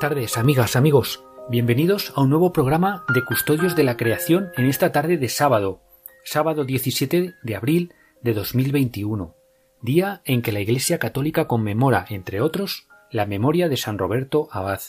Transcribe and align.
Tardes, 0.00 0.38
amigas, 0.38 0.76
amigos. 0.76 1.26
Bienvenidos 1.50 2.14
a 2.16 2.22
un 2.22 2.30
nuevo 2.30 2.54
programa 2.54 3.04
de 3.12 3.22
Custodios 3.22 3.76
de 3.76 3.84
la 3.84 3.98
Creación 3.98 4.48
en 4.56 4.64
esta 4.64 4.92
tarde 4.92 5.18
de 5.18 5.28
sábado, 5.28 5.82
sábado 6.24 6.64
17 6.64 7.34
de 7.42 7.54
abril 7.54 7.92
de 8.22 8.32
2021, 8.32 9.34
día 9.82 10.22
en 10.24 10.40
que 10.40 10.52
la 10.52 10.60
Iglesia 10.60 10.98
Católica 10.98 11.46
conmemora, 11.46 12.06
entre 12.08 12.40
otros, 12.40 12.88
la 13.10 13.26
memoria 13.26 13.68
de 13.68 13.76
San 13.76 13.98
Roberto 13.98 14.48
Abad. 14.52 14.80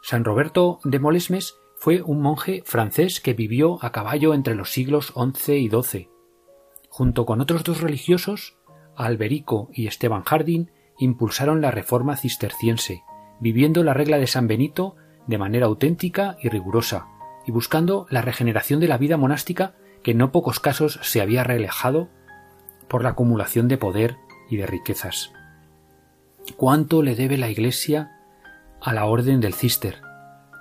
San 0.00 0.24
Roberto 0.24 0.78
de 0.84 1.00
Molesmes 1.00 1.56
fue 1.76 2.00
un 2.00 2.22
monje 2.22 2.62
francés 2.64 3.20
que 3.20 3.34
vivió 3.34 3.84
a 3.84 3.90
caballo 3.90 4.32
entre 4.32 4.54
los 4.54 4.70
siglos 4.70 5.12
XI 5.12 5.54
y 5.54 5.68
XII. 5.68 6.08
Junto 6.88 7.26
con 7.26 7.40
otros 7.40 7.64
dos 7.64 7.80
religiosos, 7.80 8.56
Alberico 8.94 9.70
y 9.72 9.88
Esteban 9.88 10.22
Jardín, 10.22 10.70
impulsaron 11.00 11.60
la 11.60 11.72
reforma 11.72 12.16
cisterciense, 12.16 13.02
viviendo 13.40 13.82
la 13.82 13.94
regla 13.94 14.18
de 14.18 14.26
San 14.26 14.46
Benito 14.46 14.96
de 15.26 15.38
manera 15.38 15.66
auténtica 15.66 16.36
y 16.42 16.48
rigurosa, 16.48 17.06
y 17.46 17.52
buscando 17.52 18.06
la 18.10 18.22
regeneración 18.22 18.80
de 18.80 18.88
la 18.88 18.98
vida 18.98 19.16
monástica 19.16 19.74
que 20.02 20.12
en 20.12 20.18
no 20.18 20.32
pocos 20.32 20.60
casos 20.60 20.98
se 21.02 21.20
había 21.20 21.44
relajado 21.44 22.08
por 22.88 23.02
la 23.02 23.10
acumulación 23.10 23.68
de 23.68 23.78
poder 23.78 24.16
y 24.48 24.56
de 24.56 24.66
riquezas. 24.66 25.32
¿Cuánto 26.56 27.02
le 27.02 27.14
debe 27.14 27.38
la 27.38 27.50
Iglesia 27.50 28.12
a 28.80 28.92
la 28.92 29.06
Orden 29.06 29.40
del 29.40 29.54
Cister? 29.54 30.02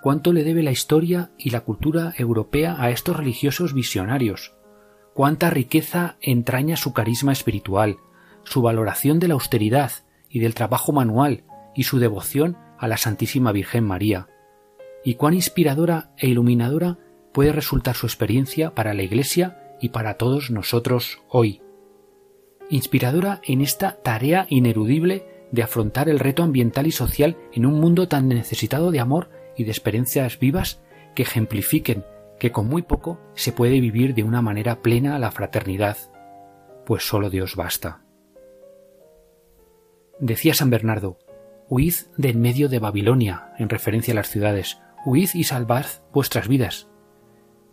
¿Cuánto 0.02 0.31
le 0.31 0.44
debe 0.44 0.63
la 0.63 0.72
historia 0.72 1.31
y 1.38 1.50
la 1.50 1.61
cultura 1.61 2.13
europea 2.17 2.75
a 2.80 2.89
estos 2.89 3.17
religiosos 3.17 3.73
visionarios? 3.73 4.53
¿Cuánta 5.13 5.50
riqueza 5.50 6.17
entraña 6.22 6.77
su 6.77 6.94
carisma 6.94 7.31
espiritual, 7.31 7.97
su 8.44 8.61
valoración 8.61 9.19
de 9.19 9.27
la 9.27 9.33
austeridad 9.33 9.91
y 10.30 10.39
del 10.39 10.53
trabajo 10.53 10.91
manual 10.91 11.44
y 11.75 11.83
su 11.83 12.00
devoción 12.00 12.57
a 12.80 12.88
la 12.88 12.97
Santísima 12.97 13.52
Virgen 13.52 13.83
María, 13.83 14.27
y 15.03 15.16
cuán 15.16 15.33
inspiradora 15.33 16.11
e 16.17 16.27
iluminadora 16.27 16.97
puede 17.33 17.52
resultar 17.52 17.95
su 17.95 18.05
experiencia 18.08 18.73
para 18.73 18.94
la 18.94 19.03
Iglesia 19.03 19.75
y 19.80 19.89
para 19.89 20.16
todos 20.16 20.49
nosotros 20.52 21.22
hoy. 21.30 21.61
Inspiradora 22.69 23.41
en 23.44 23.61
esta 23.61 24.02
tarea 24.02 24.45
ineludible 24.50 25.25
de 25.52 25.63
afrontar 25.63 26.09
el 26.09 26.19
reto 26.19 26.44
ambiental 26.44 26.88
y 26.88 26.91
social 26.91 27.38
en 27.53 27.66
un 27.66 27.80
mundo 27.80 28.07
tan 28.07 28.27
necesitado 28.27 28.91
de 28.91 29.00
amor 29.00 29.30
y 29.57 29.63
de 29.63 29.72
experiencias 29.72 30.39
vivas 30.39 30.81
que 31.16 31.23
ejemplifiquen 31.23 32.05
que 32.39 32.52
con 32.52 32.67
muy 32.67 32.84
poco 32.84 33.19
se 33.34 33.51
puede 33.51 33.79
vivir 33.79 34.13
de 34.13 34.23
una 34.23 34.41
manera 34.41 34.81
plena 34.81 35.19
la 35.19 35.31
fraternidad, 35.31 35.97
pues 36.85 37.03
solo 37.03 37.29
Dios 37.29 37.56
basta. 37.56 38.01
Decía 40.19 40.53
San 40.53 40.69
Bernardo, 40.69 41.18
Huid 41.69 41.94
de 42.18 42.30
en 42.30 42.41
medio 42.41 42.68
de 42.68 42.80
Babilonia, 42.80 43.53
en 43.59 43.69
referencia 43.69 44.13
a 44.13 44.16
las 44.16 44.30
ciudades. 44.30 44.80
Huid 45.06 45.30
y 45.35 45.44
salvad 45.44 45.85
vuestras 46.12 46.47
vidas. 46.47 46.88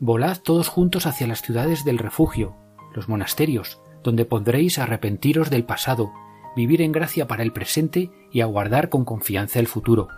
Volad 0.00 0.36
todos 0.36 0.68
juntos 0.68 1.06
hacia 1.06 1.26
las 1.26 1.40
ciudades 1.40 1.82
del 1.86 1.96
refugio, 1.96 2.54
los 2.94 3.08
monasterios, 3.08 3.80
donde 4.02 4.26
podréis 4.26 4.78
arrepentiros 4.78 5.48
del 5.48 5.64
pasado, 5.64 6.12
vivir 6.54 6.82
en 6.82 6.92
gracia 6.92 7.26
para 7.26 7.42
el 7.42 7.54
presente 7.54 8.10
y 8.30 8.42
aguardar 8.42 8.90
con 8.90 9.06
confianza 9.06 9.60
el 9.60 9.66
futuro. 9.66 10.08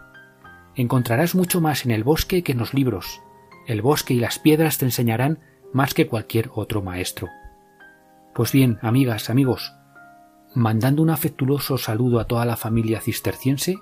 Encontrarás 0.75 1.37
mucho 1.37 1.61
más 1.61 1.85
en 1.85 1.93
el 1.93 2.03
bosque 2.03 2.43
que 2.43 2.53
en 2.53 2.59
los 2.59 2.75
libros. 2.75 3.23
El 3.69 3.81
bosque 3.81 4.13
y 4.13 4.19
las 4.19 4.41
piedras 4.41 4.79
te 4.79 4.87
enseñarán 4.87 5.39
más 5.73 5.95
que 5.95 6.09
cualquier 6.09 6.51
otro 6.53 6.83
maestro. 6.83 7.29
Pues 8.35 8.51
bien, 8.51 8.79
amigas, 8.83 9.31
amigos, 9.31 9.73
mandando 10.55 11.03
un 11.03 11.11
afectuoso 11.11 11.79
saludo 11.79 12.21
a 12.21 12.27
toda 12.27 12.45
la 12.45 12.57
familia 12.57 13.01
cisterciense, 13.01 13.79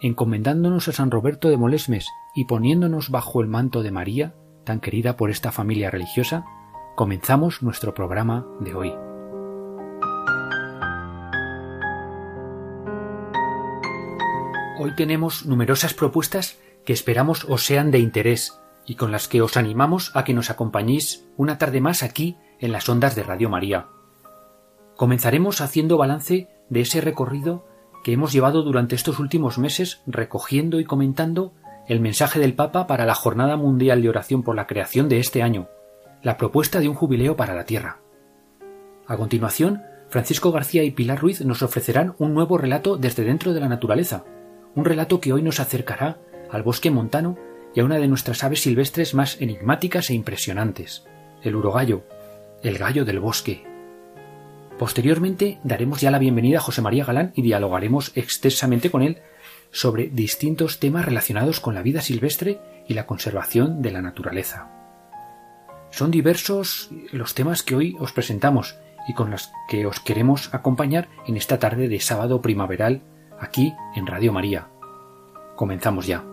encomendándonos 0.00 0.88
a 0.88 0.92
San 0.92 1.10
Roberto 1.10 1.48
de 1.48 1.56
Molesmes 1.56 2.06
y 2.34 2.44
poniéndonos 2.44 3.10
bajo 3.10 3.40
el 3.40 3.48
manto 3.48 3.82
de 3.82 3.90
María, 3.90 4.34
tan 4.64 4.80
querida 4.80 5.16
por 5.16 5.30
esta 5.30 5.52
familia 5.52 5.90
religiosa, 5.90 6.44
comenzamos 6.96 7.62
nuestro 7.62 7.94
programa 7.94 8.46
de 8.60 8.74
hoy. 8.74 8.94
Hoy 14.78 14.94
tenemos 14.96 15.46
numerosas 15.46 15.94
propuestas 15.94 16.58
que 16.84 16.92
esperamos 16.92 17.44
os 17.48 17.64
sean 17.64 17.90
de 17.90 18.00
interés 18.00 18.58
y 18.84 18.96
con 18.96 19.12
las 19.12 19.28
que 19.28 19.40
os 19.40 19.56
animamos 19.56 20.10
a 20.16 20.24
que 20.24 20.34
nos 20.34 20.50
acompañéis 20.50 21.24
una 21.36 21.56
tarde 21.58 21.80
más 21.80 22.02
aquí 22.02 22.36
en 22.58 22.72
las 22.72 22.88
ondas 22.88 23.14
de 23.14 23.22
Radio 23.22 23.48
María. 23.48 23.86
Comenzaremos 24.96 25.60
haciendo 25.60 25.96
balance 25.96 26.48
de 26.68 26.80
ese 26.80 27.00
recorrido 27.00 27.66
que 28.02 28.12
hemos 28.12 28.32
llevado 28.32 28.62
durante 28.62 28.94
estos 28.94 29.18
últimos 29.18 29.58
meses 29.58 30.02
recogiendo 30.06 30.80
y 30.80 30.84
comentando 30.84 31.54
el 31.88 32.00
mensaje 32.00 32.38
del 32.38 32.54
Papa 32.54 32.86
para 32.86 33.06
la 33.06 33.14
Jornada 33.14 33.56
Mundial 33.56 34.02
de 34.02 34.08
Oración 34.08 34.42
por 34.42 34.56
la 34.56 34.66
Creación 34.66 35.08
de 35.08 35.18
este 35.18 35.42
año, 35.42 35.68
la 36.22 36.36
propuesta 36.36 36.80
de 36.80 36.88
un 36.88 36.94
jubileo 36.94 37.36
para 37.36 37.54
la 37.54 37.64
Tierra. 37.64 38.00
A 39.06 39.16
continuación, 39.16 39.82
Francisco 40.08 40.52
García 40.52 40.84
y 40.84 40.90
Pilar 40.90 41.20
Ruiz 41.20 41.40
nos 41.40 41.62
ofrecerán 41.62 42.14
un 42.18 42.34
nuevo 42.34 42.58
relato 42.58 42.96
desde 42.96 43.24
dentro 43.24 43.52
de 43.52 43.60
la 43.60 43.68
naturaleza, 43.68 44.24
un 44.74 44.84
relato 44.84 45.20
que 45.20 45.32
hoy 45.32 45.42
nos 45.42 45.58
acercará 45.58 46.18
al 46.50 46.62
bosque 46.62 46.90
montano 46.90 47.36
y 47.74 47.80
a 47.80 47.84
una 47.84 47.96
de 47.96 48.08
nuestras 48.08 48.44
aves 48.44 48.60
silvestres 48.60 49.14
más 49.14 49.40
enigmáticas 49.40 50.10
e 50.10 50.14
impresionantes, 50.14 51.04
el 51.42 51.56
urogallo, 51.56 52.04
el 52.62 52.78
gallo 52.78 53.04
del 53.04 53.20
bosque, 53.20 53.64
Posteriormente 54.82 55.60
daremos 55.62 56.00
ya 56.00 56.10
la 56.10 56.18
bienvenida 56.18 56.58
a 56.58 56.60
José 56.60 56.82
María 56.82 57.04
Galán 57.04 57.30
y 57.36 57.42
dialogaremos 57.42 58.10
extensamente 58.16 58.90
con 58.90 59.02
él 59.02 59.22
sobre 59.70 60.08
distintos 60.08 60.80
temas 60.80 61.04
relacionados 61.04 61.60
con 61.60 61.76
la 61.76 61.82
vida 61.82 62.00
silvestre 62.00 62.58
y 62.88 62.94
la 62.94 63.06
conservación 63.06 63.80
de 63.80 63.92
la 63.92 64.02
naturaleza. 64.02 64.72
Son 65.92 66.10
diversos 66.10 66.90
los 67.12 67.34
temas 67.34 67.62
que 67.62 67.76
hoy 67.76 67.96
os 68.00 68.10
presentamos 68.10 68.74
y 69.06 69.14
con 69.14 69.30
los 69.30 69.52
que 69.68 69.86
os 69.86 70.00
queremos 70.00 70.52
acompañar 70.52 71.08
en 71.28 71.36
esta 71.36 71.60
tarde 71.60 71.88
de 71.88 72.00
sábado 72.00 72.42
primaveral 72.42 73.02
aquí 73.38 73.72
en 73.94 74.08
Radio 74.08 74.32
María. 74.32 74.66
Comenzamos 75.54 76.08
ya. 76.08 76.31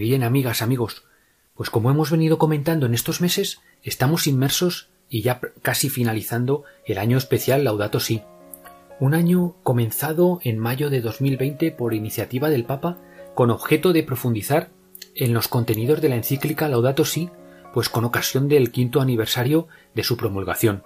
Bien, 0.00 0.22
amigas, 0.22 0.62
amigos, 0.62 1.04
pues 1.54 1.68
como 1.68 1.90
hemos 1.90 2.10
venido 2.10 2.38
comentando 2.38 2.86
en 2.86 2.94
estos 2.94 3.20
meses, 3.20 3.60
estamos 3.82 4.26
inmersos 4.26 4.88
y 5.10 5.20
ya 5.20 5.42
casi 5.60 5.90
finalizando 5.90 6.64
el 6.86 6.96
año 6.96 7.18
especial 7.18 7.64
Laudato 7.64 8.00
Si. 8.00 8.22
Un 8.98 9.12
año 9.12 9.56
comenzado 9.62 10.40
en 10.42 10.58
mayo 10.58 10.88
de 10.88 11.02
2020 11.02 11.70
por 11.72 11.92
iniciativa 11.92 12.48
del 12.48 12.64
Papa 12.64 12.96
con 13.34 13.50
objeto 13.50 13.92
de 13.92 14.02
profundizar 14.02 14.70
en 15.14 15.34
los 15.34 15.48
contenidos 15.48 16.00
de 16.00 16.08
la 16.08 16.16
encíclica 16.16 16.66
Laudato 16.70 17.04
Si, 17.04 17.28
pues 17.74 17.90
con 17.90 18.06
ocasión 18.06 18.48
del 18.48 18.70
quinto 18.70 19.02
aniversario 19.02 19.68
de 19.94 20.02
su 20.02 20.16
promulgación. 20.16 20.82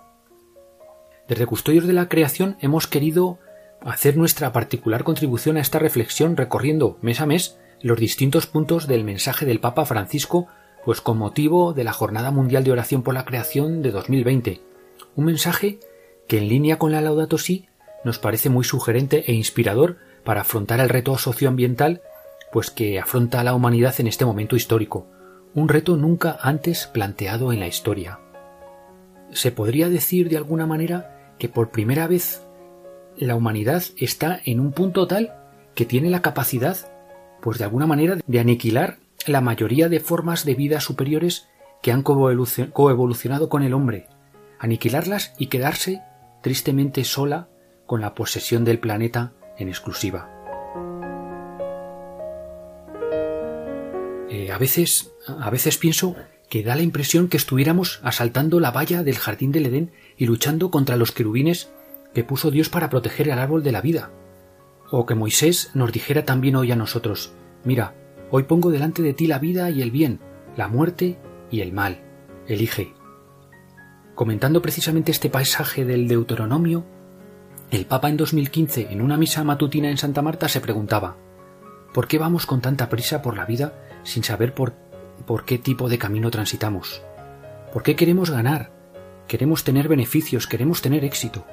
Desde 1.29 1.47
Custodios 1.47 1.87
de 1.87 1.93
la 1.93 2.09
Creación 2.09 2.57
hemos 2.61 2.89
querido 2.89 3.39
hacer 3.81 4.17
nuestra 4.17 4.53
particular 4.53 5.05
contribución 5.05 5.57
a 5.57 5.61
esta 5.61 5.79
reflexión 5.79 6.37
recorriendo 6.37 6.99
mes 7.01 7.21
a 7.21 7.27
mes 7.27 7.61
los 7.85 8.01
distintos 8.01 8.47
puntos 8.47 8.87
del 8.87 9.05
mensaje 9.05 9.45
del 9.45 9.61
Papa 9.61 9.85
Francisco, 9.85 10.49
pues 10.87 11.03
con 11.03 11.19
motivo 11.19 11.75
de 11.75 11.85
la 11.85 11.93
Jornada 11.93 12.31
Mundial 12.31 12.65
de 12.65 12.73
Oración 12.73 13.03
por 13.03 13.13
la 13.13 13.27
Creación 13.27 13.83
de 13.83 13.91
2020. 13.91 14.63
Un 15.17 15.27
mensaje 15.27 15.81
que 16.27 16.39
en 16.39 16.49
línea 16.49 16.79
con 16.79 16.93
la 16.93 17.03
Laudato 17.03 17.37
Si 17.37 17.69
nos 18.03 18.19
parece 18.19 18.49
muy 18.49 18.65
sugerente 18.65 19.31
e 19.31 19.35
inspirador 19.35 19.99
para 20.25 20.41
afrontar 20.41 20.81
el 20.81 20.89
reto 20.89 21.19
socioambiental 21.19 22.01
pues 22.55 22.71
que 22.71 22.99
afronta 22.99 23.41
a 23.41 23.45
la 23.45 23.55
humanidad 23.55 23.95
en 23.99 24.07
este 24.07 24.25
momento 24.25 24.57
histórico, 24.57 25.07
un 25.55 25.69
reto 25.69 25.99
nunca 25.99 26.39
antes 26.41 26.87
planteado 26.87 27.53
en 27.53 27.61
la 27.61 27.67
historia. 27.67 28.19
Se 29.31 29.53
podría 29.53 29.91
decir 29.91 30.31
de 30.31 30.39
alguna 30.39 30.65
manera 30.67 31.35
que 31.39 31.51
por 31.51 31.71
primera 31.71 32.07
vez 32.07 32.47
la 33.19 33.35
humanidad 33.35 33.83
está 33.99 34.41
en 34.47 34.59
un 34.59 34.73
punto 34.73 35.07
tal 35.07 35.35
que 35.75 35.85
tiene 35.85 36.09
la 36.09 36.23
capacidad 36.23 36.94
pues 37.45 37.59
de 37.59 37.65
alguna 37.65 37.87
manera 37.87 38.17
de 38.27 38.41
aniquilar 38.41 38.97
la 39.27 39.43
mayoría 39.43 39.91
de 39.91 40.01
formas 40.01 40.47
de 40.47 40.55
vida 40.55 40.81
superiores 40.81 41.47
que 41.83 41.93
han 41.93 42.03
coevolucionado 42.03 43.51
con 43.51 43.63
el 43.63 43.75
hombre, 43.75 44.07
aniquilarlas 44.59 45.35
y 45.39 45.49
quedarse 45.49 46.01
tristemente 46.43 47.05
sola 47.05 47.49
con 47.85 48.01
la 48.01 48.15
posesión 48.15 48.65
del 48.65 48.79
planeta 48.79 49.35
en 49.59 49.69
exclusiva. 49.69 50.31
Eh, 54.31 54.51
a 54.51 54.57
veces, 54.57 55.13
a 55.29 55.51
veces 55.51 55.77
pienso 55.77 56.17
que 56.49 56.63
da 56.63 56.75
la 56.75 56.83
impresión 56.83 57.29
que 57.29 57.37
estuviéramos 57.37 58.01
asaltando 58.03 58.59
la 58.59 58.71
valla 58.71 59.03
del 59.03 59.19
jardín 59.19 59.53
del 59.53 59.67
Edén 59.67 59.93
y 60.17 60.25
luchando 60.25 60.71
contra 60.71 60.97
los 60.97 61.13
querubines 61.13 61.69
que 62.15 62.25
puso 62.25 62.51
Dios 62.51 62.71
para 62.71 62.89
proteger 62.89 63.29
el 63.29 63.39
árbol 63.39 63.63
de 63.63 63.73
la 63.73 63.83
vida. 63.83 64.11
O 64.91 65.07
que 65.07 65.15
Moisés 65.15 65.71
nos 65.75 65.93
dijera 65.93 66.25
también 66.25 66.57
hoy 66.57 66.71
a 66.73 66.77
nosotros, 66.77 67.33
mira, 67.65 67.95
hoy 68.31 68.45
pongo 68.45 68.71
delante 68.71 69.03
de 69.03 69.15
ti 69.15 69.27
la 69.27 69.39
vida 69.39 69.71
y 69.71 69.83
el 69.83 69.91
bien, 69.91 70.21
la 70.57 70.69
muerte 70.69 71.19
y 71.51 71.61
el 71.61 71.73
mal. 71.73 72.01
Elige. 72.47 72.95
Comentando 74.15 74.63
precisamente 74.63 75.11
este 75.11 75.31
paisaje 75.31 75.85
del 75.85 76.07
Deuteronomio, 76.07 76.85
el 77.71 77.87
Papa 77.87 78.09
en 78.09 78.17
2015, 78.17 78.89
en 78.91 79.01
una 79.01 79.17
misa 79.17 79.43
matutina 79.43 79.91
en 79.91 79.97
Santa 79.97 80.23
Marta, 80.23 80.49
se 80.49 80.61
preguntaba 80.61 81.17
¿Por 81.95 82.09
qué 82.09 82.19
vamos 82.19 82.45
con 82.45 82.61
tanta 82.61 82.89
prisa 82.89 83.23
por 83.23 83.37
la 83.37 83.47
vida 83.47 83.73
sin 84.03 84.25
saber 84.25 84.53
por, 84.53 84.75
qué 85.47 85.59
tipo 85.59 85.89
de 85.89 85.97
camino 85.97 86.31
transitamos? 86.31 87.03
¿Por 87.73 87.83
qué 87.83 87.97
queremos 87.97 88.31
ganar? 88.31 88.73
Queremos 89.29 89.65
tener 89.65 89.89
beneficios, 89.89 90.47
queremos 90.47 90.83
tener 90.83 91.05
éxito. 91.05 91.47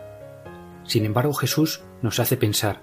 Sin 0.84 1.06
embargo, 1.06 1.34
Jesús 1.34 1.84
nos 2.02 2.20
hace 2.20 2.38
pensar 2.38 2.82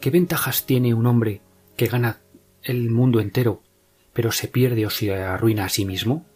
¿qué 0.00 0.10
ventajas 0.10 0.64
tiene 0.64 0.94
un 0.94 1.06
hombre 1.06 1.42
que 1.76 1.86
gana 1.86 2.20
el 2.62 2.90
mundo 2.90 3.20
entero, 3.20 3.62
pero 4.12 4.32
se 4.32 4.48
pierde 4.48 4.86
o 4.86 4.90
se 4.90 5.14
arruina 5.14 5.66
a 5.66 5.68
sí 5.68 5.84
mismo? 5.84 6.26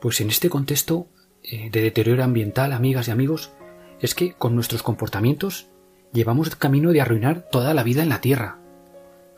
Pues 0.00 0.20
en 0.20 0.28
este 0.28 0.50
contexto 0.50 1.06
eh, 1.42 1.70
de 1.70 1.80
deterioro 1.80 2.24
ambiental, 2.24 2.72
amigas 2.72 3.08
y 3.08 3.12
amigos, 3.12 3.52
es 4.00 4.14
que 4.14 4.34
con 4.34 4.54
nuestros 4.54 4.82
comportamientos 4.82 5.68
llevamos 6.12 6.48
el 6.48 6.58
camino 6.58 6.92
de 6.92 7.00
arruinar 7.00 7.48
toda 7.50 7.72
la 7.72 7.84
vida 7.84 8.02
en 8.02 8.08
la 8.08 8.20
Tierra. 8.20 8.58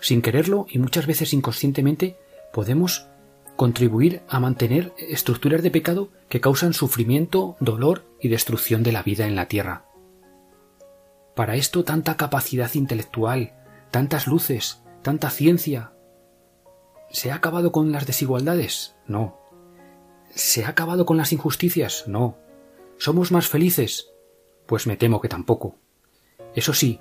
Sin 0.01 0.23
quererlo 0.23 0.67
y 0.69 0.79
muchas 0.79 1.07
veces 1.07 1.33
inconscientemente 1.33 2.17
podemos 2.53 3.07
contribuir 3.57 4.23
a 4.29 4.41
mantener 4.41 4.93
estructuras 4.99 5.63
de 5.63 5.71
pecado 5.71 6.11
que 6.29 6.41
causan 6.41 6.73
sufrimiento, 6.73 7.57
dolor 7.61 8.05
y 8.21 8.29
destrucción 8.29 8.83
de 8.83 8.93
la 8.93 9.03
vida 9.03 9.27
en 9.27 9.37
la 9.37 9.47
Tierra. 9.47 9.85
Para 11.35 11.57
esto 11.57 11.83
tanta 11.83 12.17
capacidad 12.17 12.73
intelectual, 12.75 13.55
tantas 13.91 14.27
luces, 14.27 14.83
tanta 15.03 15.31
ciencia. 15.31 15.93
¿Se 17.11 17.33
ha 17.33 17.37
acabado 17.37 17.73
con 17.73 17.93
las 17.93 18.07
desigualdades? 18.07 18.95
No. 19.07 19.39
¿Se 20.35 20.65
ha 20.65 20.69
acabado 20.69 21.07
con 21.07 21.17
las 21.17 21.33
injusticias? 21.33 22.05
No. 22.07 22.39
¿Somos 22.99 23.33
más 23.33 23.49
felices? 23.49 24.11
Pues 24.67 24.87
me 24.87 24.97
temo 24.97 25.21
que 25.21 25.29
tampoco. 25.29 25.77
Eso 26.55 26.73
sí, 26.73 27.01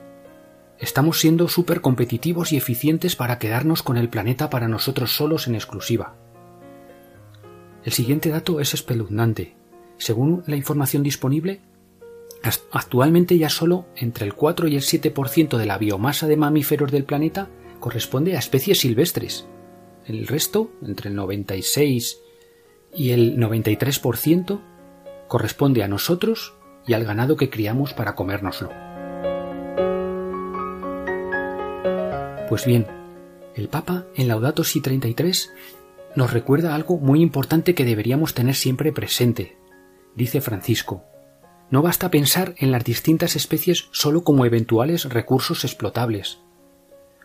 estamos 0.79 1.19
siendo 1.19 1.47
súper 1.47 1.81
competitivos 1.81 2.51
y 2.51 2.57
eficientes 2.57 3.15
para 3.15 3.37
quedarnos 3.37 3.83
con 3.83 3.97
el 3.97 4.09
planeta 4.09 4.49
para 4.49 4.67
nosotros 4.67 5.15
solos 5.15 5.47
en 5.47 5.55
exclusiva. 5.55 6.15
El 7.83 7.91
siguiente 7.91 8.29
dato 8.29 8.59
es 8.59 8.73
espeluznante. 8.73 9.55
Según 9.97 10.43
la 10.47 10.55
información 10.55 11.03
disponible, 11.03 11.61
actualmente 12.71 13.37
ya 13.37 13.49
solo 13.49 13.85
entre 13.95 14.25
el 14.25 14.33
4 14.33 14.67
y 14.67 14.75
el 14.75 14.81
7% 14.81 15.57
de 15.57 15.65
la 15.65 15.77
biomasa 15.77 16.27
de 16.27 16.37
mamíferos 16.37 16.91
del 16.91 17.05
planeta 17.05 17.49
corresponde 17.79 18.35
a 18.35 18.39
especies 18.39 18.79
silvestres. 18.79 19.47
El 20.05 20.27
resto, 20.27 20.71
entre 20.85 21.09
el 21.09 21.15
96 21.15 22.19
y 22.93 23.11
el 23.11 23.37
93%, 23.37 24.59
corresponde 25.27 25.83
a 25.83 25.87
nosotros 25.87 26.55
y 26.85 26.93
al 26.93 27.05
ganado 27.05 27.37
que 27.37 27.49
criamos 27.49 27.93
para 27.93 28.15
comérnoslo. 28.15 28.69
Pues 32.49 32.65
bien, 32.65 32.85
el 33.55 33.69
Papa 33.69 34.05
en 34.15 34.27
Laudato 34.27 34.63
Si 34.63 34.81
33 34.81 35.51
nos 36.15 36.33
recuerda 36.33 36.75
algo 36.75 36.97
muy 36.97 37.21
importante 37.21 37.73
que 37.73 37.85
deberíamos 37.85 38.33
tener 38.33 38.55
siempre 38.55 38.91
presente. 38.91 39.57
Dice 40.15 40.41
Francisco, 40.41 41.05
no 41.69 41.81
basta 41.81 42.11
pensar 42.11 42.55
en 42.57 42.71
las 42.71 42.83
distintas 42.83 43.35
especies 43.35 43.87
solo 43.91 44.23
como 44.23 44.45
eventuales 44.45 45.05
recursos 45.05 45.63
explotables, 45.63 46.39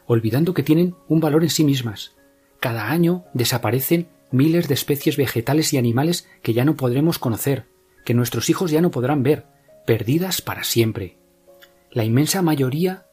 olvidando 0.07 0.55
que 0.55 0.63
tienen 0.63 0.95
un 1.07 1.21
valor 1.21 1.43
en 1.43 1.51
sí 1.51 1.65
mismas. 1.65 2.17
Cada 2.61 2.91
año 2.91 3.25
desaparecen 3.35 4.09
miles 4.31 4.69
de 4.69 4.75
especies 4.75 5.17
vegetales 5.17 5.73
y 5.73 5.79
animales 5.79 6.29
que 6.43 6.55
ya 6.55 6.65
no 6.65 6.77
podremos 6.77 7.19
conocer, 7.19 7.67
que 8.05 8.15
nuestros 8.15 8.49
hijos 8.51 8.71
ya 8.71 8.81
no 8.81 8.91
podrán 8.91 9.23
ver, 9.23 9.47
perdidas 9.87 10.41
para 10.43 10.65
siempre. 10.65 11.19
La 11.91 12.05
inmensa 12.05 12.43
mayoría 12.43 13.07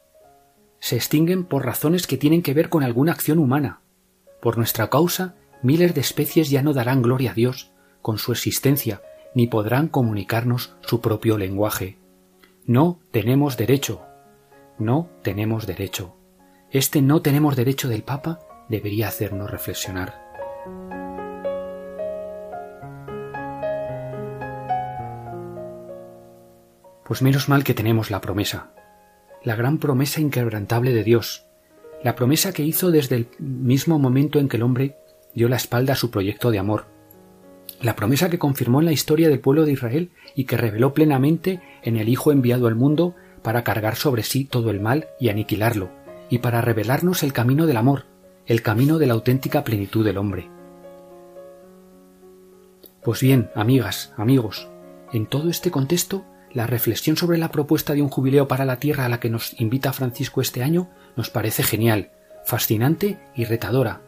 se 0.80 0.96
extinguen 0.96 1.44
por 1.44 1.64
razones 1.64 2.06
que 2.06 2.16
tienen 2.16 2.42
que 2.42 2.54
ver 2.54 2.68
con 2.68 2.82
alguna 2.82 3.12
acción 3.12 3.38
humana. 3.38 3.80
Por 4.40 4.56
nuestra 4.56 4.90
causa, 4.90 5.34
miles 5.62 5.94
de 5.94 6.00
especies 6.00 6.50
ya 6.50 6.62
no 6.62 6.72
darán 6.72 7.02
gloria 7.02 7.32
a 7.32 7.34
Dios 7.34 7.72
con 8.02 8.18
su 8.18 8.32
existencia, 8.32 9.02
ni 9.36 9.46
podrán 9.46 9.88
comunicarnos 9.88 10.74
su 10.80 11.02
propio 11.02 11.36
lenguaje. 11.36 11.98
No 12.64 13.00
tenemos 13.10 13.58
derecho. 13.58 14.00
No 14.78 15.10
tenemos 15.22 15.66
derecho. 15.66 16.16
Este 16.70 17.02
no 17.02 17.20
tenemos 17.20 17.54
derecho 17.54 17.86
del 17.90 18.02
Papa 18.02 18.40
debería 18.70 19.08
hacernos 19.08 19.50
reflexionar. 19.50 20.14
Pues 27.04 27.20
menos 27.20 27.50
mal 27.50 27.62
que 27.62 27.74
tenemos 27.74 28.10
la 28.10 28.22
promesa, 28.22 28.70
la 29.44 29.54
gran 29.54 29.76
promesa 29.76 30.22
inquebrantable 30.22 30.94
de 30.94 31.04
Dios, 31.04 31.46
la 32.02 32.16
promesa 32.16 32.54
que 32.54 32.62
hizo 32.62 32.90
desde 32.90 33.16
el 33.16 33.28
mismo 33.38 33.98
momento 33.98 34.38
en 34.38 34.48
que 34.48 34.56
el 34.56 34.62
hombre 34.62 34.96
dio 35.34 35.50
la 35.50 35.56
espalda 35.56 35.92
a 35.92 35.96
su 35.96 36.10
proyecto 36.10 36.50
de 36.50 36.58
amor, 36.58 36.95
la 37.80 37.96
promesa 37.96 38.30
que 38.30 38.38
confirmó 38.38 38.80
en 38.80 38.86
la 38.86 38.92
historia 38.92 39.28
del 39.28 39.40
pueblo 39.40 39.64
de 39.64 39.72
Israel 39.72 40.10
y 40.34 40.44
que 40.44 40.56
reveló 40.56 40.94
plenamente 40.94 41.60
en 41.82 41.96
el 41.96 42.08
Hijo 42.08 42.32
enviado 42.32 42.66
al 42.66 42.74
mundo 42.74 43.14
para 43.42 43.64
cargar 43.64 43.96
sobre 43.96 44.22
sí 44.22 44.44
todo 44.44 44.70
el 44.70 44.80
mal 44.80 45.08
y 45.20 45.28
aniquilarlo, 45.28 45.90
y 46.30 46.38
para 46.38 46.60
revelarnos 46.60 47.22
el 47.22 47.32
camino 47.32 47.66
del 47.66 47.76
amor, 47.76 48.06
el 48.46 48.62
camino 48.62 48.98
de 48.98 49.06
la 49.06 49.14
auténtica 49.14 49.62
plenitud 49.64 50.04
del 50.04 50.18
hombre. 50.18 50.50
Pues 53.02 53.20
bien, 53.20 53.50
amigas, 53.54 54.12
amigos, 54.16 54.68
en 55.12 55.26
todo 55.26 55.48
este 55.48 55.70
contexto 55.70 56.24
la 56.52 56.66
reflexión 56.66 57.16
sobre 57.16 57.38
la 57.38 57.50
propuesta 57.50 57.92
de 57.92 58.02
un 58.02 58.08
jubileo 58.08 58.48
para 58.48 58.64
la 58.64 58.78
Tierra 58.78 59.04
a 59.04 59.08
la 59.08 59.20
que 59.20 59.30
nos 59.30 59.60
invita 59.60 59.92
Francisco 59.92 60.40
este 60.40 60.62
año 60.62 60.88
nos 61.14 61.30
parece 61.30 61.62
genial, 61.62 62.10
fascinante 62.44 63.18
y 63.34 63.44
retadora. 63.44 64.00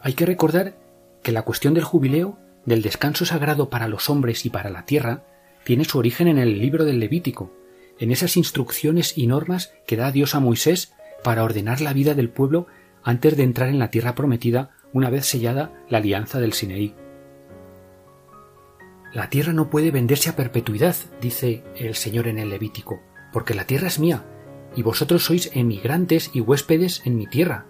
Hay 0.00 0.14
que 0.14 0.26
recordar 0.26 0.74
que 1.22 1.30
la 1.30 1.42
cuestión 1.42 1.74
del 1.74 1.84
jubileo, 1.84 2.38
del 2.64 2.82
descanso 2.82 3.24
sagrado 3.24 3.70
para 3.70 3.88
los 3.88 4.10
hombres 4.10 4.46
y 4.46 4.50
para 4.50 4.70
la 4.70 4.84
Tierra, 4.84 5.24
tiene 5.64 5.84
su 5.84 5.98
origen 5.98 6.28
en 6.28 6.38
el 6.38 6.58
libro 6.58 6.84
del 6.84 6.98
Levítico, 6.98 7.52
en 7.98 8.10
esas 8.10 8.36
instrucciones 8.36 9.16
y 9.16 9.26
normas 9.26 9.72
que 9.86 9.96
da 9.96 10.10
Dios 10.10 10.34
a 10.34 10.40
Moisés 10.40 10.92
para 11.22 11.44
ordenar 11.44 11.80
la 11.80 11.92
vida 11.92 12.14
del 12.14 12.30
pueblo 12.30 12.66
antes 13.02 13.36
de 13.36 13.42
entrar 13.42 13.68
en 13.68 13.78
la 13.78 13.90
tierra 13.90 14.14
prometida 14.14 14.70
una 14.92 15.10
vez 15.10 15.26
sellada 15.26 15.72
la 15.88 15.98
alianza 15.98 16.40
del 16.40 16.52
Sinaí. 16.52 16.94
La 19.12 19.28
tierra 19.28 19.52
no 19.52 19.68
puede 19.68 19.90
venderse 19.90 20.30
a 20.30 20.36
perpetuidad, 20.36 20.96
dice 21.20 21.64
el 21.76 21.94
Señor 21.94 22.28
en 22.28 22.38
el 22.38 22.50
Levítico, 22.50 23.02
porque 23.32 23.54
la 23.54 23.66
tierra 23.66 23.88
es 23.88 23.98
mía, 23.98 24.24
y 24.74 24.82
vosotros 24.82 25.24
sois 25.24 25.50
emigrantes 25.54 26.30
y 26.32 26.40
huéspedes 26.40 27.02
en 27.04 27.16
mi 27.16 27.26
tierra. 27.26 27.66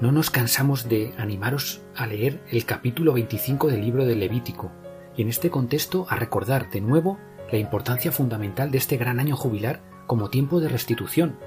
No 0.00 0.10
nos 0.10 0.30
cansamos 0.30 0.88
de 0.88 1.14
animaros 1.18 1.80
a 1.94 2.06
leer 2.06 2.42
el 2.50 2.64
capítulo 2.64 3.12
25 3.12 3.68
del 3.68 3.80
libro 3.80 4.04
del 4.04 4.18
Levítico, 4.18 4.72
y 5.16 5.22
en 5.22 5.28
este 5.28 5.50
contexto 5.50 6.06
a 6.10 6.16
recordar 6.16 6.68
de 6.68 6.80
nuevo 6.80 7.18
la 7.52 7.58
importancia 7.58 8.10
fundamental 8.10 8.72
de 8.72 8.78
este 8.78 8.96
gran 8.96 9.20
año 9.20 9.36
jubilar 9.36 9.80
como 10.08 10.30
tiempo 10.30 10.60
de 10.60 10.68
restitución, 10.68 11.38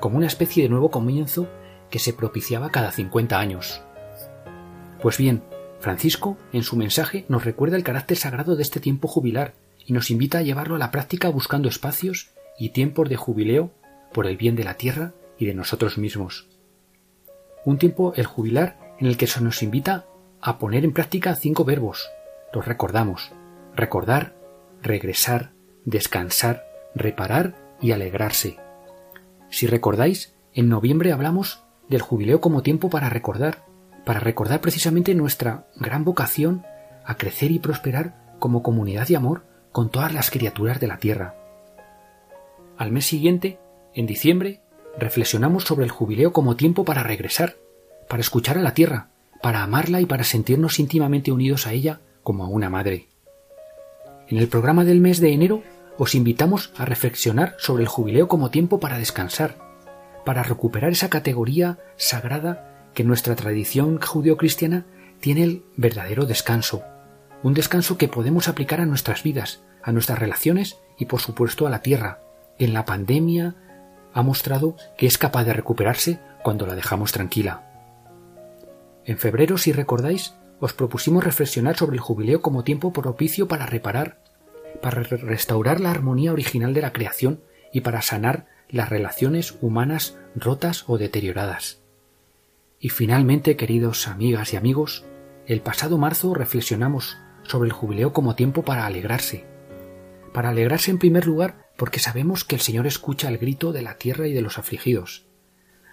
como 0.00 0.16
una 0.16 0.26
especie 0.26 0.62
de 0.62 0.70
nuevo 0.70 0.90
comienzo 0.90 1.48
que 1.90 1.98
se 1.98 2.14
propiciaba 2.14 2.70
cada 2.70 2.92
50 2.92 3.38
años. 3.38 3.82
Pues 5.02 5.18
bien, 5.18 5.42
Francisco, 5.78 6.38
en 6.54 6.62
su 6.62 6.76
mensaje, 6.76 7.26
nos 7.28 7.44
recuerda 7.44 7.76
el 7.76 7.84
carácter 7.84 8.16
sagrado 8.16 8.56
de 8.56 8.62
este 8.62 8.80
tiempo 8.80 9.06
jubilar 9.06 9.52
y 9.84 9.92
nos 9.92 10.10
invita 10.10 10.38
a 10.38 10.42
llevarlo 10.42 10.76
a 10.76 10.78
la 10.78 10.90
práctica 10.90 11.28
buscando 11.28 11.68
espacios 11.68 12.30
y 12.58 12.70
tiempos 12.70 13.10
de 13.10 13.16
jubileo 13.16 13.70
por 14.14 14.26
el 14.26 14.38
bien 14.38 14.56
de 14.56 14.64
la 14.64 14.74
tierra 14.74 15.12
y 15.38 15.44
de 15.44 15.54
nosotros 15.54 15.98
mismos. 15.98 16.51
Un 17.64 17.78
tiempo, 17.78 18.12
el 18.16 18.26
jubilar, 18.26 18.94
en 18.98 19.06
el 19.06 19.16
que 19.16 19.26
se 19.26 19.40
nos 19.40 19.62
invita 19.62 20.06
a 20.40 20.58
poner 20.58 20.84
en 20.84 20.92
práctica 20.92 21.34
cinco 21.34 21.64
verbos. 21.64 22.10
Los 22.52 22.66
recordamos. 22.66 23.32
Recordar, 23.74 24.34
regresar, 24.82 25.52
descansar, 25.84 26.66
reparar 26.94 27.54
y 27.80 27.92
alegrarse. 27.92 28.58
Si 29.50 29.66
recordáis, 29.66 30.34
en 30.54 30.68
noviembre 30.68 31.12
hablamos 31.12 31.62
del 31.88 32.02
jubileo 32.02 32.40
como 32.40 32.62
tiempo 32.62 32.90
para 32.90 33.08
recordar, 33.08 33.64
para 34.04 34.20
recordar 34.20 34.60
precisamente 34.60 35.14
nuestra 35.14 35.68
gran 35.76 36.04
vocación 36.04 36.64
a 37.04 37.16
crecer 37.16 37.50
y 37.50 37.58
prosperar 37.58 38.34
como 38.38 38.62
comunidad 38.62 39.06
de 39.06 39.16
amor 39.16 39.44
con 39.70 39.90
todas 39.90 40.12
las 40.12 40.30
criaturas 40.30 40.80
de 40.80 40.86
la 40.88 40.98
tierra. 40.98 41.36
Al 42.76 42.90
mes 42.90 43.06
siguiente, 43.06 43.58
en 43.94 44.06
diciembre, 44.06 44.61
reflexionamos 44.98 45.64
sobre 45.64 45.84
el 45.84 45.90
jubileo 45.90 46.32
como 46.32 46.56
tiempo 46.56 46.84
para 46.84 47.02
regresar, 47.02 47.56
para 48.08 48.20
escuchar 48.20 48.58
a 48.58 48.62
la 48.62 48.74
tierra, 48.74 49.08
para 49.40 49.62
amarla 49.62 50.00
y 50.00 50.06
para 50.06 50.24
sentirnos 50.24 50.78
íntimamente 50.78 51.32
unidos 51.32 51.66
a 51.66 51.72
ella 51.72 52.00
como 52.22 52.44
a 52.44 52.48
una 52.48 52.70
madre. 52.70 53.08
En 54.28 54.38
el 54.38 54.48
programa 54.48 54.84
del 54.84 55.00
mes 55.00 55.20
de 55.20 55.32
enero 55.32 55.62
os 55.98 56.14
invitamos 56.14 56.72
a 56.76 56.84
reflexionar 56.84 57.56
sobre 57.58 57.82
el 57.82 57.88
jubileo 57.88 58.28
como 58.28 58.50
tiempo 58.50 58.80
para 58.80 58.98
descansar, 58.98 59.56
para 60.24 60.42
recuperar 60.42 60.92
esa 60.92 61.10
categoría 61.10 61.78
sagrada 61.96 62.88
que 62.94 63.04
nuestra 63.04 63.34
tradición 63.34 64.00
judeocristiana 64.00 64.86
tiene 65.20 65.42
el 65.44 65.64
verdadero 65.76 66.26
descanso, 66.26 66.82
un 67.42 67.54
descanso 67.54 67.98
que 67.98 68.08
podemos 68.08 68.48
aplicar 68.48 68.80
a 68.80 68.86
nuestras 68.86 69.22
vidas, 69.22 69.62
a 69.82 69.92
nuestras 69.92 70.18
relaciones 70.18 70.78
y 70.98 71.06
por 71.06 71.20
supuesto 71.20 71.66
a 71.66 71.70
la 71.70 71.82
tierra, 71.82 72.20
en 72.58 72.72
la 72.72 72.84
pandemia 72.84 73.56
ha 74.14 74.22
mostrado 74.22 74.76
que 74.96 75.06
es 75.06 75.18
capaz 75.18 75.44
de 75.44 75.52
recuperarse 75.52 76.18
cuando 76.42 76.66
la 76.66 76.74
dejamos 76.74 77.12
tranquila. 77.12 77.68
En 79.04 79.18
febrero, 79.18 79.58
si 79.58 79.72
recordáis, 79.72 80.34
os 80.60 80.72
propusimos 80.72 81.24
reflexionar 81.24 81.76
sobre 81.76 81.96
el 81.96 82.00
jubileo 82.00 82.40
como 82.40 82.64
tiempo 82.64 82.92
propicio 82.92 83.48
para 83.48 83.66
reparar, 83.66 84.22
para 84.80 85.02
restaurar 85.02 85.80
la 85.80 85.90
armonía 85.90 86.32
original 86.32 86.72
de 86.72 86.82
la 86.82 86.92
creación 86.92 87.40
y 87.72 87.80
para 87.80 88.02
sanar 88.02 88.46
las 88.68 88.88
relaciones 88.88 89.56
humanas 89.60 90.16
rotas 90.34 90.84
o 90.86 90.98
deterioradas. 90.98 91.82
Y 92.78 92.88
finalmente, 92.88 93.56
queridos 93.56 94.08
amigas 94.08 94.52
y 94.52 94.56
amigos, 94.56 95.04
el 95.46 95.60
pasado 95.60 95.98
marzo 95.98 96.34
reflexionamos 96.34 97.18
sobre 97.42 97.68
el 97.68 97.72
jubileo 97.72 98.12
como 98.12 98.34
tiempo 98.34 98.62
para 98.62 98.86
alegrarse. 98.86 99.44
Para 100.32 100.50
alegrarse 100.50 100.90
en 100.90 100.98
primer 100.98 101.26
lugar 101.26 101.61
porque 101.76 102.00
sabemos 102.00 102.44
que 102.44 102.54
el 102.56 102.60
Señor 102.60 102.86
escucha 102.86 103.28
el 103.28 103.38
grito 103.38 103.72
de 103.72 103.82
la 103.82 103.98
tierra 103.98 104.28
y 104.28 104.32
de 104.32 104.42
los 104.42 104.58
afligidos. 104.58 105.24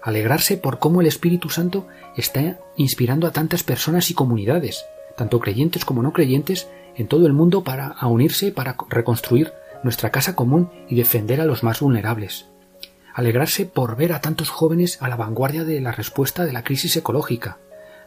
Alegrarse 0.02 0.58
por 0.58 0.80
cómo 0.80 1.02
el 1.02 1.08
Espíritu 1.08 1.50
Santo 1.50 1.88
está 2.16 2.60
inspirando 2.78 3.28
a 3.28 3.32
tantas 3.32 3.64
personas 3.64 4.10
y 4.10 4.14
comunidades, 4.14 4.86
tanto 5.18 5.40
creyentes 5.40 5.86
como 5.86 6.04
no 6.04 6.14
creyentes, 6.14 6.68
en 6.96 7.08
todo 7.08 7.28
el 7.28 7.34
mundo 7.34 7.64
para 7.64 7.96
unirse 8.08 8.52
para 8.52 8.76
reconstruir 8.90 9.54
nuestra 9.84 10.10
casa 10.10 10.36
común 10.36 10.70
y 10.90 10.96
defender 10.96 11.42
a 11.42 11.46
los 11.46 11.64
más 11.64 11.80
vulnerables 11.80 12.46
alegrarse 13.20 13.66
por 13.66 13.98
ver 13.98 14.14
a 14.14 14.22
tantos 14.22 14.50
jóvenes 14.50 15.02
a 15.02 15.10
la 15.10 15.18
vanguardia 15.18 15.66
de 15.66 15.82
la 15.82 15.92
respuesta 15.92 16.46
de 16.46 16.54
la 16.54 16.64
crisis 16.64 16.96
ecológica. 16.96 17.58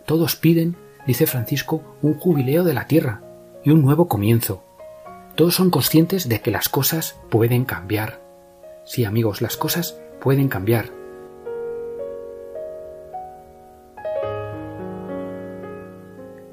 Todos 0.06 0.36
piden, 0.36 0.76
dice 1.06 1.26
Francisco, 1.26 1.96
un 2.00 2.14
jubileo 2.14 2.64
de 2.64 2.72
la 2.72 2.86
Tierra 2.86 3.20
y 3.62 3.70
un 3.70 3.82
nuevo 3.82 4.08
comienzo. 4.08 4.64
Todos 5.34 5.54
son 5.54 5.70
conscientes 5.70 6.28
de 6.28 6.40
que 6.40 6.50
las 6.50 6.68
cosas 6.68 7.18
pueden 7.30 7.64
cambiar. 7.64 8.22
Sí, 8.84 9.04
amigos, 9.04 9.40
las 9.40 9.56
cosas 9.56 9.98
pueden 10.20 10.48
cambiar. 10.48 10.90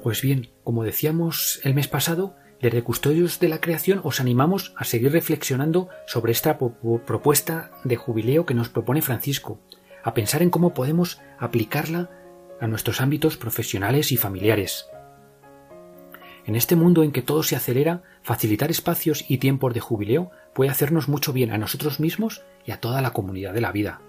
Pues 0.02 0.22
bien, 0.22 0.48
como 0.64 0.82
decíamos 0.82 1.60
el 1.62 1.74
mes 1.74 1.88
pasado, 1.88 2.36
desde 2.62 2.82
Custodios 2.82 3.38
de 3.38 3.48
la 3.48 3.60
Creación 3.60 4.00
os 4.02 4.18
animamos 4.18 4.72
a 4.76 4.84
seguir 4.84 5.12
reflexionando 5.12 5.88
sobre 6.06 6.32
esta 6.32 6.58
propuesta 6.58 7.70
de 7.84 7.96
jubileo 7.96 8.46
que 8.46 8.54
nos 8.54 8.70
propone 8.70 9.02
Francisco, 9.02 9.60
a 10.02 10.14
pensar 10.14 10.42
en 10.42 10.48
cómo 10.48 10.72
podemos 10.72 11.20
aplicarla 11.38 12.10
a 12.60 12.66
nuestros 12.66 13.02
ámbitos 13.02 13.36
profesionales 13.36 14.10
y 14.10 14.16
familiares. 14.16 14.86
En 16.46 16.56
este 16.56 16.76
mundo 16.76 17.02
en 17.02 17.12
que 17.12 17.22
todo 17.22 17.42
se 17.42 17.56
acelera, 17.56 18.02
facilitar 18.22 18.70
espacios 18.70 19.24
y 19.28 19.38
tiempos 19.38 19.74
de 19.74 19.80
jubileo 19.80 20.30
puede 20.54 20.70
hacernos 20.70 21.08
mucho 21.08 21.32
bien 21.32 21.52
a 21.52 21.58
nosotros 21.58 22.00
mismos 22.00 22.42
y 22.64 22.72
a 22.72 22.80
toda 22.80 23.02
la 23.02 23.12
comunidad 23.12 23.52
de 23.52 23.60
la 23.60 23.72
vida. 23.72 24.00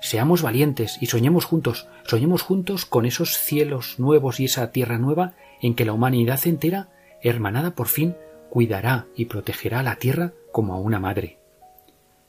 Seamos 0.00 0.42
valientes 0.42 0.98
y 1.00 1.06
soñemos 1.06 1.44
juntos, 1.44 1.88
soñemos 2.04 2.42
juntos 2.42 2.86
con 2.86 3.06
esos 3.06 3.38
cielos 3.38 3.98
nuevos 3.98 4.40
y 4.40 4.44
esa 4.44 4.70
tierra 4.70 4.98
nueva 4.98 5.34
en 5.60 5.74
que 5.74 5.84
la 5.84 5.92
humanidad 5.92 6.40
entera 6.46 6.90
hermanada 7.22 7.74
por 7.74 7.88
fin, 7.88 8.16
cuidará 8.50 9.06
y 9.16 9.26
protegerá 9.26 9.80
a 9.80 9.82
la 9.82 9.96
tierra 9.96 10.32
como 10.52 10.74
a 10.74 10.78
una 10.78 11.00
madre. 11.00 11.38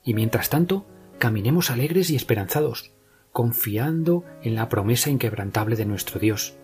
Y 0.04 0.14
mientras 0.14 0.50
tanto, 0.50 0.86
caminemos 1.20 1.70
alegres 1.70 2.10
y 2.10 2.16
esperanzados, 2.16 2.92
confiando 3.32 4.24
en 4.42 4.56
la 4.56 4.70
promesa 4.70 5.10
inquebrantable 5.10 5.76
de 5.76 5.86
nuestro 5.86 6.20
Dios, 6.20 6.56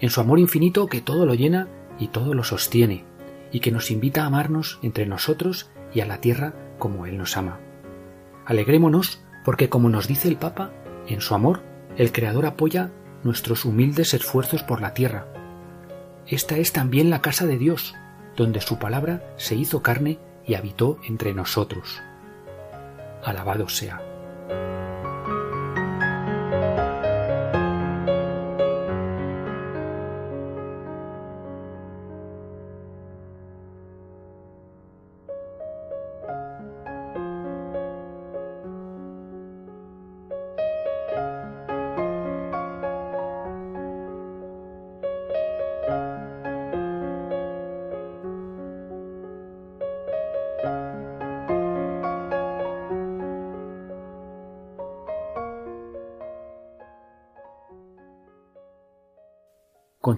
en 0.00 0.10
su 0.10 0.20
amor 0.20 0.38
infinito 0.38 0.86
que 0.86 1.00
todo 1.00 1.26
lo 1.26 1.34
llena 1.34 1.68
y 2.00 2.08
todo 2.08 2.34
lo 2.34 2.42
sostiene, 2.42 3.04
y 3.52 3.60
que 3.60 3.70
nos 3.70 3.92
invita 3.92 4.24
a 4.24 4.26
amarnos 4.26 4.80
entre 4.82 5.06
nosotros 5.06 5.70
y 5.94 6.00
a 6.00 6.06
la 6.06 6.20
tierra 6.20 6.54
como 6.78 7.06
Él 7.06 7.18
nos 7.18 7.36
ama. 7.36 7.60
Alegrémonos 8.46 9.22
porque, 9.44 9.68
como 9.68 9.88
nos 9.88 10.08
dice 10.08 10.28
el 10.28 10.36
Papa, 10.36 10.72
en 11.06 11.20
su 11.20 11.34
amor, 11.34 11.62
el 11.96 12.10
Creador 12.10 12.46
apoya 12.46 12.90
nuestros 13.22 13.64
humildes 13.64 14.14
esfuerzos 14.14 14.62
por 14.62 14.80
la 14.80 14.94
tierra, 14.94 15.26
esta 16.30 16.56
es 16.58 16.72
también 16.72 17.10
la 17.10 17.20
casa 17.20 17.44
de 17.44 17.58
Dios, 17.58 17.94
donde 18.36 18.60
su 18.60 18.78
palabra 18.78 19.34
se 19.36 19.56
hizo 19.56 19.82
carne 19.82 20.20
y 20.46 20.54
habitó 20.54 21.00
entre 21.02 21.34
nosotros. 21.34 22.00
Alabado 23.24 23.68
sea. 23.68 24.09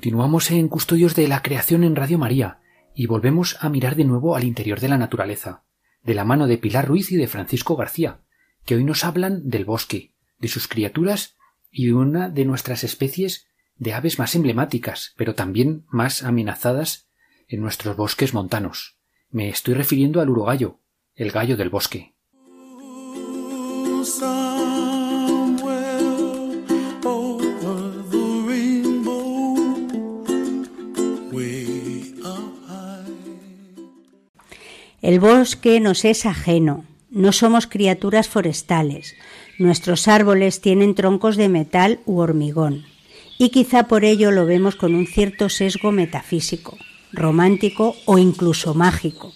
Continuamos 0.02 0.50
en 0.50 0.66
Custodios 0.66 1.14
de 1.14 1.28
la 1.28 1.42
Creación 1.42 1.84
en 1.84 1.94
Radio 1.94 2.18
María 2.18 2.58
y 2.92 3.06
volvemos 3.06 3.56
a 3.60 3.68
mirar 3.68 3.94
de 3.94 4.02
nuevo 4.02 4.34
al 4.34 4.42
interior 4.42 4.80
de 4.80 4.88
la 4.88 4.98
naturaleza, 4.98 5.62
de 6.02 6.14
la 6.14 6.24
mano 6.24 6.48
de 6.48 6.58
Pilar 6.58 6.88
Ruiz 6.88 7.12
y 7.12 7.16
de 7.16 7.28
Francisco 7.28 7.76
García, 7.76 8.20
que 8.64 8.74
hoy 8.74 8.82
nos 8.82 9.04
hablan 9.04 9.48
del 9.48 9.64
bosque, 9.64 10.12
de 10.40 10.48
sus 10.48 10.66
criaturas 10.66 11.36
y 11.70 11.86
de 11.86 11.94
una 11.94 12.28
de 12.28 12.44
nuestras 12.44 12.82
especies 12.82 13.46
de 13.76 13.94
aves 13.94 14.18
más 14.18 14.34
emblemáticas, 14.34 15.14
pero 15.16 15.36
también 15.36 15.86
más 15.88 16.24
amenazadas 16.24 17.08
en 17.46 17.60
nuestros 17.60 17.96
bosques 17.96 18.34
montanos. 18.34 18.98
Me 19.30 19.50
estoy 19.50 19.74
refiriendo 19.74 20.20
al 20.20 20.30
urogallo, 20.30 20.80
el 21.14 21.30
gallo 21.30 21.56
del 21.56 21.70
bosque. 21.70 22.16
El 35.02 35.18
bosque 35.18 35.80
nos 35.80 36.04
es 36.04 36.26
ajeno, 36.26 36.84
no 37.10 37.32
somos 37.32 37.66
criaturas 37.66 38.28
forestales, 38.28 39.16
nuestros 39.58 40.06
árboles 40.06 40.60
tienen 40.60 40.94
troncos 40.94 41.36
de 41.36 41.48
metal 41.48 41.98
u 42.06 42.20
hormigón, 42.20 42.84
y 43.36 43.48
quizá 43.48 43.88
por 43.88 44.04
ello 44.04 44.30
lo 44.30 44.46
vemos 44.46 44.76
con 44.76 44.94
un 44.94 45.08
cierto 45.08 45.48
sesgo 45.48 45.90
metafísico, 45.90 46.78
romántico 47.12 47.96
o 48.04 48.18
incluso 48.18 48.74
mágico. 48.74 49.32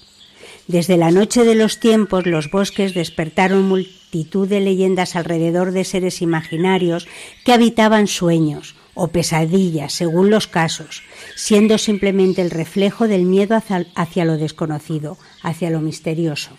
Desde 0.68 0.96
la 0.96 1.10
noche 1.10 1.42
de 1.42 1.56
los 1.56 1.80
tiempos 1.80 2.26
los 2.26 2.48
bosques 2.48 2.94
despertaron 2.94 3.66
multitud 3.66 4.46
de 4.46 4.60
leyendas 4.60 5.16
alrededor 5.16 5.72
de 5.72 5.82
seres 5.82 6.22
imaginarios 6.22 7.08
que 7.44 7.52
habitaban 7.52 8.06
sueños, 8.06 8.76
o 8.96 9.08
pesadillas, 9.08 9.92
según 9.92 10.30
los 10.30 10.48
casos, 10.48 11.02
siendo 11.36 11.76
simplemente 11.76 12.40
el 12.40 12.50
reflejo 12.50 13.06
del 13.06 13.26
miedo 13.26 13.54
hacia, 13.94 14.24
lo 14.24 14.38
desconocido, 14.38 15.18
hacia 15.42 15.70
lo 15.70 15.80
misterioso. 15.80 16.56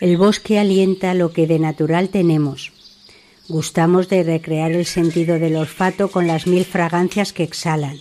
El 0.00 0.16
bosque 0.16 0.58
alienta 0.58 1.12
lo 1.12 1.32
que 1.32 1.46
de 1.46 1.58
natural 1.58 2.08
tenemos. 2.08 2.72
Gustamos 3.48 4.08
de 4.08 4.22
recrear 4.22 4.72
el 4.72 4.86
sentido 4.86 5.38
del 5.38 5.56
olfato 5.56 6.10
con 6.10 6.26
las 6.26 6.46
mil 6.46 6.64
fragancias 6.64 7.34
que 7.34 7.42
exhalan. 7.42 7.98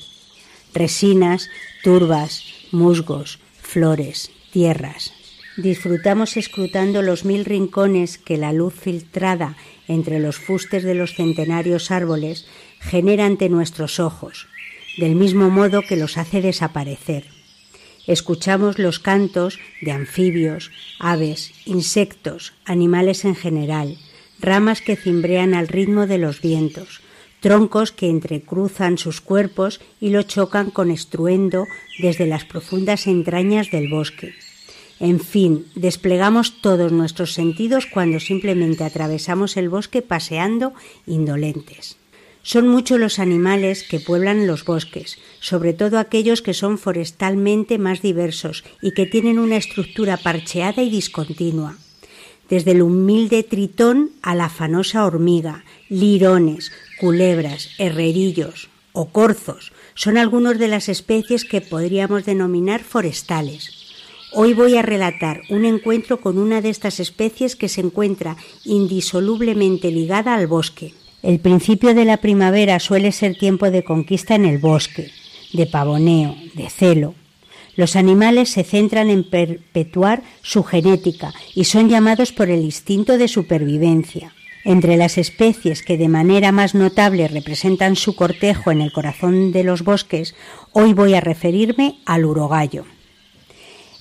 Resinas, 0.73 1.49
turbas, 1.83 2.43
musgos, 2.71 3.39
flores, 3.61 4.31
tierras. 4.51 5.11
Disfrutamos 5.57 6.37
escrutando 6.37 7.01
los 7.01 7.25
mil 7.25 7.43
rincones 7.43 8.17
que 8.17 8.37
la 8.37 8.53
luz 8.53 8.75
filtrada 8.75 9.57
entre 9.87 10.19
los 10.19 10.37
fustes 10.37 10.83
de 10.83 10.93
los 10.93 11.15
centenarios 11.15 11.91
árboles 11.91 12.45
genera 12.79 13.25
ante 13.25 13.49
nuestros 13.49 13.99
ojos, 13.99 14.47
del 14.97 15.15
mismo 15.15 15.49
modo 15.49 15.81
que 15.81 15.95
los 15.95 16.17
hace 16.17 16.41
desaparecer. 16.41 17.25
Escuchamos 18.07 18.79
los 18.79 18.99
cantos 18.99 19.59
de 19.81 19.91
anfibios, 19.91 20.71
aves, 20.99 21.51
insectos, 21.65 22.53
animales 22.65 23.25
en 23.25 23.35
general, 23.35 23.97
ramas 24.39 24.81
que 24.81 24.95
cimbrean 24.95 25.53
al 25.53 25.67
ritmo 25.67 26.07
de 26.07 26.17
los 26.17 26.41
vientos, 26.41 27.01
troncos 27.41 27.91
que 27.91 28.09
entrecruzan 28.09 28.97
sus 28.97 29.21
cuerpos 29.21 29.81
y 29.99 30.09
lo 30.09 30.23
chocan 30.23 30.71
con 30.71 30.89
estruendo 30.89 31.65
desde 31.99 32.25
las 32.25 32.45
profundas 32.45 33.07
entrañas 33.07 33.71
del 33.71 33.89
bosque. 33.89 34.33
En 34.99 35.19
fin, 35.19 35.67
desplegamos 35.75 36.61
todos 36.61 36.91
nuestros 36.91 37.33
sentidos 37.33 37.85
cuando 37.85 38.19
simplemente 38.19 38.83
atravesamos 38.83 39.55
el 39.57 39.69
bosque 39.69 40.01
paseando 40.01 40.73
indolentes. 41.05 41.97
Son 42.47 42.65
muchos 42.65 42.97
los 42.97 43.19
animales 43.19 43.83
que 43.83 43.99
pueblan 43.99 44.47
los 44.47 44.63
bosques, 44.63 45.17
sobre 45.41 45.73
todo 45.73 45.99
aquellos 45.99 46.41
que 46.41 46.53
son 46.53 46.77
forestalmente 46.77 47.77
más 47.77 48.01
diversos 48.01 48.63
y 48.81 48.91
que 48.91 49.05
tienen 49.05 49.37
una 49.37 49.57
estructura 49.57 50.15
parcheada 50.15 50.81
y 50.81 50.89
discontinua. 50.89 51.75
Desde 52.49 52.71
el 52.71 52.83
humilde 52.83 53.43
tritón 53.43 54.11
a 54.21 54.33
la 54.33 54.45
afanosa 54.45 55.03
hormiga, 55.03 55.65
lirones, 55.89 56.71
culebras, 57.01 57.67
herrerillos 57.79 58.69
o 58.93 59.09
corzos 59.09 59.73
son 59.93 60.17
algunos 60.17 60.57
de 60.57 60.69
las 60.69 60.87
especies 60.87 61.43
que 61.43 61.59
podríamos 61.59 62.23
denominar 62.23 62.81
forestales. 62.81 63.73
Hoy 64.31 64.53
voy 64.53 64.77
a 64.77 64.83
relatar 64.83 65.41
un 65.49 65.65
encuentro 65.65 66.21
con 66.21 66.37
una 66.37 66.61
de 66.61 66.69
estas 66.69 67.01
especies 67.01 67.57
que 67.57 67.67
se 67.67 67.81
encuentra 67.81 68.37
indisolublemente 68.63 69.91
ligada 69.91 70.33
al 70.33 70.47
bosque. 70.47 70.93
El 71.23 71.39
principio 71.39 71.93
de 71.95 72.05
la 72.05 72.17
primavera 72.17 72.79
suele 72.79 73.11
ser 73.11 73.37
tiempo 73.37 73.71
de 73.71 73.83
conquista 73.83 74.35
en 74.35 74.45
el 74.45 74.59
bosque, 74.59 75.11
de 75.51 75.65
pavoneo, 75.65 76.35
de 76.53 76.69
celo. 76.69 77.15
Los 77.75 77.95
animales 77.95 78.49
se 78.49 78.63
centran 78.63 79.09
en 79.09 79.23
perpetuar 79.23 80.23
su 80.41 80.63
genética 80.63 81.33
y 81.55 81.65
son 81.65 81.89
llamados 81.89 82.31
por 82.31 82.49
el 82.49 82.61
instinto 82.61 83.17
de 83.17 83.27
supervivencia. 83.27 84.33
Entre 84.63 84.97
las 84.97 85.17
especies 85.17 85.81
que 85.81 85.97
de 85.97 86.09
manera 86.09 86.51
más 86.51 86.75
notable 86.75 87.27
representan 87.27 87.95
su 87.95 88.15
cortejo 88.15 88.71
en 88.71 88.81
el 88.81 88.91
corazón 88.91 89.51
de 89.51 89.63
los 89.63 89.83
bosques, 89.83 90.35
hoy 90.73 90.93
voy 90.93 91.13
a 91.13 91.21
referirme 91.21 91.99
al 92.05 92.25
urogallo. 92.25 92.85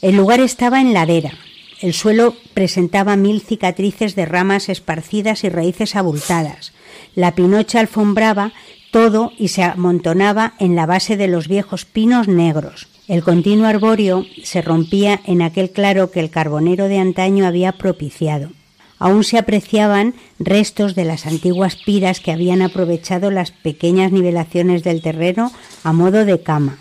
El 0.02 0.16
lugar 0.16 0.40
estaba 0.40 0.80
en 0.80 0.92
ladera. 0.92 1.32
El 1.80 1.92
suelo 1.92 2.34
presentaba 2.54 3.16
mil 3.16 3.40
cicatrices 3.42 4.16
de 4.16 4.26
ramas 4.26 4.68
esparcidas 4.68 5.44
y 5.44 5.50
raíces 5.50 5.96
abultadas. 5.96 6.72
La 7.16 7.34
pinocha 7.34 7.80
alfombraba 7.80 8.52
todo 8.92 9.32
y 9.38 9.48
se 9.48 9.62
amontonaba 9.62 10.52
en 10.58 10.76
la 10.76 10.86
base 10.86 11.16
de 11.16 11.28
los 11.28 11.48
viejos 11.48 11.86
pinos 11.86 12.28
negros. 12.28 12.88
El 13.08 13.22
continuo 13.22 13.66
arbóreo 13.66 14.26
se 14.44 14.60
rompía 14.60 15.20
en 15.24 15.40
aquel 15.40 15.70
claro 15.70 16.10
que 16.10 16.20
el 16.20 16.30
carbonero 16.30 16.88
de 16.88 16.98
antaño 16.98 17.46
había 17.46 17.72
propiciado. 17.72 18.50
Aún 18.98 19.24
se 19.24 19.38
apreciaban 19.38 20.14
restos 20.38 20.94
de 20.94 21.06
las 21.06 21.26
antiguas 21.26 21.76
piras 21.76 22.20
que 22.20 22.32
habían 22.32 22.60
aprovechado 22.60 23.30
las 23.30 23.50
pequeñas 23.50 24.12
nivelaciones 24.12 24.84
del 24.84 25.00
terreno 25.00 25.52
a 25.84 25.92
modo 25.92 26.24
de 26.26 26.42
cama. 26.42 26.78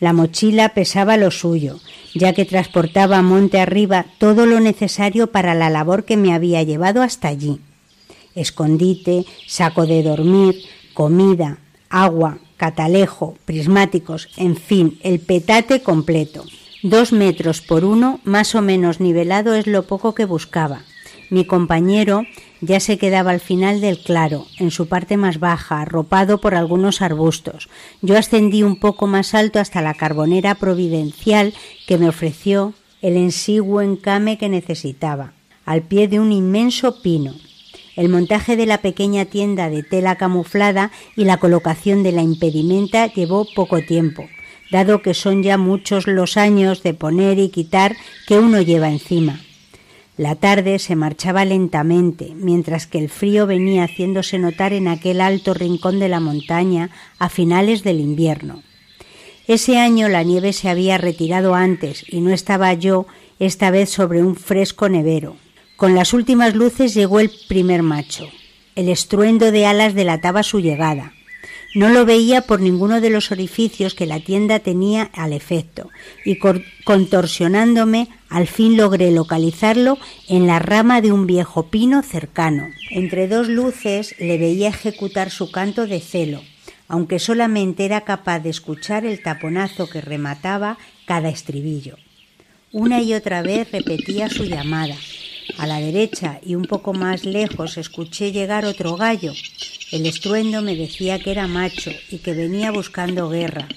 La 0.00 0.12
mochila 0.12 0.70
pesaba 0.70 1.16
lo 1.16 1.30
suyo, 1.30 1.78
ya 2.14 2.32
que 2.32 2.44
transportaba 2.44 3.22
monte 3.22 3.60
arriba 3.60 4.06
todo 4.18 4.44
lo 4.44 4.58
necesario 4.58 5.30
para 5.30 5.54
la 5.54 5.70
labor 5.70 6.04
que 6.04 6.16
me 6.16 6.34
había 6.34 6.62
llevado 6.64 7.02
hasta 7.02 7.28
allí. 7.28 7.60
Escondite, 8.36 9.24
saco 9.48 9.86
de 9.86 10.04
dormir, 10.04 10.62
comida, 10.94 11.58
agua, 11.90 12.38
catalejo, 12.56 13.36
prismáticos, 13.44 14.28
en 14.36 14.56
fin, 14.56 15.00
el 15.02 15.18
petate 15.18 15.82
completo. 15.82 16.44
Dos 16.82 17.12
metros 17.12 17.60
por 17.60 17.84
uno, 17.84 18.20
más 18.22 18.54
o 18.54 18.62
menos 18.62 19.00
nivelado, 19.00 19.54
es 19.54 19.66
lo 19.66 19.82
poco 19.88 20.14
que 20.14 20.24
buscaba. 20.24 20.82
Mi 21.30 21.44
compañero 21.44 22.22
ya 22.60 22.78
se 22.78 22.98
quedaba 22.98 23.32
al 23.32 23.40
final 23.40 23.80
del 23.80 23.98
claro, 23.98 24.46
en 24.58 24.70
su 24.70 24.86
parte 24.86 25.16
más 25.16 25.40
baja, 25.40 25.80
arropado 25.80 26.40
por 26.40 26.54
algunos 26.54 27.02
arbustos. 27.02 27.68
Yo 28.02 28.16
ascendí 28.16 28.62
un 28.62 28.78
poco 28.78 29.06
más 29.06 29.34
alto 29.34 29.58
hasta 29.58 29.82
la 29.82 29.94
carbonera 29.94 30.54
providencial 30.54 31.52
que 31.86 31.98
me 31.98 32.08
ofreció 32.08 32.74
el 33.02 33.16
ensiguo 33.16 33.82
encame 33.82 34.38
que 34.38 34.48
necesitaba, 34.48 35.32
al 35.64 35.82
pie 35.82 36.08
de 36.08 36.20
un 36.20 36.32
inmenso 36.32 37.02
pino. 37.02 37.34
El 37.96 38.10
montaje 38.10 38.56
de 38.56 38.66
la 38.66 38.82
pequeña 38.82 39.24
tienda 39.24 39.70
de 39.70 39.82
tela 39.82 40.16
camuflada 40.16 40.92
y 41.16 41.24
la 41.24 41.38
colocación 41.38 42.02
de 42.02 42.12
la 42.12 42.22
impedimenta 42.22 43.06
llevó 43.06 43.46
poco 43.54 43.80
tiempo, 43.80 44.28
dado 44.70 45.00
que 45.00 45.14
son 45.14 45.42
ya 45.42 45.56
muchos 45.56 46.06
los 46.06 46.36
años 46.36 46.82
de 46.82 46.92
poner 46.92 47.38
y 47.38 47.48
quitar 47.48 47.96
que 48.26 48.38
uno 48.38 48.60
lleva 48.60 48.90
encima. 48.90 49.40
La 50.18 50.34
tarde 50.34 50.78
se 50.78 50.94
marchaba 50.94 51.44
lentamente, 51.44 52.32
mientras 52.34 52.86
que 52.86 52.98
el 52.98 53.08
frío 53.08 53.46
venía 53.46 53.84
haciéndose 53.84 54.38
notar 54.38 54.74
en 54.74 54.88
aquel 54.88 55.20
alto 55.20 55.54
rincón 55.54 55.98
de 55.98 56.08
la 56.08 56.20
montaña 56.20 56.90
a 57.18 57.28
finales 57.28 57.82
del 57.82 58.00
invierno. 58.00 58.62
Ese 59.46 59.78
año 59.78 60.08
la 60.08 60.22
nieve 60.22 60.52
se 60.52 60.68
había 60.68 60.98
retirado 60.98 61.54
antes 61.54 62.04
y 62.08 62.20
no 62.20 62.30
estaba 62.30 62.72
yo 62.74 63.06
esta 63.38 63.70
vez 63.70 63.90
sobre 63.90 64.22
un 64.22 64.36
fresco 64.36 64.88
nevero. 64.88 65.36
Con 65.76 65.94
las 65.94 66.14
últimas 66.14 66.54
luces 66.54 66.94
llegó 66.94 67.20
el 67.20 67.30
primer 67.48 67.82
macho. 67.82 68.30
El 68.76 68.88
estruendo 68.88 69.52
de 69.52 69.66
alas 69.66 69.94
delataba 69.94 70.42
su 70.42 70.60
llegada. 70.60 71.12
No 71.74 71.90
lo 71.90 72.06
veía 72.06 72.40
por 72.40 72.62
ninguno 72.62 73.02
de 73.02 73.10
los 73.10 73.30
orificios 73.30 73.92
que 73.92 74.06
la 74.06 74.20
tienda 74.20 74.60
tenía 74.60 75.10
al 75.12 75.34
efecto, 75.34 75.90
y 76.24 76.38
contorsionándome 76.84 78.08
al 78.30 78.46
fin 78.46 78.78
logré 78.78 79.10
localizarlo 79.10 79.98
en 80.28 80.46
la 80.46 80.58
rama 80.58 81.02
de 81.02 81.12
un 81.12 81.26
viejo 81.26 81.64
pino 81.68 82.02
cercano. 82.02 82.68
Entre 82.90 83.28
dos 83.28 83.48
luces 83.48 84.14
le 84.18 84.38
veía 84.38 84.68
ejecutar 84.68 85.30
su 85.30 85.50
canto 85.50 85.86
de 85.86 86.00
celo, 86.00 86.40
aunque 86.88 87.18
solamente 87.18 87.84
era 87.84 88.00
capaz 88.02 88.38
de 88.38 88.48
escuchar 88.48 89.04
el 89.04 89.22
taponazo 89.22 89.90
que 89.90 90.00
remataba 90.00 90.78
cada 91.04 91.28
estribillo. 91.28 91.98
Una 92.72 93.02
y 93.02 93.12
otra 93.12 93.42
vez 93.42 93.70
repetía 93.70 94.30
su 94.30 94.44
llamada. 94.44 94.96
A 95.58 95.66
la 95.66 95.80
derecha 95.80 96.40
y 96.44 96.54
un 96.54 96.64
poco 96.64 96.92
más 96.92 97.24
lejos 97.24 97.78
escuché 97.78 98.30
llegar 98.30 98.64
otro 98.64 98.96
gallo, 98.96 99.32
el 99.90 100.04
estruendo 100.04 100.60
me 100.60 100.76
decía 100.76 101.18
que 101.18 101.30
era 101.30 101.46
macho 101.46 101.90
y 102.10 102.18
que 102.18 102.34
venía 102.34 102.70
buscando 102.70 103.30
guerra. 103.30 103.68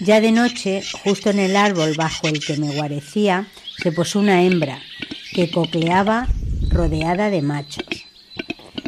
Ya 0.00 0.20
de 0.20 0.32
noche, 0.32 0.82
justo 1.04 1.30
en 1.30 1.38
el 1.38 1.56
árbol 1.56 1.94
bajo 1.96 2.26
el 2.28 2.44
que 2.44 2.56
me 2.56 2.74
guarecía, 2.74 3.46
se 3.78 3.92
posó 3.92 4.18
una 4.18 4.42
hembra 4.42 4.82
que 5.32 5.50
cocleaba 5.50 6.28
rodeada 6.68 7.30
de 7.30 7.42
machos. 7.42 7.86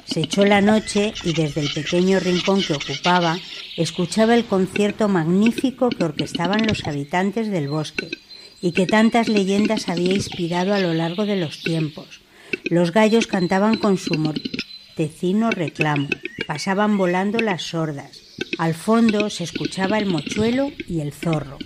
Se 0.04 0.20
echó 0.20 0.44
la 0.44 0.60
noche 0.60 1.14
y 1.24 1.32
desde 1.32 1.60
el 1.60 1.72
pequeño 1.72 2.20
rincón 2.20 2.62
que 2.62 2.74
ocupaba 2.74 3.38
escuchaba 3.76 4.34
el 4.34 4.44
concierto 4.44 5.08
magnífico 5.08 5.88
que 5.88 6.04
orquestaban 6.04 6.66
los 6.66 6.86
habitantes 6.86 7.50
del 7.50 7.68
bosque 7.68 8.10
y 8.60 8.72
que 8.72 8.86
tantas 8.86 9.28
leyendas 9.28 9.88
había 9.88 10.12
inspirado 10.12 10.74
a 10.74 10.80
lo 10.80 10.94
largo 10.94 11.26
de 11.26 11.36
los 11.36 11.62
tiempos. 11.62 12.23
Los 12.70 12.92
gallos 12.92 13.26
cantaban 13.26 13.76
con 13.76 13.98
su 13.98 14.14
tecino 14.96 15.50
reclamo. 15.50 16.08
Pasaban 16.46 16.96
volando 16.96 17.40
las 17.40 17.62
sordas. 17.62 18.22
Al 18.58 18.74
fondo 18.74 19.30
se 19.30 19.44
escuchaba 19.44 19.98
el 19.98 20.06
mochuelo 20.06 20.70
y 20.88 21.00
el 21.00 21.12
zorro. 21.12 21.58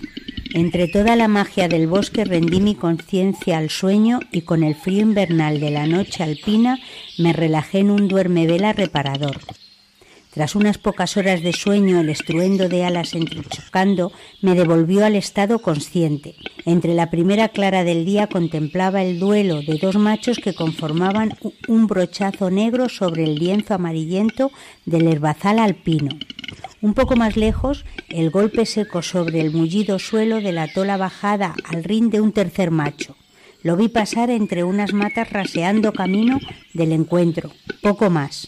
Entre 0.53 0.87
toda 0.87 1.15
la 1.15 1.27
magia 1.27 1.67
del 1.67 1.87
bosque 1.87 2.25
rendí 2.25 2.59
mi 2.59 2.75
conciencia 2.75 3.59
al 3.59 3.69
sueño 3.69 4.19
y 4.31 4.41
con 4.41 4.63
el 4.63 4.75
frío 4.75 5.01
invernal 5.01 5.59
de 5.59 5.69
la 5.69 5.85
noche 5.85 6.23
alpina 6.23 6.79
me 7.17 7.33
relajé 7.33 7.79
en 7.79 7.91
un 7.91 8.07
duermevela 8.07 8.73
reparador. 8.73 9.37
Tras 10.31 10.55
unas 10.55 10.77
pocas 10.77 11.17
horas 11.17 11.41
de 11.41 11.53
sueño, 11.53 11.99
el 11.99 12.09
estruendo 12.09 12.69
de 12.69 12.85
alas 12.85 13.15
entrechocando 13.15 14.11
me 14.41 14.53
devolvió 14.53 15.03
al 15.03 15.15
estado 15.15 15.59
consciente. 15.59 16.35
Entre 16.65 16.93
la 16.93 17.09
primera 17.09 17.49
clara 17.49 17.83
del 17.83 18.05
día 18.05 18.27
contemplaba 18.27 19.01
el 19.01 19.19
duelo 19.19 19.61
de 19.61 19.79
dos 19.81 19.95
machos 19.95 20.37
que 20.37 20.53
conformaban 20.53 21.35
un 21.67 21.87
brochazo 21.87 22.51
negro 22.51 22.89
sobre 22.89 23.23
el 23.23 23.35
lienzo 23.35 23.73
amarillento 23.73 24.51
del 24.85 25.07
herbazal 25.07 25.57
alpino. 25.57 26.11
Un 26.81 26.93
poco 26.93 27.15
más 27.15 27.35
lejos, 27.35 27.83
el 28.09 28.29
golpe 28.29 28.67
seco 28.67 29.01
sobre 29.01 29.41
el 29.41 29.51
mullido 29.51 29.97
suelo 29.97 30.41
de 30.41 30.51
la 30.51 30.67
tola 30.67 30.97
bajada 30.97 31.55
al 31.65 31.83
rin 31.83 32.11
de 32.11 32.21
un 32.21 32.33
tercer 32.33 32.69
macho. 32.69 33.15
Lo 33.61 33.75
vi 33.75 33.89
pasar 33.89 34.29
entre 34.29 34.63
unas 34.63 34.93
matas 34.93 35.31
raseando 35.31 35.91
camino 35.91 36.39
del 36.73 36.93
encuentro, 36.93 37.51
poco 37.81 38.09
más. 38.09 38.47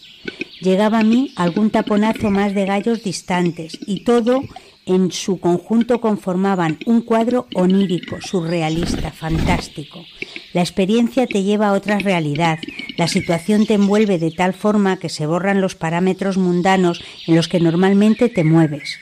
Llegaba 0.60 1.00
a 1.00 1.04
mí 1.04 1.32
algún 1.36 1.70
taponazo 1.70 2.30
más 2.30 2.54
de 2.54 2.64
gallos 2.64 3.02
distantes 3.02 3.78
y 3.86 4.04
todo 4.04 4.42
en 4.86 5.12
su 5.12 5.38
conjunto 5.38 6.00
conformaban 6.00 6.78
un 6.86 7.02
cuadro 7.02 7.46
onírico, 7.54 8.20
surrealista, 8.20 9.12
fantástico. 9.12 10.04
La 10.52 10.60
experiencia 10.60 11.26
te 11.26 11.42
lleva 11.42 11.68
a 11.68 11.72
otra 11.72 11.98
realidad, 11.98 12.58
la 12.96 13.08
situación 13.08 13.66
te 13.66 13.74
envuelve 13.74 14.18
de 14.18 14.30
tal 14.30 14.54
forma 14.54 14.98
que 14.98 15.08
se 15.08 15.26
borran 15.26 15.60
los 15.60 15.74
parámetros 15.74 16.36
mundanos 16.36 17.02
en 17.26 17.36
los 17.36 17.48
que 17.48 17.60
normalmente 17.60 18.28
te 18.28 18.44
mueves. 18.44 18.98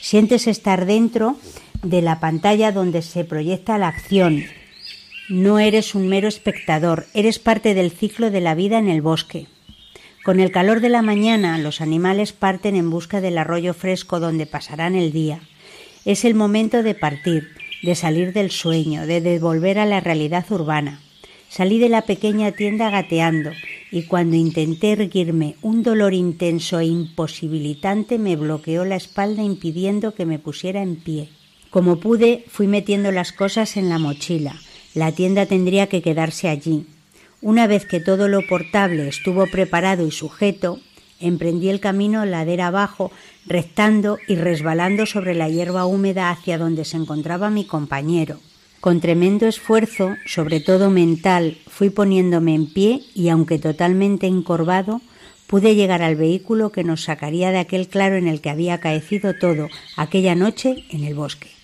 Sientes 0.00 0.46
estar 0.46 0.86
dentro 0.86 1.36
de 1.82 2.02
la 2.02 2.20
pantalla 2.20 2.72
donde 2.72 3.02
se 3.02 3.24
proyecta 3.24 3.78
la 3.78 3.88
acción. 3.88 4.44
No 5.28 5.60
eres 5.60 5.94
un 5.94 6.08
mero 6.08 6.26
espectador, 6.26 7.06
eres 7.14 7.38
parte 7.38 7.74
del 7.74 7.92
ciclo 7.92 8.30
de 8.30 8.40
la 8.40 8.56
vida 8.56 8.78
en 8.78 8.88
el 8.88 9.02
bosque. 9.02 9.46
Con 10.24 10.40
el 10.40 10.50
calor 10.50 10.80
de 10.80 10.88
la 10.88 11.00
mañana, 11.00 11.58
los 11.58 11.80
animales 11.80 12.32
parten 12.32 12.74
en 12.74 12.90
busca 12.90 13.20
del 13.20 13.38
arroyo 13.38 13.72
fresco 13.72 14.18
donde 14.18 14.46
pasarán 14.46 14.96
el 14.96 15.12
día. 15.12 15.40
Es 16.04 16.24
el 16.24 16.34
momento 16.34 16.82
de 16.82 16.94
partir, 16.94 17.48
de 17.82 17.94
salir 17.94 18.32
del 18.32 18.50
sueño, 18.50 19.06
de 19.06 19.20
devolver 19.20 19.78
a 19.78 19.86
la 19.86 20.00
realidad 20.00 20.44
urbana. 20.50 21.00
Salí 21.48 21.78
de 21.78 21.88
la 21.88 22.02
pequeña 22.02 22.52
tienda 22.52 22.90
gateando 22.90 23.50
y 23.90 24.04
cuando 24.04 24.36
intenté 24.36 24.92
erguirme 24.92 25.54
un 25.62 25.82
dolor 25.82 26.14
intenso 26.14 26.80
e 26.80 26.86
imposibilitante 26.86 28.18
me 28.18 28.36
bloqueó 28.36 28.84
la 28.84 28.96
espalda 28.96 29.42
impidiendo 29.42 30.14
que 30.14 30.26
me 30.26 30.38
pusiera 30.38 30.82
en 30.82 30.96
pie. 30.96 31.28
Como 31.70 32.00
pude, 32.00 32.44
fui 32.48 32.66
metiendo 32.66 33.12
las 33.12 33.32
cosas 33.32 33.76
en 33.76 33.88
la 33.88 33.98
mochila. 33.98 34.56
La 34.94 35.12
tienda 35.12 35.46
tendría 35.46 35.86
que 35.88 36.02
quedarse 36.02 36.48
allí. 36.48 36.86
Una 37.40 37.66
vez 37.66 37.86
que 37.86 37.98
todo 37.98 38.28
lo 38.28 38.46
portable 38.46 39.08
estuvo 39.08 39.46
preparado 39.46 40.06
y 40.06 40.10
sujeto, 40.10 40.80
emprendí 41.18 41.70
el 41.70 41.80
camino 41.80 42.24
ladera 42.26 42.66
abajo, 42.66 43.10
rectando 43.46 44.18
y 44.28 44.36
resbalando 44.36 45.06
sobre 45.06 45.34
la 45.34 45.48
hierba 45.48 45.86
húmeda 45.86 46.30
hacia 46.30 46.58
donde 46.58 46.84
se 46.84 46.98
encontraba 46.98 47.48
mi 47.48 47.64
compañero. 47.64 48.38
Con 48.80 49.00
tremendo 49.00 49.46
esfuerzo, 49.46 50.16
sobre 50.26 50.60
todo 50.60 50.90
mental, 50.90 51.56
fui 51.68 51.88
poniéndome 51.88 52.54
en 52.54 52.66
pie 52.66 53.00
y, 53.14 53.28
aunque 53.28 53.58
totalmente 53.58 54.26
encorvado, 54.26 55.00
pude 55.46 55.74
llegar 55.74 56.02
al 56.02 56.16
vehículo 56.16 56.70
que 56.70 56.84
nos 56.84 57.04
sacaría 57.04 57.50
de 57.50 57.58
aquel 57.58 57.88
claro 57.88 58.16
en 58.16 58.26
el 58.26 58.40
que 58.40 58.50
había 58.50 58.74
acaecido 58.74 59.34
todo 59.34 59.68
aquella 59.96 60.34
noche 60.34 60.84
en 60.90 61.04
el 61.04 61.14
bosque. 61.14 61.61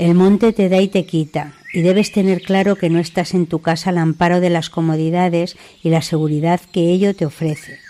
El 0.00 0.14
monte 0.14 0.54
te 0.54 0.70
da 0.70 0.80
y 0.80 0.88
te 0.88 1.04
quita, 1.04 1.52
y 1.74 1.82
debes 1.82 2.10
tener 2.10 2.40
claro 2.40 2.76
que 2.76 2.88
no 2.88 3.00
estás 3.00 3.34
en 3.34 3.46
tu 3.46 3.60
casa 3.60 3.90
al 3.90 3.98
amparo 3.98 4.40
de 4.40 4.48
las 4.48 4.70
comodidades 4.70 5.58
y 5.82 5.90
la 5.90 6.00
seguridad 6.00 6.58
que 6.72 6.90
ello 6.90 7.14
te 7.14 7.26
ofrece. 7.26 7.80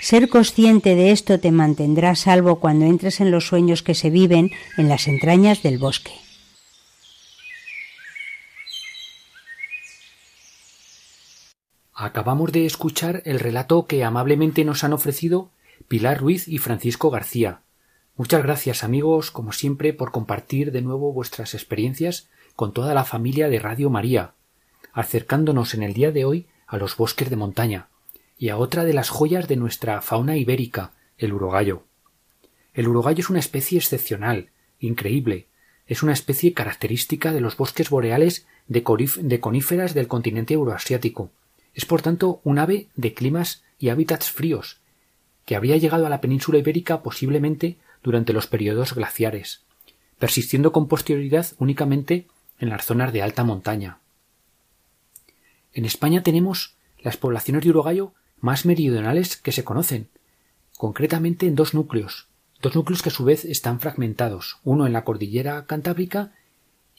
Ser 0.00 0.28
consciente 0.28 0.96
de 0.96 1.12
esto 1.12 1.38
te 1.38 1.52
mantendrá 1.52 2.16
salvo 2.16 2.58
cuando 2.58 2.84
entres 2.86 3.20
en 3.20 3.30
los 3.30 3.46
sueños 3.46 3.84
que 3.84 3.94
se 3.94 4.10
viven 4.10 4.50
en 4.76 4.88
las 4.88 5.06
entrañas 5.06 5.62
del 5.62 5.78
bosque. 5.78 6.10
Acabamos 11.94 12.50
de 12.50 12.66
escuchar 12.66 13.22
el 13.24 13.38
relato 13.38 13.86
que 13.86 14.02
amablemente 14.02 14.64
nos 14.64 14.82
han 14.82 14.94
ofrecido 14.94 15.52
Pilar 15.86 16.18
Ruiz 16.18 16.48
y 16.48 16.58
Francisco 16.58 17.10
García. 17.10 17.60
Muchas 18.14 18.42
gracias 18.42 18.84
amigos, 18.84 19.30
como 19.30 19.52
siempre, 19.52 19.94
por 19.94 20.12
compartir 20.12 20.70
de 20.70 20.82
nuevo 20.82 21.14
vuestras 21.14 21.54
experiencias 21.54 22.28
con 22.54 22.74
toda 22.74 22.92
la 22.92 23.06
familia 23.06 23.48
de 23.48 23.58
Radio 23.58 23.88
María, 23.88 24.34
acercándonos 24.92 25.72
en 25.72 25.82
el 25.82 25.94
día 25.94 26.12
de 26.12 26.26
hoy 26.26 26.46
a 26.66 26.76
los 26.76 26.98
bosques 26.98 27.30
de 27.30 27.36
montaña 27.36 27.88
y 28.36 28.50
a 28.50 28.58
otra 28.58 28.84
de 28.84 28.92
las 28.92 29.08
joyas 29.08 29.48
de 29.48 29.56
nuestra 29.56 30.02
fauna 30.02 30.36
ibérica, 30.36 30.92
el 31.16 31.32
urogallo. 31.32 31.84
El 32.74 32.88
urogallo 32.88 33.20
es 33.20 33.30
una 33.30 33.38
especie 33.38 33.78
excepcional, 33.78 34.50
increíble, 34.78 35.46
es 35.86 36.02
una 36.02 36.12
especie 36.12 36.52
característica 36.52 37.32
de 37.32 37.40
los 37.40 37.56
bosques 37.56 37.88
boreales 37.88 38.46
de, 38.68 38.84
de 39.22 39.40
coníferas 39.40 39.94
del 39.94 40.08
continente 40.08 40.52
euroasiático. 40.52 41.30
Es 41.72 41.86
por 41.86 42.02
tanto 42.02 42.42
un 42.44 42.58
ave 42.58 42.88
de 42.94 43.14
climas 43.14 43.64
y 43.78 43.88
hábitats 43.88 44.30
fríos, 44.30 44.80
que 45.46 45.56
habría 45.56 45.78
llegado 45.78 46.06
a 46.06 46.10
la 46.10 46.20
península 46.20 46.58
ibérica 46.58 47.02
posiblemente 47.02 47.78
durante 48.02 48.32
los 48.32 48.46
periodos 48.46 48.94
glaciares, 48.94 49.62
persistiendo 50.18 50.72
con 50.72 50.88
posterioridad 50.88 51.46
únicamente 51.58 52.26
en 52.58 52.68
las 52.68 52.84
zonas 52.84 53.12
de 53.12 53.22
alta 53.22 53.44
montaña. 53.44 53.98
En 55.72 55.84
España 55.84 56.22
tenemos 56.22 56.76
las 56.98 57.16
poblaciones 57.16 57.64
de 57.64 57.70
urogallo 57.70 58.12
más 58.40 58.66
meridionales 58.66 59.36
que 59.36 59.52
se 59.52 59.64
conocen, 59.64 60.08
concretamente 60.76 61.46
en 61.46 61.54
dos 61.54 61.74
núcleos, 61.74 62.28
dos 62.60 62.74
núcleos 62.74 63.02
que 63.02 63.08
a 63.08 63.12
su 63.12 63.24
vez 63.24 63.44
están 63.44 63.80
fragmentados, 63.80 64.58
uno 64.64 64.86
en 64.86 64.92
la 64.92 65.04
cordillera 65.04 65.66
cantábrica 65.66 66.32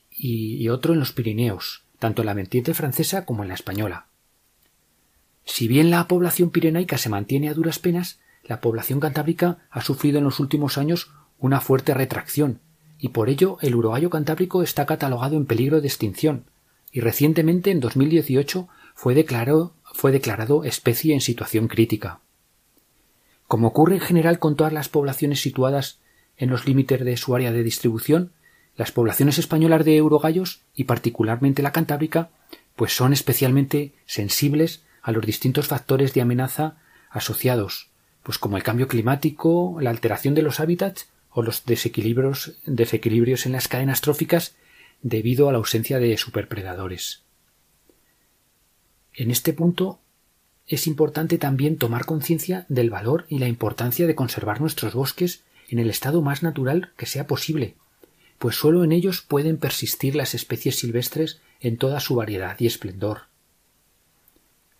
y, 0.10 0.68
otro 0.70 0.94
en 0.94 1.00
los 1.00 1.12
Pirineos, 1.12 1.84
tanto 2.00 2.22
en 2.22 2.28
la 2.28 2.34
vertiente 2.34 2.74
francesa 2.74 3.26
como 3.26 3.44
en 3.44 3.50
la 3.50 3.56
española. 3.56 4.08
Si 5.46 5.68
bien 5.68 5.90
la 5.90 6.08
población 6.08 6.50
pirenaica 6.50 6.98
se 6.98 7.10
mantiene 7.10 7.50
a 7.50 7.54
duras 7.54 7.80
penas, 7.80 8.20
la 8.44 8.62
población 8.62 9.00
cantábrica 9.00 9.60
ha 9.70 9.82
sufrido 9.82 10.18
en 10.18 10.26
los 10.26 10.40
últimos 10.40 10.78
años 10.78 11.12
una 11.40 11.62
fuerte 11.62 11.94
retracción, 11.94 12.60
y 13.00 13.10
por 13.10 13.30
ello 13.30 13.58
el 13.62 13.76
urogallo 13.76 14.10
cantábrico 14.10 14.64
está 14.64 14.86
catalogado 14.86 15.38
en 15.38 15.46
peligro 15.46 15.82
de 15.82 15.88
extinción, 15.88 16.46
y 16.92 17.00
recientemente 17.00 17.72
en 17.72 17.80
2018 17.80 18.68
fue 18.96 19.16
declarado, 19.16 19.74
fue 19.84 20.12
declarado 20.12 20.64
especie 20.64 21.14
en 21.14 21.22
situación 21.22 21.68
crítica. 21.68 22.20
Como 23.48 23.68
ocurre 23.68 23.96
en 23.96 24.02
general 24.02 24.40
con 24.40 24.56
todas 24.56 24.74
las 24.74 24.90
poblaciones 24.90 25.42
situadas 25.42 26.00
en 26.38 26.50
los 26.50 26.66
límites 26.66 27.04
de 27.04 27.18
su 27.18 27.36
área 27.36 27.52
de 27.52 27.64
distribución, 27.64 28.32
las 28.76 28.92
poblaciones 28.92 29.38
españolas 29.38 29.86
de 29.86 30.02
urogallos, 30.02 30.62
y 30.74 30.86
particularmente 30.86 31.62
la 31.62 31.72
cantábrica, 31.72 32.30
pues 32.76 32.96
son 32.96 33.14
especialmente 33.14 33.94
sensibles 34.06 34.84
a 35.02 35.12
los 35.12 35.26
distintos 35.26 35.68
factores 35.68 36.14
de 36.14 36.22
amenaza 36.22 36.78
asociados, 37.10 37.93
pues 38.24 38.38
como 38.38 38.58
el 38.58 38.64
cambio 38.64 38.88
climático, 38.88 39.78
la 39.80 39.90
alteración 39.90 40.34
de 40.34 40.42
los 40.42 40.60
hábitats 40.60 41.10
o 41.30 41.44
los 41.44 41.66
desequilibrios, 41.66 42.54
desequilibrios 42.66 43.46
en 43.46 43.52
las 43.52 43.68
cadenas 43.68 44.02
tróficas 44.02 44.56
debido 45.02 45.50
a 45.50 45.52
la 45.52 45.58
ausencia 45.58 46.00
de 46.00 46.18
superpredadores. 46.18 47.24
En 49.14 49.30
este 49.30 49.54
punto 49.54 50.00
es 50.66 50.88
importante 50.88 51.38
también 51.38 51.78
tomar 51.78 52.06
conciencia 52.06 52.66
del 52.70 52.90
valor 52.90 53.26
y 53.28 53.40
la 53.40 53.48
importancia 53.48 54.08
de 54.08 54.16
conservar 54.16 54.62
nuestros 54.62 54.94
bosques 54.94 55.44
en 55.68 55.80
el 55.80 55.90
estado 55.90 56.22
más 56.22 56.42
natural 56.42 56.92
que 56.96 57.06
sea 57.06 57.28
posible, 57.28 57.76
pues 58.40 58.56
sólo 58.56 58.84
en 58.84 58.92
ellos 58.92 59.22
pueden 59.22 59.58
persistir 59.58 60.16
las 60.16 60.34
especies 60.34 60.78
silvestres 60.78 61.42
en 61.60 61.78
toda 61.78 62.00
su 62.00 62.16
variedad 62.16 62.56
y 62.60 62.68
esplendor. 62.68 63.24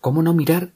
¿Cómo 0.00 0.22
no 0.22 0.34
mirar 0.34 0.72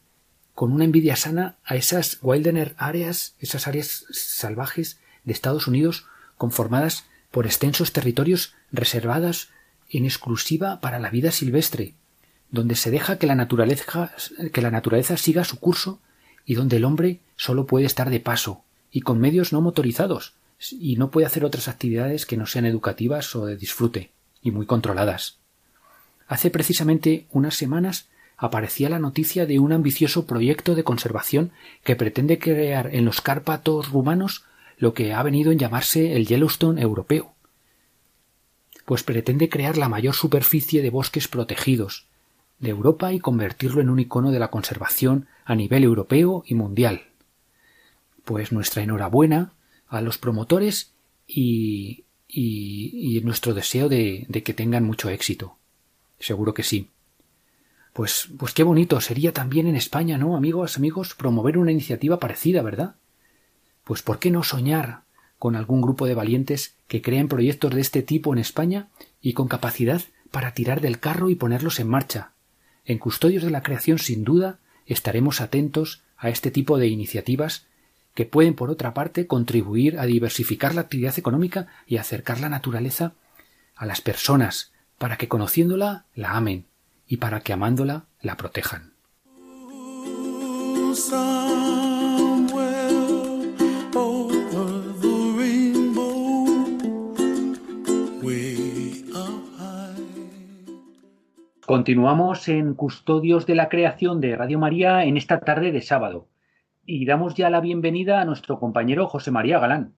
con 0.59 0.73
una 0.73 0.83
envidia 0.83 1.15
sana 1.15 1.57
a 1.65 1.77
esas 1.77 2.19
wilderness 2.21 2.73
áreas, 2.79 3.37
esas 3.39 3.69
áreas 3.69 4.07
salvajes 4.11 4.99
de 5.23 5.33
Estados 5.33 5.69
Unidos 5.69 6.07
conformadas 6.37 7.05
por 7.31 7.47
extensos 7.47 7.93
territorios 7.93 8.55
reservados 8.73 9.51
en 9.89 10.05
exclusiva 10.05 10.81
para 10.81 10.99
la 10.99 11.11
vida 11.11 11.31
silvestre, 11.31 11.95
donde 12.51 12.75
se 12.75 12.91
deja 12.91 13.19
que 13.19 13.29
la 13.29 13.37
naturaleza, 13.37 14.11
que 14.53 14.61
la 14.61 14.73
naturaleza 14.73 15.17
siga 15.17 15.45
su 15.45 15.61
curso 15.61 16.01
y 16.45 16.55
donde 16.55 16.79
el 16.79 16.85
hombre 16.87 17.21
solo 17.37 17.65
puede 17.65 17.87
estar 17.87 18.11
de 18.11 18.19
paso 18.19 18.65
y 18.91 19.03
con 19.03 19.21
medios 19.21 19.53
no 19.53 19.61
motorizados 19.61 20.35
y 20.73 20.97
no 20.97 21.13
puede 21.13 21.29
hacer 21.29 21.45
otras 21.45 21.69
actividades 21.69 22.27
que 22.27 22.37
no 22.37 22.47
sean 22.47 22.67
educativas 22.67 23.37
o 23.37 23.47
de 23.47 23.57
disfrute 23.57 24.11
y 24.43 24.51
muy 24.51 24.67
controladas. 24.67 25.39
Hace 26.27 26.51
precisamente 26.51 27.29
unas 27.31 27.55
semanas 27.55 28.09
aparecía 28.39 28.89
la 28.89 29.01
noticia 29.01 29.45
de 29.45 29.59
un 29.59 29.73
ambicioso 29.73 30.25
proyecto 30.25 30.77
de 30.77 30.85
conservación 30.85 31.51
que 31.85 31.97
pretende 31.97 32.39
crear 32.39 32.95
en 32.95 33.05
los 33.05 33.21
Cárpatos 33.21 33.91
rumanos 33.91 34.45
lo 34.79 34.95
que 34.95 35.13
ha 35.13 35.23
venido 35.25 35.51
en 35.51 35.59
llamarse 35.59 36.15
el 36.15 36.27
Yellowstone 36.27 36.81
europeo, 36.81 37.35
pues 38.85 39.03
pretende 39.03 39.49
crear 39.49 39.77
la 39.77 39.89
mayor 39.89 40.15
superficie 40.15 40.83
de 40.83 40.91
bosques 40.91 41.27
protegidos 41.27 42.07
de 42.61 42.71
Europa 42.71 43.13
y 43.13 43.19
convertirlo 43.19 43.81
en 43.81 43.91
un 43.91 43.99
icono 43.99 44.31
de 44.31 44.39
la 44.39 44.49
conservación 44.49 45.27
a 45.45 45.55
nivel 45.55 45.83
europeo 45.83 46.45
y 46.47 46.55
mundial. 46.55 47.03
Pues 48.25 48.53
nuestra 48.53 48.83
enhorabuena 48.83 49.53
a 49.89 50.01
los 50.01 50.19
promotores 50.19 50.93
y, 51.27 52.05
y, 52.29 53.21
nuestro 53.25 53.55
deseo 53.55 53.89
de, 53.89 54.27
de 54.29 54.43
que 54.43 54.55
tengan 54.55 54.85
mucho 54.85 55.09
éxito. 55.09 55.57
Seguro 56.19 56.55
que 56.55 56.63
sí. 56.63 56.89
Pues, 57.99 58.29
pues 58.39 58.55
qué 58.55 58.63
bonito 58.63 59.01
sería 59.01 59.33
también 59.33 59.67
en 59.67 59.75
España, 59.75 60.19
¿no, 60.19 60.37
amigos, 60.37 60.77
amigos, 60.77 61.17
promover 61.17 61.59
una 61.59 61.73
iniciativa 61.73 62.21
parecida, 62.21 62.63
¿verdad? 62.63 62.95
Pues 63.83 64.03
¿por 64.03 64.21
qué 64.21 64.31
no 64.31 64.45
soñar 64.45 65.01
con 65.37 65.57
algún 65.57 65.83
grupo 65.83 66.07
de 66.07 66.15
valientes 66.15 66.77
que 66.87 67.03
creen 67.03 67.27
proyectos 67.27 67.75
de 67.75 67.81
este 67.81 68.03
tipo 68.05 68.33
en 68.33 68.39
España 68.39 68.87
y 69.21 69.33
con 69.33 69.49
capacidad 69.49 70.01
para 70.31 70.55
tirar 70.55 70.81
del 70.81 71.01
carro 71.01 71.29
y 71.29 71.35
ponerlos 71.35 71.81
en 71.81 71.89
marcha? 71.89 72.31
En 72.85 72.99
Custodios 72.99 73.43
de 73.43 73.51
la 73.51 73.65
Creación, 73.65 73.99
sin 73.99 74.23
duda, 74.23 74.61
estaremos 74.87 75.41
atentos 75.41 76.03
a 76.17 76.29
este 76.29 76.53
tipo 76.53 76.79
de 76.79 76.87
iniciativas 76.87 77.67
que 78.15 78.27
pueden, 78.27 78.55
por 78.55 78.71
otra 78.71 78.95
parte, 78.95 79.27
contribuir 79.27 79.99
a 79.99 80.07
diversificar 80.07 80.73
la 80.73 80.83
actividad 80.83 81.19
económica 81.19 81.67
y 81.85 81.97
acercar 81.97 82.39
la 82.39 82.49
naturaleza 82.49 83.15
a 83.75 83.87
las 83.87 84.01
personas, 84.01 84.71
para 84.99 85.17
que 85.17 85.27
conociéndola 85.27 86.05
la 86.15 86.37
amen 86.37 86.69
y 87.09 87.17
para 87.17 87.41
que 87.41 87.53
amándola 87.53 88.05
la 88.21 88.37
protejan. 88.37 88.93
Continuamos 101.67 102.49
en 102.49 102.75
Custodios 102.75 103.47
de 103.47 103.55
la 103.55 103.69
Creación 103.69 104.21
de 104.21 104.37
Radio 104.37 104.59
María 104.59 105.05
en 105.05 105.17
esta 105.17 105.41
tarde 105.41 105.71
de 105.73 105.83
sábado 105.83 106.29
y 106.85 107.05
damos 107.05 107.35
ya 107.35 107.51
la 107.51 107.61
bienvenida 107.61 108.21
a 108.21 108.25
nuestro 108.25 108.59
compañero 108.59 109.07
José 109.07 109.31
María 109.31 109.59
Galán. 109.59 109.95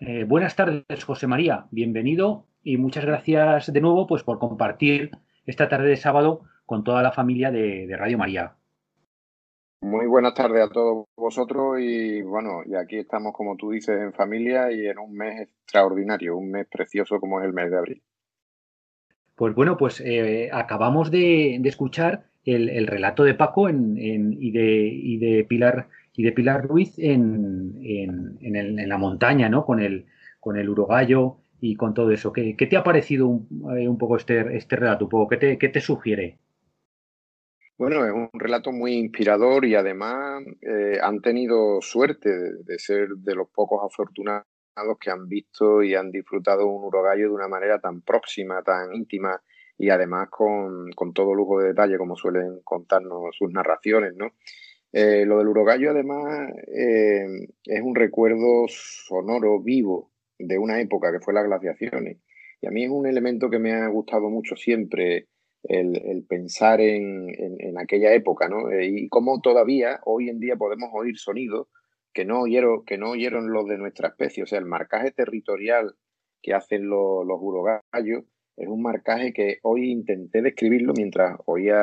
Eh, 0.00 0.24
buenas 0.24 0.56
tardes, 0.56 1.04
José 1.04 1.26
María, 1.26 1.66
bienvenido 1.70 2.46
y 2.64 2.78
muchas 2.78 3.04
gracias 3.04 3.70
de 3.72 3.80
nuevo 3.80 4.06
pues, 4.06 4.22
por 4.22 4.38
compartir 4.38 5.10
esta 5.46 5.68
tarde 5.68 5.88
de 5.88 5.96
sábado 5.96 6.42
con 6.66 6.84
toda 6.84 7.02
la 7.02 7.12
familia 7.12 7.50
de, 7.50 7.86
de 7.86 7.96
Radio 7.96 8.18
María. 8.18 8.54
Muy 9.82 10.06
buenas 10.06 10.34
tardes 10.34 10.62
a 10.62 10.68
todos 10.68 11.06
vosotros 11.16 11.80
y 11.80 12.22
bueno, 12.22 12.62
y 12.64 12.76
aquí 12.76 12.98
estamos 12.98 13.32
como 13.34 13.56
tú 13.56 13.72
dices 13.72 14.00
en 14.00 14.12
familia 14.12 14.70
y 14.70 14.86
en 14.86 14.96
un 14.98 15.12
mes 15.12 15.40
extraordinario, 15.40 16.36
un 16.36 16.52
mes 16.52 16.68
precioso 16.70 17.18
como 17.18 17.40
es 17.40 17.46
el 17.46 17.52
mes 17.52 17.68
de 17.68 17.78
abril. 17.78 18.02
Pues 19.34 19.56
bueno, 19.56 19.76
pues 19.76 20.00
eh, 20.00 20.50
acabamos 20.52 21.10
de, 21.10 21.56
escuchar 21.64 22.26
el, 22.44 22.86
relato 22.86 23.24
de 23.24 23.34
Paco 23.34 23.68
y, 23.68 24.50
de, 24.52 25.46
Pilar 25.48 25.88
y 26.14 26.22
de 26.22 26.30
Pilar 26.30 26.64
Ruiz 26.64 26.96
en, 26.98 28.38
la 28.88 28.98
montaña, 28.98 29.48
¿no? 29.48 29.66
Con 29.66 29.80
el, 29.80 30.06
con 30.38 30.56
el 30.56 30.68
urogallo 30.68 31.38
y 31.62 31.76
con 31.76 31.94
todo 31.94 32.10
eso. 32.10 32.32
¿Qué, 32.32 32.54
te 32.54 32.76
ha 32.76 32.82
parecido 32.82 33.28
un, 33.28 33.46
eh, 33.78 33.88
poco 33.96 34.16
este, 34.16 34.56
este 34.56 34.74
relato? 34.74 35.08
¿Qué 35.30 35.36
te, 35.36 35.58
qué 35.58 35.68
te 35.68 35.80
sugiere? 35.80 36.40
Bueno, 37.78 38.04
es 38.04 38.12
un 38.12 38.28
relato 38.32 38.72
muy 38.72 38.94
inspirador 38.94 39.64
y 39.64 39.76
además 39.76 40.42
eh, 40.60 40.98
han 41.00 41.20
tenido 41.20 41.80
suerte 41.80 42.30
de, 42.64 42.78
ser 42.80 43.10
de 43.10 43.36
los 43.36 43.48
pocos 43.48 43.80
afortunados 43.84 44.44
que 45.00 45.10
han 45.10 45.28
visto 45.28 45.84
y 45.84 45.94
han 45.94 46.10
disfrutado 46.10 46.66
un 46.66 46.84
urogallo 46.84 47.28
de 47.28 47.34
una 47.34 47.48
manera 47.48 47.78
tan 47.78 48.00
próxima, 48.00 48.60
tan 48.62 48.92
íntima 48.92 49.40
y 49.78 49.90
además 49.90 50.30
con, 50.30 50.90
todo 51.14 51.32
lujo 51.32 51.60
de 51.60 51.68
detalle, 51.68 51.96
como 51.96 52.16
suelen 52.16 52.60
contarnos 52.64 53.36
sus 53.36 53.52
narraciones, 53.52 54.16
¿no? 54.16 54.32
Eh, 54.92 55.24
lo 55.24 55.38
del 55.38 55.48
urogallo, 55.48 55.90
además, 55.90 56.50
es 56.66 57.82
un 57.82 57.94
recuerdo 57.94 58.66
sonoro, 58.68 59.60
vivo, 59.60 60.11
de 60.38 60.58
una 60.58 60.80
época 60.80 61.12
que 61.12 61.20
fue 61.20 61.34
las 61.34 61.44
glaciaciones. 61.44 62.18
Y 62.60 62.66
a 62.66 62.70
mí 62.70 62.84
es 62.84 62.90
un 62.90 63.06
elemento 63.06 63.50
que 63.50 63.58
me 63.58 63.72
ha 63.72 63.88
gustado 63.88 64.30
mucho 64.30 64.56
siempre, 64.56 65.28
el, 65.64 66.24
pensar 66.28 66.80
en, 66.80 67.28
en, 67.38 67.78
aquella 67.78 68.12
época, 68.14 68.48
¿no? 68.48 68.70
Eh, 68.70 68.86
y 68.86 69.08
cómo 69.08 69.40
todavía, 69.40 70.00
hoy 70.04 70.28
en 70.28 70.40
día, 70.40 70.56
podemos 70.56 70.90
oír 70.92 71.16
sonidos 71.18 71.68
que 72.12 72.24
no 72.24 72.40
oyeron, 72.40 72.84
que 72.84 72.98
no 72.98 73.10
oyeron 73.10 73.52
los 73.52 73.66
de 73.66 73.78
nuestra 73.78 74.08
especie. 74.08 74.42
O 74.42 74.46
sea, 74.46 74.58
el 74.58 74.66
marcaje 74.66 75.12
territorial 75.12 75.94
que 76.42 76.54
hacen 76.54 76.88
los, 76.88 77.26
los 77.26 77.38
urogallos 77.40 78.24
es 78.56 78.68
un 78.68 78.82
marcaje 78.82 79.32
que 79.32 79.58
hoy 79.62 79.90
intenté 79.90 80.42
describirlo 80.42 80.92
mientras 80.94 81.38
oía 81.46 81.74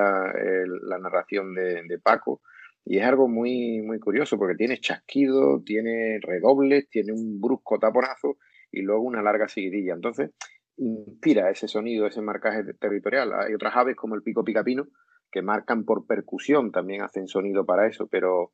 la 0.84 1.00
narración 1.00 1.56
de, 1.56 1.84
de, 1.88 2.00
Paco. 2.00 2.42
Y 2.89 2.97
es 2.97 3.06
algo 3.06 3.28
muy, 3.28 3.84
muy 3.84 3.99
curioso 3.99 4.39
porque 4.39 4.56
tiene 4.56 4.80
chasquido, 4.80 5.62
tiene 5.63 6.19
redobles, 6.21 6.89
tiene 6.89 7.13
un 7.13 7.39
brusco 7.39 7.78
taponazo 7.78 8.38
y 8.71 8.82
luego 8.82 9.04
una 9.04 9.21
larga 9.21 9.47
seguidilla. 9.47 9.93
Entonces, 9.93 10.32
inspira 10.78 11.52
ese 11.52 11.67
sonido, 11.67 12.08
ese 12.08 12.21
marcaje 12.21 12.63
territorial. 12.80 13.32
Hay 13.34 13.54
otras 13.54 13.75
aves 13.75 13.95
como 13.95 14.15
el 14.15 14.23
pico 14.23 14.43
picapino 14.43 14.88
que 15.32 15.43
marcan 15.43 15.86
por 15.86 16.08
percusión, 16.08 16.71
también 16.71 17.04
hacen 17.04 17.28
sonido 17.28 17.63
para 17.63 17.88
eso, 17.88 18.08
pero 18.08 18.54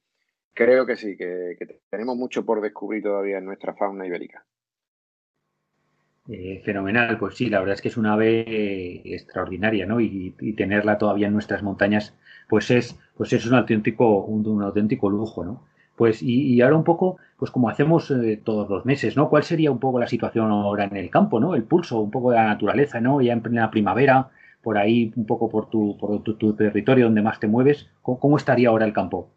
Creo 0.55 0.85
que 0.85 0.95
sí, 0.95 1.17
que, 1.17 1.57
tenemos 1.89 2.15
mucho 2.15 2.45
por 2.45 2.61
descubrir 2.61 3.03
todavía 3.03 3.39
en 3.39 3.45
nuestra 3.45 3.75
fauna 3.75 4.07
ibérica. 4.07 4.45
Eh, 6.27 6.61
fenomenal, 6.65 7.19
pues 7.19 7.35
sí, 7.35 7.49
la 7.49 7.59
verdad 7.59 7.75
es 7.75 7.81
que 7.81 7.89
es 7.89 7.97
una 7.97 8.13
ave 8.13 9.13
extraordinaria, 9.13 9.85
¿no? 9.85 9.99
Y, 9.99 10.31
tenerla 10.57 10.97
todavía 10.97 11.27
en 11.27 11.33
nuestras 11.33 11.61
montañas, 11.61 12.15
pues 12.49 12.71
es, 12.71 12.99
pues 13.15 13.31
es 13.33 13.45
un 13.45 13.53
auténtico, 13.55 14.21
un, 14.25 14.61
auténtico 14.63 15.09
lujo, 15.09 15.45
¿no? 15.45 15.63
Pues 15.95 16.21
y, 16.23 16.59
ahora 16.61 16.75
un 16.77 16.83
poco, 16.83 17.17
pues 17.37 17.51
como 17.51 17.69
hacemos 17.69 18.09
eh, 18.11 18.41
todos 18.43 18.69
los 18.69 18.85
meses, 18.85 19.15
¿no? 19.15 19.29
¿Cuál 19.29 19.43
sería 19.43 19.71
un 19.71 19.79
poco 19.79 19.99
la 19.99 20.07
situación 20.07 20.49
ahora 20.51 20.85
en 20.85 20.97
el 20.97 21.09
campo, 21.11 21.39
¿no? 21.39 21.55
El 21.55 21.63
pulso, 21.63 21.99
un 21.99 22.11
poco 22.11 22.31
de 22.31 22.37
la 22.37 22.45
naturaleza, 22.45 22.99
¿no? 22.99 23.21
Ya 23.21 23.33
en 23.33 23.41
plena 23.41 23.69
primavera, 23.69 24.29
por 24.63 24.77
ahí, 24.79 25.13
un 25.15 25.25
poco 25.27 25.49
por 25.49 25.69
tu, 25.69 25.95
por 25.97 26.23
tu, 26.23 26.53
territorio 26.55 27.05
donde 27.05 27.21
más 27.21 27.39
te 27.39 27.47
mueves, 27.47 27.87
¿cómo 28.01 28.37
estaría 28.37 28.69
ahora 28.69 28.85
el 28.85 28.93
campo? 28.93 29.29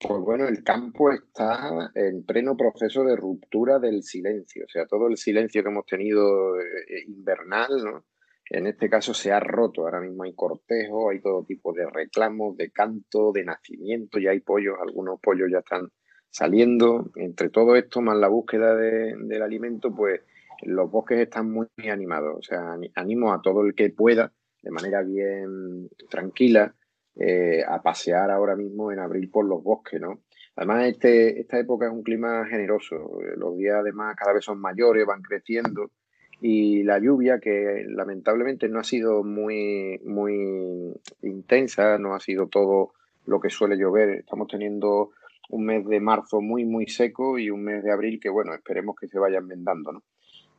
Pues 0.00 0.20
bueno, 0.20 0.46
el 0.46 0.62
campo 0.62 1.10
está 1.10 1.90
en 1.94 2.22
pleno 2.24 2.56
proceso 2.56 3.02
de 3.02 3.16
ruptura 3.16 3.80
del 3.80 4.04
silencio, 4.04 4.64
o 4.64 4.68
sea, 4.68 4.86
todo 4.86 5.08
el 5.08 5.16
silencio 5.16 5.60
que 5.62 5.70
hemos 5.70 5.86
tenido 5.86 6.56
eh, 6.60 6.64
eh, 6.88 7.04
invernal. 7.08 8.04
En 8.48 8.68
este 8.68 8.88
caso 8.88 9.12
se 9.12 9.32
ha 9.32 9.40
roto, 9.40 9.82
ahora 9.82 10.00
mismo 10.00 10.22
hay 10.22 10.34
cortejo, 10.34 11.10
hay 11.10 11.20
todo 11.20 11.44
tipo 11.44 11.72
de 11.72 11.90
reclamos, 11.90 12.56
de 12.56 12.70
canto, 12.70 13.32
de 13.32 13.44
nacimiento, 13.44 14.20
ya 14.20 14.30
hay 14.30 14.40
pollos, 14.40 14.76
algunos 14.80 15.20
pollos 15.20 15.50
ya 15.50 15.58
están 15.58 15.90
saliendo. 16.30 17.10
Entre 17.16 17.50
todo 17.50 17.74
esto, 17.74 18.00
más 18.00 18.16
la 18.16 18.28
búsqueda 18.28 18.76
del 18.76 19.42
alimento, 19.42 19.94
pues 19.94 20.20
los 20.62 20.90
bosques 20.90 21.18
están 21.18 21.50
muy 21.50 21.66
animados. 21.90 22.36
O 22.38 22.42
sea, 22.42 22.78
animo 22.94 23.32
a 23.32 23.42
todo 23.42 23.62
el 23.66 23.74
que 23.74 23.90
pueda, 23.90 24.32
de 24.62 24.70
manera 24.70 25.02
bien 25.02 25.88
tranquila, 26.08 26.74
eh, 27.18 27.62
a 27.66 27.82
pasear 27.82 28.30
ahora 28.30 28.56
mismo 28.56 28.92
en 28.92 29.00
abril 29.00 29.28
por 29.30 29.44
los 29.44 29.62
bosques, 29.62 30.00
¿no? 30.00 30.20
Además, 30.56 30.86
este, 30.86 31.40
esta 31.40 31.58
época 31.58 31.86
es 31.86 31.92
un 31.92 32.02
clima 32.02 32.46
generoso. 32.46 33.20
Eh, 33.22 33.34
los 33.36 33.56
días 33.56 33.76
además 33.80 34.16
cada 34.16 34.32
vez 34.32 34.44
son 34.44 34.60
mayores, 34.60 35.06
van 35.06 35.22
creciendo 35.22 35.90
y 36.40 36.84
la 36.84 36.98
lluvia 36.98 37.40
que 37.40 37.84
lamentablemente 37.88 38.68
no 38.68 38.78
ha 38.78 38.84
sido 38.84 39.24
muy, 39.24 40.00
muy 40.04 40.94
intensa, 41.22 41.98
no 41.98 42.14
ha 42.14 42.20
sido 42.20 42.46
todo 42.46 42.92
lo 43.26 43.40
que 43.40 43.50
suele 43.50 43.76
llover. 43.76 44.10
Estamos 44.10 44.48
teniendo 44.48 45.10
un 45.50 45.66
mes 45.66 45.86
de 45.86 46.00
marzo 46.00 46.40
muy, 46.40 46.64
muy 46.64 46.86
seco 46.86 47.38
y 47.38 47.50
un 47.50 47.64
mes 47.64 47.82
de 47.82 47.92
abril 47.92 48.20
que, 48.20 48.28
bueno, 48.28 48.54
esperemos 48.54 48.94
que 48.96 49.08
se 49.08 49.18
vaya 49.18 49.38
enmendando, 49.38 49.92
¿no? 49.92 50.02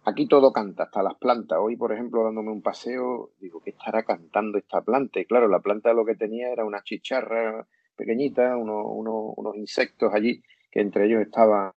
Aquí 0.10 0.28
todo 0.28 0.52
canta, 0.52 0.86
hasta 0.86 1.04
las 1.04 1.14
plantas. 1.20 1.60
Hoy, 1.62 1.76
por 1.78 1.94
ejemplo, 1.94 2.24
dándome 2.24 2.50
un 2.52 2.64
paseo, 2.64 3.30
digo, 3.40 3.62
¿qué 3.62 3.70
estará 3.70 4.02
cantando 4.02 4.58
esta 4.58 4.82
planta? 4.82 5.20
Y 5.20 5.26
claro, 5.26 5.48
la 5.48 5.60
planta 5.60 5.94
lo 5.94 6.04
que 6.04 6.16
tenía 6.16 6.52
era 6.52 6.66
una 6.66 6.82
chicharra 6.82 7.68
pequeñita, 7.96 8.58
unos 8.58 9.56
insectos 9.56 10.12
allí, 10.12 10.42
que 10.72 10.82
entre 10.82 11.06
ellos 11.06 11.22
estaban 11.22 11.74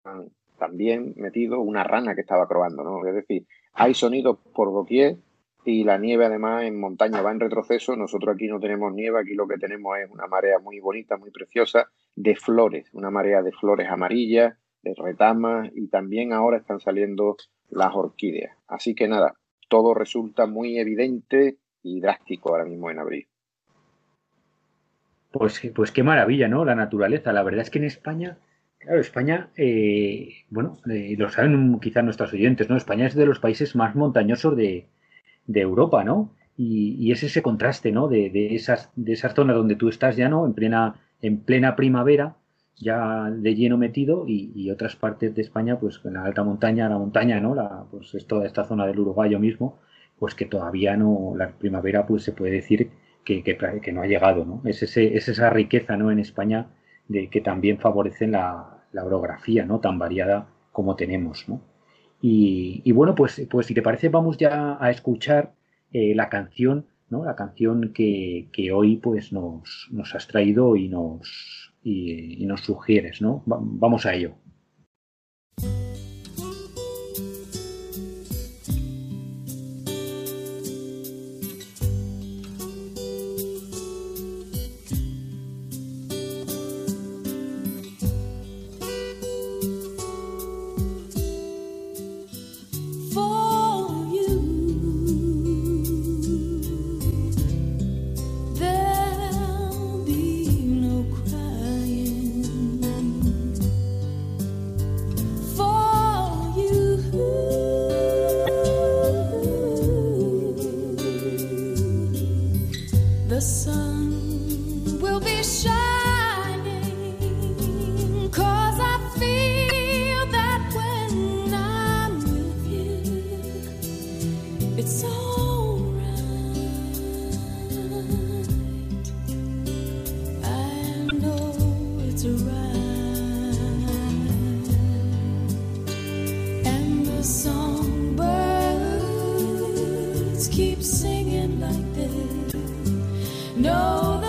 también 0.57 1.13
metidos 1.15 1.59
una 1.61 1.83
rana 1.83 2.15
que 2.15 2.21
estaba 2.21 2.47
croando, 2.47 2.83
¿no? 2.83 3.05
Es 3.05 3.13
decir, 3.13 3.45
hay 3.73 3.93
sonidos 3.93 4.39
por 4.55 4.73
doquier 4.73 5.17
y 5.63 5.83
la 5.83 5.99
nieve 5.99 6.25
además 6.25 6.63
en 6.63 6.79
montaña 6.79 7.21
va 7.21 7.31
en 7.31 7.39
retroceso. 7.39 7.95
Nosotros 7.95 8.33
aquí 8.33 8.47
no 8.47 8.59
tenemos 8.59 8.91
nieve, 8.93 9.19
aquí 9.19 9.35
lo 9.35 9.47
que 9.47 9.59
tenemos 9.59 9.95
es 9.99 10.09
una 10.09 10.25
marea 10.25 10.57
muy 10.57 10.79
bonita, 10.79 11.17
muy 11.17 11.29
preciosa 11.29 11.91
de 12.15 12.35
flores, 12.35 12.89
una 12.93 13.11
marea 13.11 13.43
de 13.43 13.51
flores 13.51 13.87
amarillas, 13.89 14.57
de 14.81 14.93
retamas 14.97 15.69
y 15.75 15.87
también 15.87 16.33
ahora 16.33 16.57
están 16.57 16.79
saliendo 16.79 17.37
las 17.75 17.95
orquídeas. 17.95 18.57
Así 18.67 18.95
que 18.95 19.07
nada, 19.07 19.35
todo 19.69 19.93
resulta 19.93 20.45
muy 20.45 20.77
evidente 20.77 21.57
y 21.81 21.99
drástico 21.99 22.49
ahora 22.49 22.65
mismo 22.65 22.89
en 22.89 22.99
abril. 22.99 23.27
Pues, 25.31 25.61
pues 25.73 25.91
qué 25.91 26.03
maravilla, 26.03 26.47
¿no? 26.47 26.63
La 26.63 26.75
naturaleza. 26.75 27.33
La 27.33 27.43
verdad 27.43 27.61
es 27.61 27.71
que 27.71 27.79
en 27.79 27.85
España, 27.85 28.37
claro, 28.77 29.01
España, 29.01 29.49
eh, 29.57 30.29
bueno, 30.49 30.77
eh, 30.89 31.15
lo 31.17 31.29
saben 31.29 31.79
quizás 31.79 32.03
nuestros 32.03 32.33
oyentes, 32.33 32.69
¿no? 32.69 32.77
España 32.77 33.07
es 33.07 33.15
de 33.15 33.25
los 33.25 33.39
países 33.39 33.75
más 33.75 33.95
montañosos 33.95 34.55
de, 34.55 34.87
Europa, 35.47 36.03
¿no? 36.03 36.35
Y, 36.55 37.11
es 37.11 37.23
ese 37.23 37.41
contraste, 37.41 37.91
¿no? 37.91 38.07
De, 38.07 38.29
de, 38.29 38.53
esas, 38.53 38.91
de 38.95 39.13
esas 39.13 39.33
zonas 39.33 39.55
donde 39.55 39.75
tú 39.75 39.89
estás 39.89 40.15
ya, 40.15 40.29
¿no? 40.29 40.45
En 40.45 40.53
plena, 40.53 41.01
en 41.19 41.39
plena 41.39 41.75
primavera, 41.75 42.35
ya 42.77 43.29
de 43.29 43.55
lleno 43.55 43.77
metido 43.77 44.25
y, 44.27 44.69
otras 44.71 44.95
partes 44.95 45.35
de 45.35 45.41
España, 45.41 45.79
pues 45.79 45.99
en 46.03 46.13
la 46.13 46.25
alta 46.25 46.43
montaña, 46.43 46.89
la 46.89 46.97
montaña, 46.97 47.39
¿no? 47.39 47.55
La, 47.55 47.85
pues 47.91 48.13
es 48.15 48.25
toda 48.27 48.45
esta 48.45 48.65
zona 48.65 48.85
del 48.87 48.99
Uruguayo 48.99 49.39
mismo, 49.39 49.79
pues 50.19 50.35
que 50.35 50.45
todavía 50.45 50.97
no, 50.97 51.33
la 51.37 51.49
primavera, 51.49 52.05
pues 52.07 52.23
se 52.23 52.31
puede 52.31 52.53
decir 52.53 52.91
que, 53.23 53.43
que, 53.43 53.91
no 53.91 54.01
ha 54.01 54.07
llegado, 54.07 54.45
¿no? 54.45 54.61
Es, 54.65 54.83
ese, 54.83 55.15
es 55.15 55.27
esa 55.29 55.49
riqueza, 55.49 55.97
¿no? 55.97 56.11
En 56.11 56.19
España 56.19 56.67
de 57.07 57.29
que 57.29 57.41
también 57.41 57.79
favorecen 57.79 58.31
la, 58.31 58.85
la 58.91 59.05
orografía, 59.05 59.65
¿no? 59.65 59.79
Tan 59.79 59.99
variada 59.99 60.47
como 60.71 60.95
tenemos, 60.95 61.47
¿no? 61.47 61.61
Y, 62.25 62.89
bueno, 62.93 63.15
pues, 63.15 63.45
pues 63.49 63.67
si 63.67 63.73
te 63.73 63.81
parece, 63.81 64.07
vamos 64.07 64.37
ya 64.37 64.77
a 64.79 64.89
escuchar 64.91 65.51
eh, 65.91 66.15
la 66.15 66.29
canción, 66.29 66.85
¿no? 67.09 67.25
La 67.25 67.35
canción 67.35 67.91
que, 67.93 68.47
que 68.53 68.71
hoy 68.71 68.95
pues 68.95 69.33
nos, 69.33 69.89
nos 69.91 70.15
has 70.15 70.25
traído 70.27 70.77
y 70.77 70.87
nos, 70.87 71.62
y, 71.83 72.45
nos 72.45 72.61
sugieres, 72.61 73.21
¿no? 73.21 73.43
vamos 73.45 74.05
a 74.05 74.13
ello. 74.13 74.35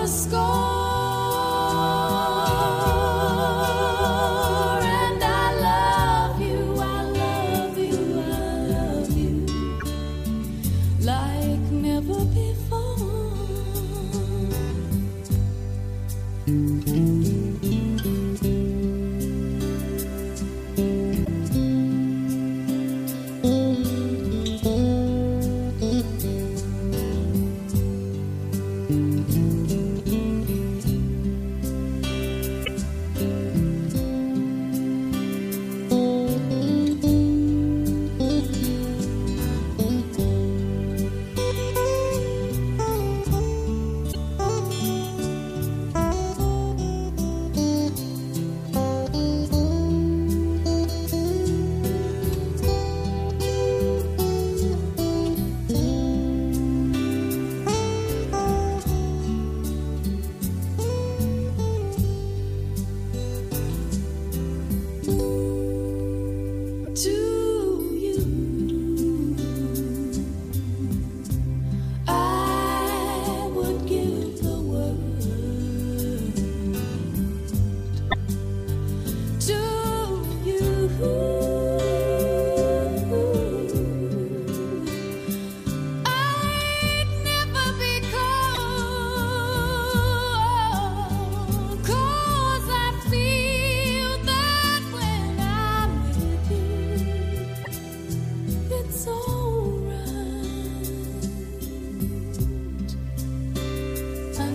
the 0.05 0.11
score. 0.11 0.54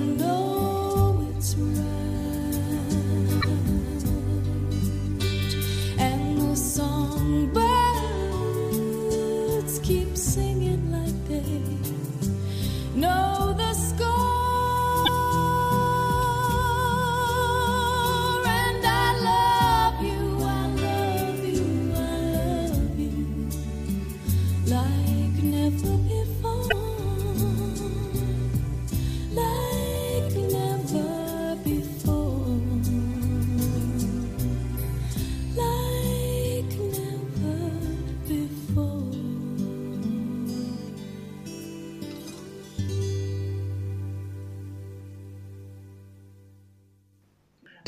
know 0.01 1.27
it's 1.37 1.55
right. 1.57 2.00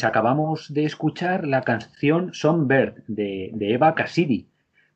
Acabamos 0.04 0.72
de 0.72 0.84
escuchar 0.84 1.46
la 1.46 1.62
canción 1.62 2.32
Songbird 2.34 3.04
de, 3.06 3.50
de 3.54 3.74
Eva 3.74 3.94
Cassidy, 3.94 4.48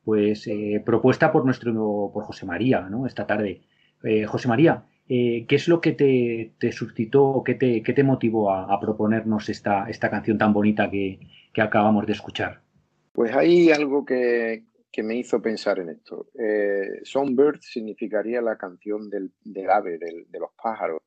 pues 0.06 0.46
eh, 0.46 0.80
propuesta 0.86 1.32
por 1.32 1.44
nuestro 1.44 1.72
por 2.14 2.22
José 2.22 2.46
María, 2.46 2.82
¿no? 2.82 3.06
Esta 3.06 3.26
tarde. 3.26 3.62
Eh, 4.04 4.24
José 4.24 4.46
María, 4.46 4.84
eh, 5.08 5.46
¿qué 5.48 5.56
es 5.56 5.66
lo 5.66 5.80
que 5.80 5.92
te, 5.92 6.70
suscitó 6.70 7.24
o 7.24 7.42
qué 7.42 7.54
te, 7.54 7.80
te 7.80 8.04
motivó 8.04 8.52
a, 8.52 8.78
proponernos 8.78 9.48
esta, 9.48 9.90
esta 9.90 10.08
canción 10.08 10.38
tan 10.38 10.52
bonita 10.52 10.88
que, 10.88 11.18
acabamos 11.60 12.06
de 12.06 12.12
escuchar? 12.12 12.60
Pues 13.12 13.34
hay 13.34 13.70
algo 13.72 14.04
que, 14.04 14.62
me 14.98 15.16
hizo 15.16 15.42
pensar 15.42 15.80
en 15.80 15.88
esto. 15.88 16.28
Songbird 17.02 17.60
significaría 17.60 18.40
la 18.40 18.56
canción 18.56 19.10
del, 19.10 19.32
ave, 19.68 19.98
de 19.98 20.38
los 20.38 20.50
pájaros. 20.62 21.02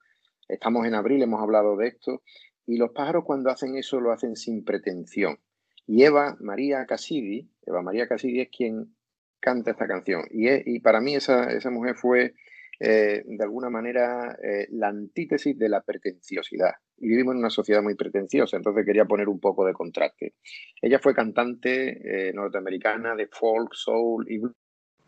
Estamos 0.50 0.86
en 0.88 0.96
abril, 0.96 1.22
hemos 1.22 1.42
hablado 1.42 1.78
de 1.78 1.88
esto, 1.88 2.24
y 2.70 2.78
los 2.78 2.92
pájaros 2.92 3.24
cuando 3.26 3.50
hacen 3.50 3.76
eso 3.76 4.00
lo 4.00 4.12
hacen 4.12 4.36
sin 4.36 4.64
pretensión. 4.64 5.40
Y 5.88 6.04
Eva 6.04 6.38
María 6.40 6.86
Cassidy, 6.86 7.50
Eva 7.66 7.82
María 7.82 8.08
Cassidy 8.08 8.42
es 8.42 8.50
quien 8.56 8.96
canta 9.40 9.72
esta 9.72 9.88
canción. 9.88 10.26
Y, 10.30 10.80
para 10.82 11.02
mí 11.02 11.16
esa, 11.16 11.52
esa 11.52 11.72
mujer 11.72 11.96
fue 11.96 12.36
eh, 12.80 13.24
de 13.26 13.44
alguna 13.44 13.72
manera 13.72 14.38
eh, 14.44 14.68
la 14.70 14.90
antítesis 14.90 15.58
de 15.58 15.68
la 15.68 15.82
pretenciosidad. 15.82 16.74
Y 17.00 17.08
vivimos 17.08 17.34
en 17.34 17.40
una 17.40 17.50
sociedad 17.50 17.82
muy 17.82 17.96
pretenciosa, 17.96 18.58
entonces 18.58 18.86
quería 18.86 19.06
poner 19.06 19.30
un 19.30 19.40
poco 19.40 19.66
de 19.66 19.74
contraste. 19.74 20.36
Ella 20.80 21.00
fue 21.00 21.16
cantante 21.16 22.28
eh, 22.30 22.34
norteamericana 22.34 23.16
de 23.16 23.26
folk, 23.28 23.74
soul 23.74 24.28
y 24.30 24.40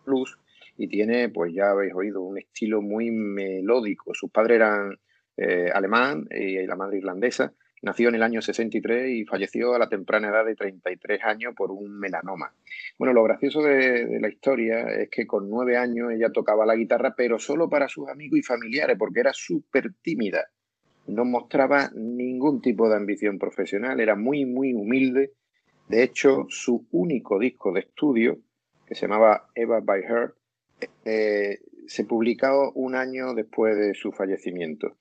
blues 0.03 0.35
y 0.77 0.87
tiene, 0.87 1.29
pues 1.29 1.53
ya 1.53 1.69
habéis 1.69 1.93
oído, 1.93 2.23
un 2.23 2.39
estilo 2.39 2.81
muy 2.81 3.11
melódico. 3.11 4.15
Sus 4.15 4.31
padres 4.31 4.55
eran 4.55 4.97
eh, 5.37 5.69
alemán 5.73 6.27
y 6.31 6.65
la 6.65 6.75
madre 6.75 6.97
irlandesa. 6.97 7.53
Nació 7.83 8.09
en 8.09 8.15
el 8.15 8.23
año 8.23 8.43
63 8.43 9.09
y 9.09 9.25
falleció 9.25 9.73
a 9.73 9.79
la 9.79 9.89
temprana 9.89 10.29
edad 10.29 10.45
de 10.45 10.55
33 10.55 11.23
años 11.23 11.55
por 11.55 11.71
un 11.71 11.97
melanoma. 11.99 12.53
Bueno, 12.99 13.11
lo 13.11 13.23
gracioso 13.23 13.63
de, 13.63 14.19
la 14.19 14.29
historia 14.29 14.81
es 14.89 15.09
que 15.09 15.25
con 15.25 15.49
nueve 15.49 15.77
años 15.77 16.11
ella 16.11 16.31
tocaba 16.31 16.65
la 16.65 16.75
guitarra, 16.75 17.15
pero 17.17 17.39
solo 17.39 17.69
para 17.69 17.87
sus 17.87 18.07
amigos 18.07 18.37
y 18.37 18.43
familiares, 18.43 18.97
porque 18.99 19.21
era 19.21 19.33
súper 19.33 19.93
tímida. 20.03 20.51
No 21.07 21.25
mostraba 21.25 21.89
ningún 21.95 22.61
tipo 22.61 22.87
de 22.87 22.97
ambición 22.97 23.39
profesional, 23.39 23.99
era 23.99 24.15
muy, 24.15 24.45
muy 24.45 24.73
humilde. 24.73 25.33
De 25.87 26.03
hecho, 26.03 26.45
su 26.49 26.87
único 26.91 27.39
disco 27.39 27.73
de 27.73 27.79
estudio, 27.79 28.37
que 28.85 28.93
se 28.93 29.07
llamaba 29.07 29.47
Eva 29.55 29.79
by 29.79 30.01
Her, 30.01 30.35
eh, 31.03 31.57
se 31.87 32.05
publicó 32.05 32.71
un 32.75 32.93
año 32.93 33.33
después 33.33 33.75
de 33.75 33.95
su 33.95 34.11
fallecimiento. 34.11 34.97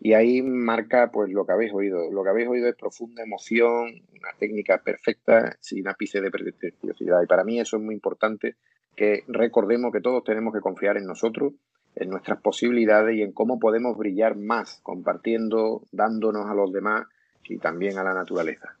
Y 0.00 0.14
ahí 0.14 0.40
marca 0.40 1.10
pues 1.12 1.30
lo 1.30 1.44
que 1.44 1.52
habéis 1.52 1.72
oído. 1.74 2.10
Lo 2.10 2.22
que 2.24 2.30
habéis 2.30 2.48
oído 2.48 2.68
es 2.68 2.74
profunda 2.74 3.22
emoción, 3.22 4.02
una 4.12 4.30
técnica 4.38 4.78
perfecta, 4.78 5.56
sin 5.60 5.86
ápice 5.88 6.22
de 6.22 6.30
pretenciosidad. 6.30 7.22
Y 7.22 7.26
para 7.26 7.44
mí 7.44 7.60
eso 7.60 7.76
es 7.76 7.82
muy 7.82 7.94
importante, 7.94 8.56
que 8.96 9.24
recordemos 9.28 9.92
que 9.92 10.00
todos 10.00 10.24
tenemos 10.24 10.54
que 10.54 10.60
confiar 10.60 10.96
en 10.96 11.04
nosotros, 11.04 11.52
en 11.96 12.08
nuestras 12.08 12.40
posibilidades 12.40 13.16
y 13.16 13.22
en 13.22 13.32
cómo 13.32 13.58
podemos 13.58 13.96
brillar 13.98 14.36
más, 14.36 14.80
compartiendo, 14.82 15.82
dándonos 15.92 16.48
a 16.48 16.54
los 16.54 16.72
demás 16.72 17.06
y 17.44 17.58
también 17.58 17.98
a 17.98 18.04
la 18.04 18.14
naturaleza. 18.14 18.76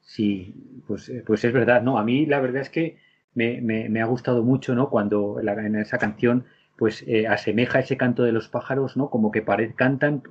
Sí, 0.00 0.82
pues, 0.86 1.08
eh, 1.08 1.22
pues 1.24 1.44
es 1.44 1.52
verdad, 1.52 1.82
¿no? 1.82 1.98
A 1.98 2.04
mí 2.04 2.26
la 2.26 2.40
verdad 2.40 2.62
es 2.62 2.70
que 2.70 2.98
me, 3.34 4.00
ha 4.00 4.06
gustado 4.06 4.42
mucho, 4.42 4.74
¿no? 4.74 4.90
Cuando 4.90 5.40
en 5.40 5.76
esa 5.76 5.98
canción 5.98 6.44
pues 6.82 7.04
eh, 7.06 7.28
asemeja 7.28 7.78
ese 7.78 7.96
canto 7.96 8.24
de 8.24 8.32
los 8.32 8.48
pájaros, 8.48 8.96
¿no? 8.96 9.08
Como 9.08 9.30
que 9.30 9.44
cantan 9.76 10.24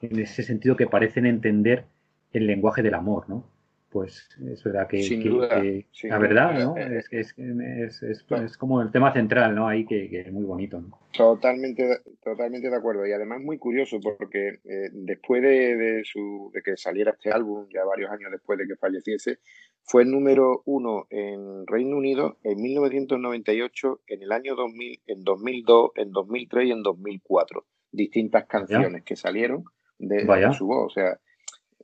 en 0.00 0.20
ese 0.20 0.44
sentido 0.44 0.76
que 0.76 0.86
parecen 0.86 1.26
entender 1.26 1.86
el 2.32 2.46
lenguaje 2.46 2.80
del 2.80 2.94
amor, 2.94 3.28
¿no? 3.28 3.50
pues 3.96 4.28
es 4.52 4.62
verdad 4.62 4.88
que, 4.88 5.88
la 6.02 6.18
verdad, 6.18 6.52
¿no? 6.60 6.76
Eh, 6.76 6.98
es, 6.98 7.08
es, 7.10 8.02
es, 8.02 8.24
es, 8.30 8.56
como 8.58 8.82
el 8.82 8.90
tema 8.90 9.10
central, 9.14 9.54
¿no? 9.54 9.68
Ahí 9.68 9.86
que, 9.86 10.20
es 10.20 10.30
muy 10.30 10.44
bonito. 10.44 10.84
Totalmente, 11.16 12.02
totalmente 12.22 12.68
de 12.68 12.76
acuerdo. 12.76 13.06
Y 13.06 13.12
además 13.12 13.40
muy 13.40 13.56
curioso 13.56 13.98
porque 14.02 14.58
eh, 14.64 14.90
después 14.92 15.40
de, 15.40 16.02
su, 16.04 16.50
de 16.52 16.60
que 16.60 16.76
saliera 16.76 17.12
este 17.12 17.30
álbum, 17.30 17.68
ya 17.72 17.84
varios 17.84 18.10
años 18.10 18.30
después 18.30 18.58
de 18.58 18.66
que 18.66 18.76
falleciese, 18.76 19.38
fue 19.86 20.02
el 20.02 20.10
número 20.10 20.62
uno 20.64 21.06
en 21.10 21.66
Reino 21.66 21.96
Unido 21.96 22.38
en 22.42 22.60
1998, 22.60 24.00
en 24.08 24.22
el 24.22 24.32
año 24.32 24.56
2000, 24.56 25.00
en 25.06 25.24
2002, 25.24 25.90
en 25.94 26.10
2003 26.10 26.66
y 26.66 26.70
en 26.72 26.82
2004. 26.82 27.64
Distintas 27.92 28.46
canciones 28.46 29.04
que 29.04 29.16
salieron 29.16 29.64
de, 29.98 30.24
de 30.24 30.52
su 30.52 30.66
voz. 30.66 30.86
O 30.86 30.90
sea, 30.90 31.18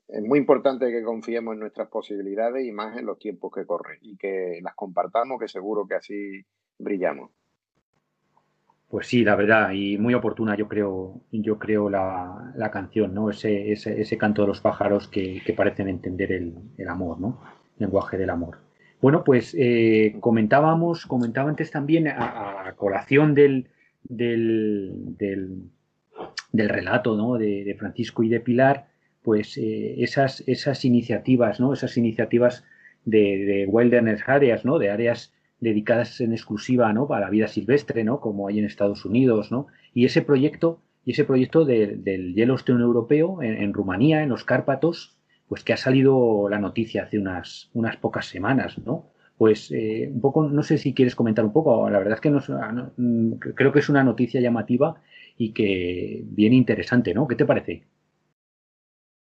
es 0.09 0.23
muy 0.23 0.41
importante 0.41 0.91
que 0.91 1.03
confiemos 1.03 1.55
en 1.55 1.61
nuestras 1.61 1.89
posibilidades 1.89 2.67
y 2.67 2.73
más 2.73 2.99
en 2.99 3.07
los 3.07 3.19
tiempos 3.19 3.53
que 3.53 3.65
corren 3.65 3.99
y 4.03 4.17
que 4.17 4.59
las 4.63 4.75
compartamos, 4.75 5.41
que 5.41 5.49
seguro 5.49 5.87
que 5.87 5.95
así 5.95 6.45
brillamos. 6.79 7.31
Pues 8.89 9.07
sí, 9.07 9.25
la 9.25 9.37
verdad, 9.37 9.71
y 9.73 9.97
muy 9.97 10.13
oportuna 10.13 10.55
yo 10.55 10.69
creo, 10.69 11.23
yo 11.31 11.59
creo 11.59 11.89
la, 11.89 12.53
la 12.57 12.71
canción, 12.71 13.15
¿no? 13.15 13.31
Ese, 13.31 13.73
ese, 13.73 13.99
ese, 13.99 14.19
canto 14.19 14.43
de 14.43 14.49
los 14.49 14.61
pájaros 14.61 15.09
que, 15.09 15.41
que 15.47 15.55
parecen 15.55 15.89
entender 15.89 16.31
el, 16.31 16.55
el, 16.77 16.89
amor, 16.89 17.19
¿no? 17.19 17.41
Lenguaje 17.83 18.18
del 18.18 18.30
amor. 18.30 18.59
Bueno, 19.01 19.24
pues 19.24 19.55
eh, 19.59 20.16
comentábamos, 20.20 21.07
comentaba 21.07 21.51
antes 21.51 21.70
también 21.70 22.09
a, 22.09 22.72
colación 22.76 23.35
del, 23.35 23.68
del, 24.05 25.16
del, 25.18 25.62
del, 26.53 26.68
relato, 26.68 27.16
¿no? 27.16 27.37
De, 27.37 27.64
de 27.64 27.74
Francisco 27.74 28.22
y 28.22 28.28
de 28.28 28.41
Pilar, 28.41 28.87
pues 29.22 29.57
eh, 29.59 29.97
esas, 29.99 30.45
esas 30.47 30.85
iniciativas, 30.85 31.59
¿no? 31.61 31.72
Esas 31.72 31.97
iniciativas 31.97 32.64
de, 33.05 33.45
de 33.45 33.66
wilderness 33.66 34.22
áreas, 34.28 34.64
¿no? 34.64 34.78
De 34.78 34.91
áreas 34.91 35.33
dedicadas 35.62 36.20
en 36.20 36.33
exclusiva, 36.33 36.93
¿no? 36.93 37.07
Para 37.07 37.26
la 37.26 37.30
vida 37.30 37.47
silvestre, 37.47 38.03
¿no? 38.03 38.20
Como 38.20 38.49
hay 38.49 38.59
en 38.59 38.64
Estados 38.64 39.05
Unidos, 39.05 39.53
¿no? 39.53 39.68
Y 39.95 40.05
ese 40.05 40.20
proyecto, 40.20 40.80
y 41.05 41.12
ese 41.12 41.24
proyecto 41.24 41.64
del 41.64 42.35
Yellowstone 42.35 42.83
europeo 42.83 43.43
en, 43.43 43.72
Rumanía, 43.72 44.22
en 44.22 44.28
los 44.28 44.45
Cárpatos, 44.45 45.16
pues 45.53 45.65
que 45.65 45.75
ha 45.75 45.77
salido 45.77 46.49
la 46.49 46.59
noticia 46.59 47.03
hace 47.03 47.19
unas, 47.19 47.69
unas 47.75 47.99
pocas 47.99 48.25
semanas, 48.25 48.79
¿no? 48.87 49.13
Pues 49.37 49.71
eh, 49.71 50.09
un 50.11 50.23
poco, 50.23 50.49
no 50.49 50.63
sé 50.63 50.79
si 50.79 50.95
quieres 50.95 51.15
comentar 51.15 51.45
un 51.45 51.53
poco, 51.53 51.91
la 51.91 51.99
verdad 51.99 52.15
es 52.15 52.21
que 52.23 52.31
no, 52.31 52.41
mm, 52.97 53.33
creo 53.55 53.71
que 53.71 53.81
es 53.81 53.91
una 53.91 54.03
noticia 54.03 54.41
llamativa 54.41 55.03
y 55.37 55.53
que 55.53 56.23
bien 56.25 56.55
interesante, 56.55 57.13
¿no? 57.13 57.29
¿Qué 57.29 57.35
te 57.37 57.45
parece? 57.45 57.85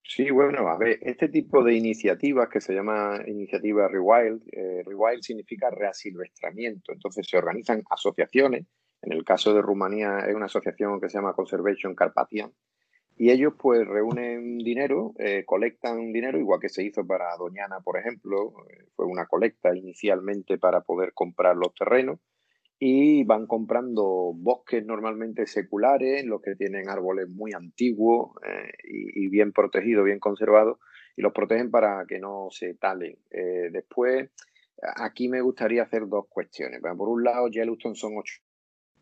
Sí, 0.04 0.30
bueno, 0.30 0.68
a 0.68 0.78
ver, 0.78 1.00
este 1.02 1.30
tipo 1.30 1.64
de 1.64 1.76
iniciativas 1.76 2.50
que 2.50 2.60
se 2.60 2.74
llama 2.74 3.22
iniciativa 3.26 3.88
Rewild, 3.88 4.42
eh, 4.52 4.84
Rewild 4.86 5.22
significa 5.22 5.70
reasilvestramiento, 5.70 6.92
entonces 6.92 7.26
se 7.26 7.38
organizan 7.38 7.84
asociaciones, 7.90 8.66
en 9.02 9.14
el 9.14 9.24
caso 9.24 9.54
de 9.54 9.62
Rumanía 9.62 10.26
es 10.28 10.36
una 10.36 10.48
asociación 10.48 11.00
que 11.00 11.08
se 11.08 11.20
llama 11.20 11.32
Conservation 11.32 11.96
Carpathian, 11.96 12.52
y 13.18 13.32
ellos 13.32 13.54
pues 13.58 13.86
reúnen 13.88 14.60
dinero, 14.60 15.14
eh, 15.18 15.44
colectan 15.46 16.14
dinero, 16.14 16.38
igual 16.38 16.60
que 16.60 16.70
se 16.70 16.84
hizo 16.84 17.06
para 17.06 17.36
Doñana, 17.38 17.80
por 17.80 17.98
ejemplo, 17.98 18.54
eh, 18.70 18.86
fue 18.96 19.08
una 19.08 19.26
colecta 19.26 19.76
inicialmente 19.76 20.60
para 20.60 20.82
poder 20.82 21.14
comprar 21.14 21.56
los 21.56 21.74
terrenos, 21.74 22.20
y 22.80 23.24
van 23.24 23.48
comprando 23.48 24.34
bosques 24.36 24.86
normalmente 24.86 25.48
seculares, 25.48 26.24
los 26.26 26.42
que 26.44 26.56
tienen 26.56 26.90
árboles 26.90 27.28
muy 27.28 27.54
antiguos 27.54 28.36
eh, 28.48 28.72
y, 28.84 29.28
bien 29.30 29.52
protegidos, 29.52 30.06
bien 30.06 30.20
conservados, 30.20 30.78
y 31.16 31.24
los 31.24 31.34
protegen 31.34 31.72
para 31.72 32.06
que 32.08 32.20
no 32.20 32.50
se 32.52 32.76
talen. 32.76 33.18
Después, 33.72 34.30
aquí 34.96 35.28
me 35.28 35.42
gustaría 35.42 35.82
hacer 35.82 36.08
dos 36.08 36.28
cuestiones. 36.30 36.80
Por 36.80 37.10
un 37.10 37.24
lado, 37.24 37.48
Yellowstone 37.48 37.96
son 37.96 38.14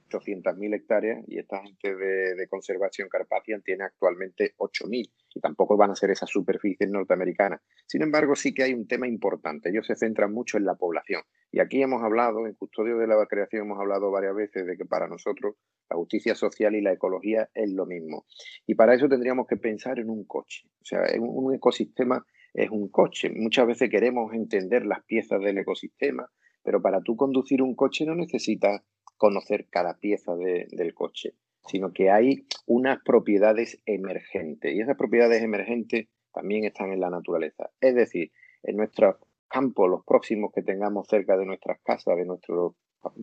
800.000 0.09 0.75
hectáreas 0.75 1.23
y 1.27 1.39
esta 1.39 1.61
gente 1.61 1.95
de, 1.95 2.47
conservación 2.47 3.09
Carpathian 3.09 3.61
tiene 3.63 3.85
actualmente 3.85 4.53
8.000 4.57 5.11
y 5.33 5.39
tampoco 5.39 5.75
van 5.77 5.91
a 5.91 5.95
ser 5.95 6.11
esas 6.11 6.29
superficies 6.29 6.89
norteamericanas. 6.89 7.61
Sin 7.87 8.01
embargo, 8.01 8.35
sí 8.35 8.53
que 8.53 8.63
hay 8.63 8.73
un 8.73 8.87
tema 8.87 9.07
importante. 9.07 9.69
Ellos 9.69 9.87
se 9.87 9.95
centran 9.95 10.31
mucho 10.31 10.57
en 10.57 10.65
la 10.65 10.75
población. 10.75 11.21
Y 11.51 11.59
aquí 11.59 11.81
hemos 11.81 12.03
hablado, 12.03 12.47
en 12.47 12.53
Custodio 12.53 12.97
de 12.97 13.07
la 13.07 13.25
Creación 13.25 13.65
hemos 13.65 13.79
hablado 13.79 14.11
varias 14.11 14.35
veces 14.35 14.65
de 14.65 14.77
que 14.77 14.85
para 14.85 15.07
nosotros 15.07 15.55
la 15.89 15.97
justicia 15.97 16.35
social 16.35 16.75
y 16.75 16.81
la 16.81 16.93
ecología 16.93 17.49
es 17.53 17.71
lo 17.71 17.85
mismo. 17.85 18.25
Y 18.65 18.75
para 18.75 18.93
eso 18.93 19.09
tendríamos 19.09 19.47
que 19.47 19.57
pensar 19.57 19.99
en 19.99 20.09
un 20.09 20.25
coche. 20.25 20.67
O 20.81 20.85
sea, 20.85 21.01
un 21.19 21.53
ecosistema 21.53 22.25
es 22.53 22.69
un 22.69 22.89
coche. 22.89 23.29
Muchas 23.35 23.67
veces 23.67 23.89
queremos 23.89 24.33
entender 24.33 24.85
las 24.85 25.03
piezas 25.03 25.41
del 25.41 25.57
ecosistema, 25.57 26.29
pero 26.63 26.81
para 26.81 27.01
tú 27.01 27.15
conducir 27.15 27.61
un 27.61 27.75
coche 27.75 28.05
no 28.05 28.15
necesitas 28.15 28.81
conocer 29.17 29.67
cada 29.69 29.97
pieza 29.97 30.35
del 30.35 30.93
coche 30.93 31.35
sino 31.67 31.93
que 31.93 32.09
hay 32.09 32.45
unas 32.65 32.99
propiedades 33.03 33.81
emergentes 33.85 34.73
y 34.73 34.81
esas 34.81 34.97
propiedades 34.97 35.41
emergentes 35.41 36.07
también 36.33 36.65
están 36.65 36.91
en 36.91 36.99
la 36.99 37.09
naturaleza. 37.09 37.71
Es 37.79 37.95
decir, 37.95 38.31
en 38.63 38.77
nuestros 38.77 39.15
campos, 39.47 39.89
los 39.89 40.03
próximos 40.05 40.51
que 40.53 40.61
tengamos 40.61 41.07
cerca 41.07 41.37
de 41.37 41.45
nuestras 41.45 41.79
casas, 41.81 42.17
de 42.17 42.25
nuestros 42.25 42.73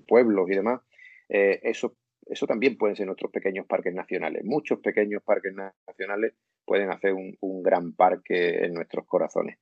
pueblos 0.07 0.49
y 0.49 0.55
demás, 0.55 0.81
eh, 1.29 1.61
eso, 1.63 1.95
eso 2.27 2.47
también 2.47 2.77
pueden 2.79 2.97
ser 2.97 3.07
nuestros 3.07 3.31
pequeños 3.31 3.67
parques 3.67 3.95
nacionales. 3.95 4.45
Muchos 4.45 4.81
pequeños 4.81 5.23
parques 5.23 5.53
nacionales 5.87 6.35
pueden 6.65 6.91
hacer 6.91 7.13
un, 7.15 7.63
gran 7.63 7.93
parque 7.93 8.65
en 8.65 8.75
nuestros 8.75 9.07
corazones. 9.07 9.59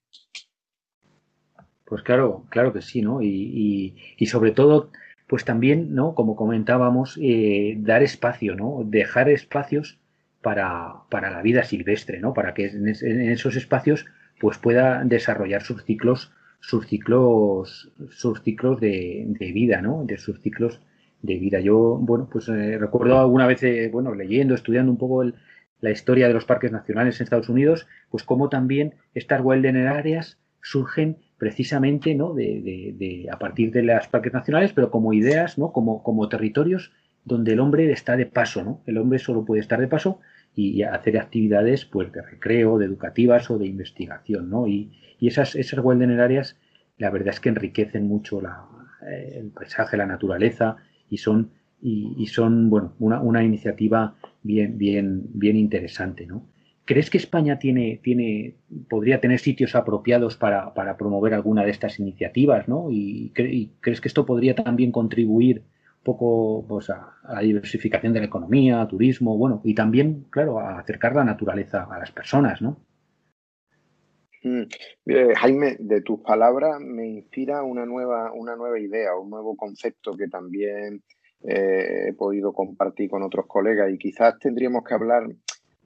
Pues 1.85 2.03
claro, 2.03 2.47
claro 2.51 2.73
que 2.73 2.83
sí, 2.83 3.03
¿no? 3.03 3.21
y, 3.21 3.97
y 4.17 4.27
sobre 4.27 4.53
todo 4.53 4.93
pues 5.31 5.45
también, 5.45 5.95
¿no? 5.95 6.17
Como 6.17 6.35
comentábamos, 6.35 7.17
eh, 7.23 7.77
dar 7.79 8.03
espacio, 8.03 8.57
¿no? 8.57 8.83
Dejar 8.85 9.29
espacios 9.29 10.01
para, 10.43 11.05
para, 11.09 11.31
la 11.31 11.41
vida 11.41 11.63
silvestre, 11.63 12.19
¿no? 12.19 12.35
Para 12.35 12.53
que 12.53 12.67
en, 12.67 12.89
esos 12.89 13.55
espacios 13.55 14.07
pues 14.41 14.59
pueda 14.59 15.05
desarrollar 15.05 15.63
sus 15.63 15.85
ciclos, 15.85 16.33
sus 16.59 16.89
ciclos, 16.89 17.93
sus 18.11 18.43
ciclos 18.43 18.81
de, 18.81 19.25
de 19.29 19.53
vida, 19.53 19.81
¿no? 19.81 20.03
De 20.05 20.19
sus 20.19 20.41
ciclos 20.41 20.81
de 21.23 21.37
vida. 21.37 21.61
Yo, 21.61 21.97
bueno, 22.01 22.29
pues 22.29 22.49
eh, 22.49 22.77
recuerdo 22.77 23.21
alguna 23.21 23.47
vez, 23.47 23.63
eh, 23.63 23.89
bueno, 23.93 24.17
leyendo, 24.17 24.57
estudiando 24.57 24.91
un 24.91 24.99
poco 24.99 25.23
el, 25.23 25.37
la 25.81 25.93
historia 25.93 26.27
de 26.27 26.35
los 26.35 26.45
parques 26.45 26.73
nacionales 26.73 27.21
en 27.21 27.25
Estados 27.25 27.49
Unidos, 27.49 27.87
pues 28.11 28.25
cómo 28.25 28.49
también 28.49 28.95
estas 29.15 29.43
wilderness 29.45 29.87
áreas 29.87 30.39
surgen 30.61 31.19
precisamente 31.41 32.15
¿no? 32.15 32.35
De, 32.35 32.95
de, 32.97 33.27
a 33.33 33.39
partir 33.39 33.73
de 33.73 33.83
las 33.83 34.07
parques 34.09 34.35
nacionales, 34.35 34.75
pero 34.75 34.91
como 34.91 35.15
ideas, 35.15 35.57
¿no? 35.57 35.73
como, 35.73 36.03
como 36.03 36.29
territorios 36.29 36.93
donde 37.25 37.55
el 37.55 37.61
hombre 37.61 37.91
está 37.91 38.15
de 38.17 38.27
paso, 38.27 38.63
¿no? 38.63 38.83
El 38.87 38.99
hombre 38.99 39.19
solo 39.19 39.45
puede 39.45 39.63
estar 39.63 39.81
de 39.81 39.89
paso 39.89 40.21
y, 40.55 40.83
hacer 40.83 41.19
actividades 41.19 41.87
pues, 41.87 42.13
de 42.13 42.21
recreo, 42.21 42.79
de 42.79 42.85
educativas 42.87 43.51
o 43.51 43.59
de 43.59 43.67
investigación, 43.67 44.51
¿no? 44.51 44.67
Y, 44.67 44.93
y 45.19 45.29
esas, 45.29 45.55
esas 45.55 45.83
la 46.99 47.11
verdad 47.11 47.29
es 47.29 47.41
que 47.41 47.49
enriquecen 47.49 48.07
mucho 48.07 48.41
la, 48.43 48.67
eh, 49.09 49.39
el 49.39 49.51
paisaje, 49.51 49.97
la 49.97 50.07
naturaleza 50.07 50.77
y 51.09 51.19
son, 51.19 51.53
y, 51.81 52.15
y 52.19 52.27
son 52.27 52.69
bueno, 52.69 52.95
una, 52.99 53.21
una, 53.21 53.43
iniciativa 53.43 54.15
bien, 54.43 54.77
bien, 54.77 55.23
bien 55.33 55.57
interesante, 55.57 56.27
¿no? 56.27 56.45
¿Crees 56.91 57.09
que 57.09 57.19
España 57.19 57.61
tiene, 57.61 58.01
tiene, 58.03 58.57
podría 58.89 59.21
tener 59.21 59.39
sitios 59.39 59.77
apropiados 59.77 60.37
para, 60.37 60.75
para 60.75 60.97
promover 60.97 61.35
alguna 61.35 61.63
de 61.63 61.71
estas 61.71 62.01
iniciativas? 62.01 62.67
¿no? 62.67 62.89
Y, 62.91 63.31
crees 63.81 64.01
que 64.01 64.09
esto 64.09 64.27
podría 64.27 64.57
también 64.57 64.91
contribuir 64.91 65.59
un 65.61 66.03
poco 66.03 66.67
pues, 66.67 66.91
a, 66.91 67.15
la 67.33 67.43
diversificación 67.43 68.13
de 68.13 68.19
la 68.19 68.27
economía, 68.27 68.85
turismo, 68.89 69.39
bueno, 69.39 69.61
y 69.63 69.73
también, 69.73 70.27
claro, 70.31 70.59
a 70.59 70.81
acercar 70.81 71.15
la 71.15 71.23
naturaleza 71.23 71.87
a 71.89 71.97
las 71.97 72.11
personas, 72.11 72.61
¿no? 72.61 72.77
Mm. 74.43 74.65
Jaime, 75.37 75.77
de 75.79 76.01
tus 76.01 76.19
palabras 76.23 76.81
me 76.81 77.07
inspira 77.07 77.63
una 77.63 77.87
nueva, 77.87 78.33
una 78.33 78.57
nueva 78.57 78.81
idea, 78.81 79.15
un 79.15 79.31
nuevo 79.31 79.57
concepto 79.57 80.17
que 80.17 80.27
también 80.27 81.05
eh, 81.45 82.09
he 82.09 82.13
podido 82.15 82.53
compartir 82.53 83.09
con 83.09 83.23
otros 83.23 83.47
colegas 83.47 83.93
y 83.93 83.97
quizás 83.97 84.41
tendríamos 84.41 84.83
que 84.83 84.95
hablar 84.95 85.29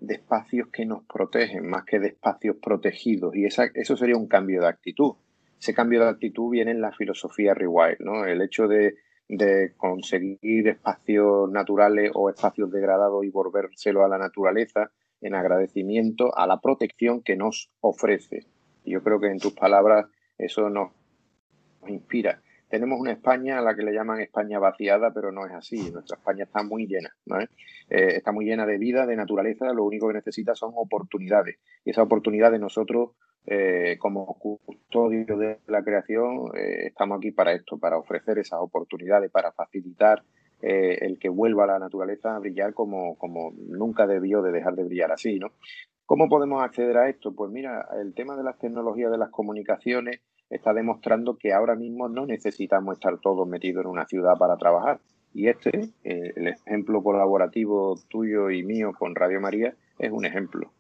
de 0.06 0.14
espacios 0.14 0.68
que 0.68 0.86
nos 0.86 1.04
protegen 1.04 1.66
más 1.68 1.84
que 1.84 1.98
de 1.98 2.08
espacios 2.08 2.56
protegidos. 2.62 3.34
Y 3.36 3.44
esa, 3.44 3.66
eso 3.74 3.96
sería 3.96 4.16
un 4.16 4.28
cambio 4.28 4.60
de 4.62 4.68
actitud. 4.68 5.14
Ese 5.60 5.74
cambio 5.74 6.02
de 6.02 6.10
actitud 6.10 6.50
viene 6.50 6.72
en 6.72 6.80
la 6.80 6.92
filosofía 6.92 7.54
Rewild, 7.54 8.00
¿no? 8.00 8.24
El 8.24 8.42
hecho 8.42 8.68
de, 8.68 8.96
de 9.28 9.72
conseguir 9.76 10.68
espacios 10.68 11.50
naturales 11.50 12.10
o 12.14 12.28
espacios 12.28 12.70
degradados 12.70 13.24
y 13.24 13.30
volvérselo 13.30 14.04
a 14.04 14.08
la 14.08 14.18
naturaleza 14.18 14.90
en 15.20 15.34
agradecimiento 15.34 16.36
a 16.36 16.46
la 16.46 16.60
protección 16.60 17.22
que 17.22 17.36
nos 17.36 17.70
ofrece. 17.80 18.46
Yo 18.84 19.02
creo 19.02 19.20
que 19.20 19.28
en 19.28 19.38
tus 19.38 19.54
palabras 19.54 20.06
eso 20.36 20.68
nos 20.68 20.92
inspira 21.86 22.42
tenemos 22.68 23.00
una 23.00 23.12
España 23.12 23.58
a 23.58 23.62
la 23.62 23.74
que 23.74 23.82
le 23.82 23.92
llaman 23.92 24.20
España 24.20 24.58
vaciada, 24.58 25.12
pero 25.12 25.30
no 25.32 25.46
es 25.46 25.52
así. 25.52 25.90
Nuestra 25.90 26.16
España 26.16 26.44
está 26.44 26.62
muy 26.62 26.86
llena, 26.86 27.14
eh, 27.90 28.16
está 28.16 28.32
muy 28.32 28.44
llena 28.44 28.66
de 28.66 28.78
vida, 28.78 29.06
de 29.06 29.16
naturaleza. 29.16 29.72
Lo 29.72 29.84
único 29.84 30.08
que 30.08 30.14
necesita 30.14 30.54
son 30.54 30.72
oportunidades. 30.74 31.58
Y 31.84 31.90
esas 31.90 32.04
oportunidades 32.04 32.60
nosotros 32.60 33.10
eh, 33.46 33.98
como 33.98 34.26
custodio 34.38 35.36
de 35.36 35.58
la 35.66 35.84
creación, 35.84 36.48
eh, 36.56 36.86
estamos 36.86 37.18
aquí 37.18 37.30
para 37.30 37.52
esto, 37.52 37.76
para 37.76 37.98
ofrecer 37.98 38.38
esas 38.38 38.58
oportunidades, 38.60 39.30
para 39.30 39.52
facilitar 39.52 40.22
eh, 40.62 40.96
el 41.02 41.18
que 41.18 41.28
vuelva 41.28 41.66
la 41.66 41.78
naturaleza 41.78 42.34
a 42.34 42.38
brillar 42.38 42.72
como, 42.72 43.18
como 43.18 43.52
nunca 43.68 44.06
debió 44.06 44.40
de 44.40 44.50
dejar 44.50 44.76
de 44.76 44.84
brillar 44.84 45.12
así, 45.12 45.38
¿no? 45.38 45.48
¿Cómo 46.06 46.28
podemos 46.28 46.62
acceder 46.62 46.96
a 46.96 47.10
esto? 47.10 47.34
Pues 47.34 47.50
mira, 47.50 47.86
el 48.00 48.14
tema 48.14 48.34
de 48.34 48.44
las 48.44 48.58
tecnologías 48.58 49.10
de 49.10 49.18
las 49.18 49.30
comunicaciones 49.30 50.20
está 50.54 50.72
demostrando 50.72 51.36
que 51.36 51.52
ahora 51.52 51.74
mismo 51.74 52.08
no 52.08 52.26
necesitamos 52.26 52.96
estar 52.96 53.18
todos 53.18 53.46
metidos 53.48 53.84
en 53.84 53.90
una 53.90 54.06
ciudad 54.06 54.36
para 54.38 54.56
trabajar. 54.56 55.00
Y 55.34 55.48
este, 55.48 55.90
el 56.04 56.46
ejemplo 56.46 57.02
colaborativo 57.02 57.98
tuyo 58.08 58.50
y 58.50 58.62
mío 58.62 58.92
con 58.96 59.14
Radio 59.14 59.40
María, 59.40 59.74
es 59.98 60.12
un 60.12 60.24
ejemplo. 60.24 60.70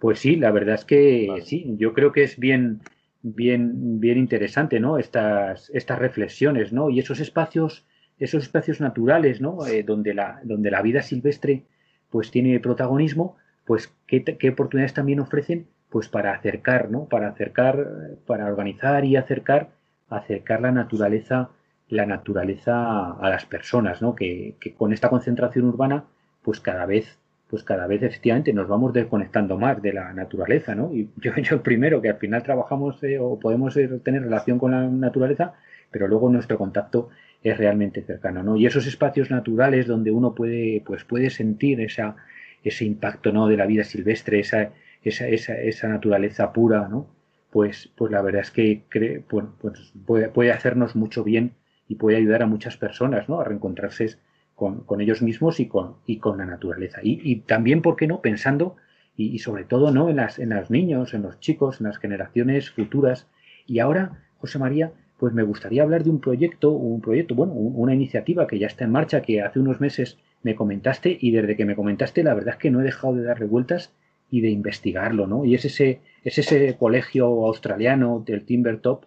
Pues 0.00 0.20
sí, 0.20 0.36
la 0.36 0.50
verdad 0.50 0.76
es 0.76 0.84
que 0.84 1.28
sí, 1.44 1.74
yo 1.76 1.92
creo 1.92 2.12
que 2.12 2.22
es 2.22 2.38
bien, 2.38 2.80
bien, 3.22 4.00
bien 4.00 4.18
interesante, 4.18 4.80
¿no? 4.80 4.98
Estas, 4.98 5.70
estas 5.70 5.98
reflexiones, 5.98 6.72
¿no? 6.72 6.90
Y 6.90 7.00
esos 7.00 7.20
espacios, 7.20 7.86
esos 8.18 8.44
espacios 8.44 8.80
naturales, 8.80 9.40
¿no? 9.40 9.66
Eh, 9.66 9.82
donde, 9.82 10.14
la, 10.14 10.40
donde 10.44 10.70
la 10.70 10.82
vida 10.82 11.02
silvestre, 11.02 11.64
pues 12.10 12.30
tiene 12.30 12.60
protagonismo, 12.60 13.36
pues 13.64 13.92
qué, 14.06 14.24
qué, 14.24 14.48
oportunidades 14.50 14.94
también 14.94 15.20
ofrecen, 15.20 15.66
pues 15.90 16.08
para 16.08 16.32
acercar, 16.32 16.90
¿no? 16.90 17.06
Para 17.06 17.28
acercar, 17.28 18.16
para 18.26 18.46
organizar 18.46 19.04
y 19.04 19.16
acercar, 19.16 19.70
acercar 20.08 20.60
la 20.60 20.72
naturaleza, 20.72 21.50
la 21.88 22.06
naturaleza 22.06 23.12
a 23.12 23.30
las 23.30 23.46
personas, 23.46 24.02
¿no? 24.02 24.14
Que, 24.14 24.56
con 24.76 24.92
esta 24.92 25.08
concentración 25.08 25.66
urbana, 25.66 26.04
pues 26.42 26.60
cada 26.60 26.86
vez 26.86 27.18
pues 27.48 27.62
cada 27.62 27.86
vez 27.86 28.02
efectivamente 28.02 28.52
nos 28.52 28.68
vamos 28.68 28.92
desconectando 28.92 29.56
más 29.56 29.80
de 29.80 29.94
la 29.94 30.12
naturaleza, 30.12 30.74
¿no? 30.74 30.92
Y 30.92 31.08
yo, 31.16 31.32
yo 31.42 31.62
primero 31.62 32.02
que 32.02 32.10
al 32.10 32.18
final 32.18 32.42
trabajamos 32.42 33.02
eh, 33.02 33.18
o 33.18 33.38
podemos 33.40 33.72
tener 34.04 34.22
relación 34.22 34.58
con 34.58 34.72
la 34.72 34.86
naturaleza, 34.86 35.54
pero 35.90 36.08
luego 36.08 36.28
nuestro 36.28 36.58
contacto 36.58 37.08
es 37.42 37.56
realmente 37.56 38.02
cercano, 38.02 38.42
¿no? 38.42 38.56
Y 38.56 38.66
esos 38.66 38.86
espacios 38.86 39.30
naturales 39.30 39.86
donde 39.86 40.10
uno 40.10 40.34
puede, 40.34 40.82
pues 40.84 41.04
puede 41.04 41.30
sentir 41.30 41.80
esa, 41.80 42.16
ese 42.62 42.84
impacto, 42.84 43.32
¿no? 43.32 43.48
De 43.48 43.56
la 43.56 43.64
vida 43.64 43.84
silvestre, 43.84 44.40
esa, 44.40 44.70
esa, 45.02 45.26
esa, 45.28 45.54
esa 45.60 45.88
naturaleza 45.88 46.52
pura, 46.52 46.88
¿no? 46.88 47.06
Pues, 47.50 47.90
pues 47.96 48.12
la 48.12 48.20
verdad 48.22 48.42
es 48.42 48.50
que 48.50 48.82
pues, 49.28 49.44
pues 49.60 49.92
puede, 50.06 50.28
puede 50.28 50.52
hacernos 50.52 50.96
mucho 50.96 51.24
bien 51.24 51.52
y 51.88 51.94
puede 51.94 52.18
ayudar 52.18 52.42
a 52.42 52.46
muchas 52.46 52.76
personas, 52.76 53.28
¿no? 53.28 53.40
A 53.40 53.44
reencontrarse 53.44 54.16
con, 54.58 55.00
ellos 55.00 55.22
mismos 55.22 55.60
y 55.60 55.66
con, 55.66 55.94
y 56.04 56.18
con 56.18 56.38
la 56.38 56.44
naturaleza. 56.44 56.98
Y, 57.02 57.36
también, 57.36 57.80
¿por 57.80 57.94
qué 57.94 58.08
no? 58.08 58.20
Pensando, 58.20 58.76
y, 59.16 59.38
sobre 59.38 59.64
todo, 59.64 59.92
¿no? 59.92 60.08
En, 60.08 60.16
las, 60.16 60.38
en 60.38 60.50
los 60.50 60.70
niños, 60.70 61.14
en 61.14 61.22
los 61.22 61.38
chicos, 61.38 61.80
en 61.80 61.86
las 61.86 61.98
generaciones 61.98 62.70
futuras. 62.70 63.28
Y 63.66 63.78
ahora, 63.78 64.24
José 64.38 64.58
María, 64.58 64.92
pues 65.16 65.32
me 65.32 65.44
gustaría 65.44 65.82
hablar 65.84 66.02
de 66.02 66.10
un 66.10 66.20
proyecto, 66.20 66.70
un 66.70 67.00
proyecto, 67.00 67.36
bueno, 67.36 67.52
una 67.52 67.94
iniciativa 67.94 68.46
que 68.48 68.58
ya 68.58 68.66
está 68.66 68.84
en 68.84 68.92
marcha, 68.92 69.22
que 69.22 69.42
hace 69.42 69.60
unos 69.60 69.80
meses 69.80 70.18
me 70.42 70.56
comentaste, 70.56 71.16
y 71.20 71.30
desde 71.30 71.56
que 71.56 71.64
me 71.64 71.76
comentaste, 71.76 72.24
la 72.24 72.34
verdad 72.34 72.54
es 72.54 72.60
que 72.60 72.70
no 72.70 72.80
he 72.80 72.84
dejado 72.84 73.14
de 73.14 73.22
darle 73.22 73.46
vueltas 73.46 73.92
y 74.30 74.40
de 74.40 74.50
investigarlo, 74.50 75.26
¿no? 75.26 75.44
Y 75.44 75.54
es 75.54 75.64
ese, 75.64 76.00
es 76.24 76.38
ese 76.38 76.76
colegio 76.76 77.26
australiano 77.46 78.22
del 78.26 78.44
Timbertop 78.44 79.04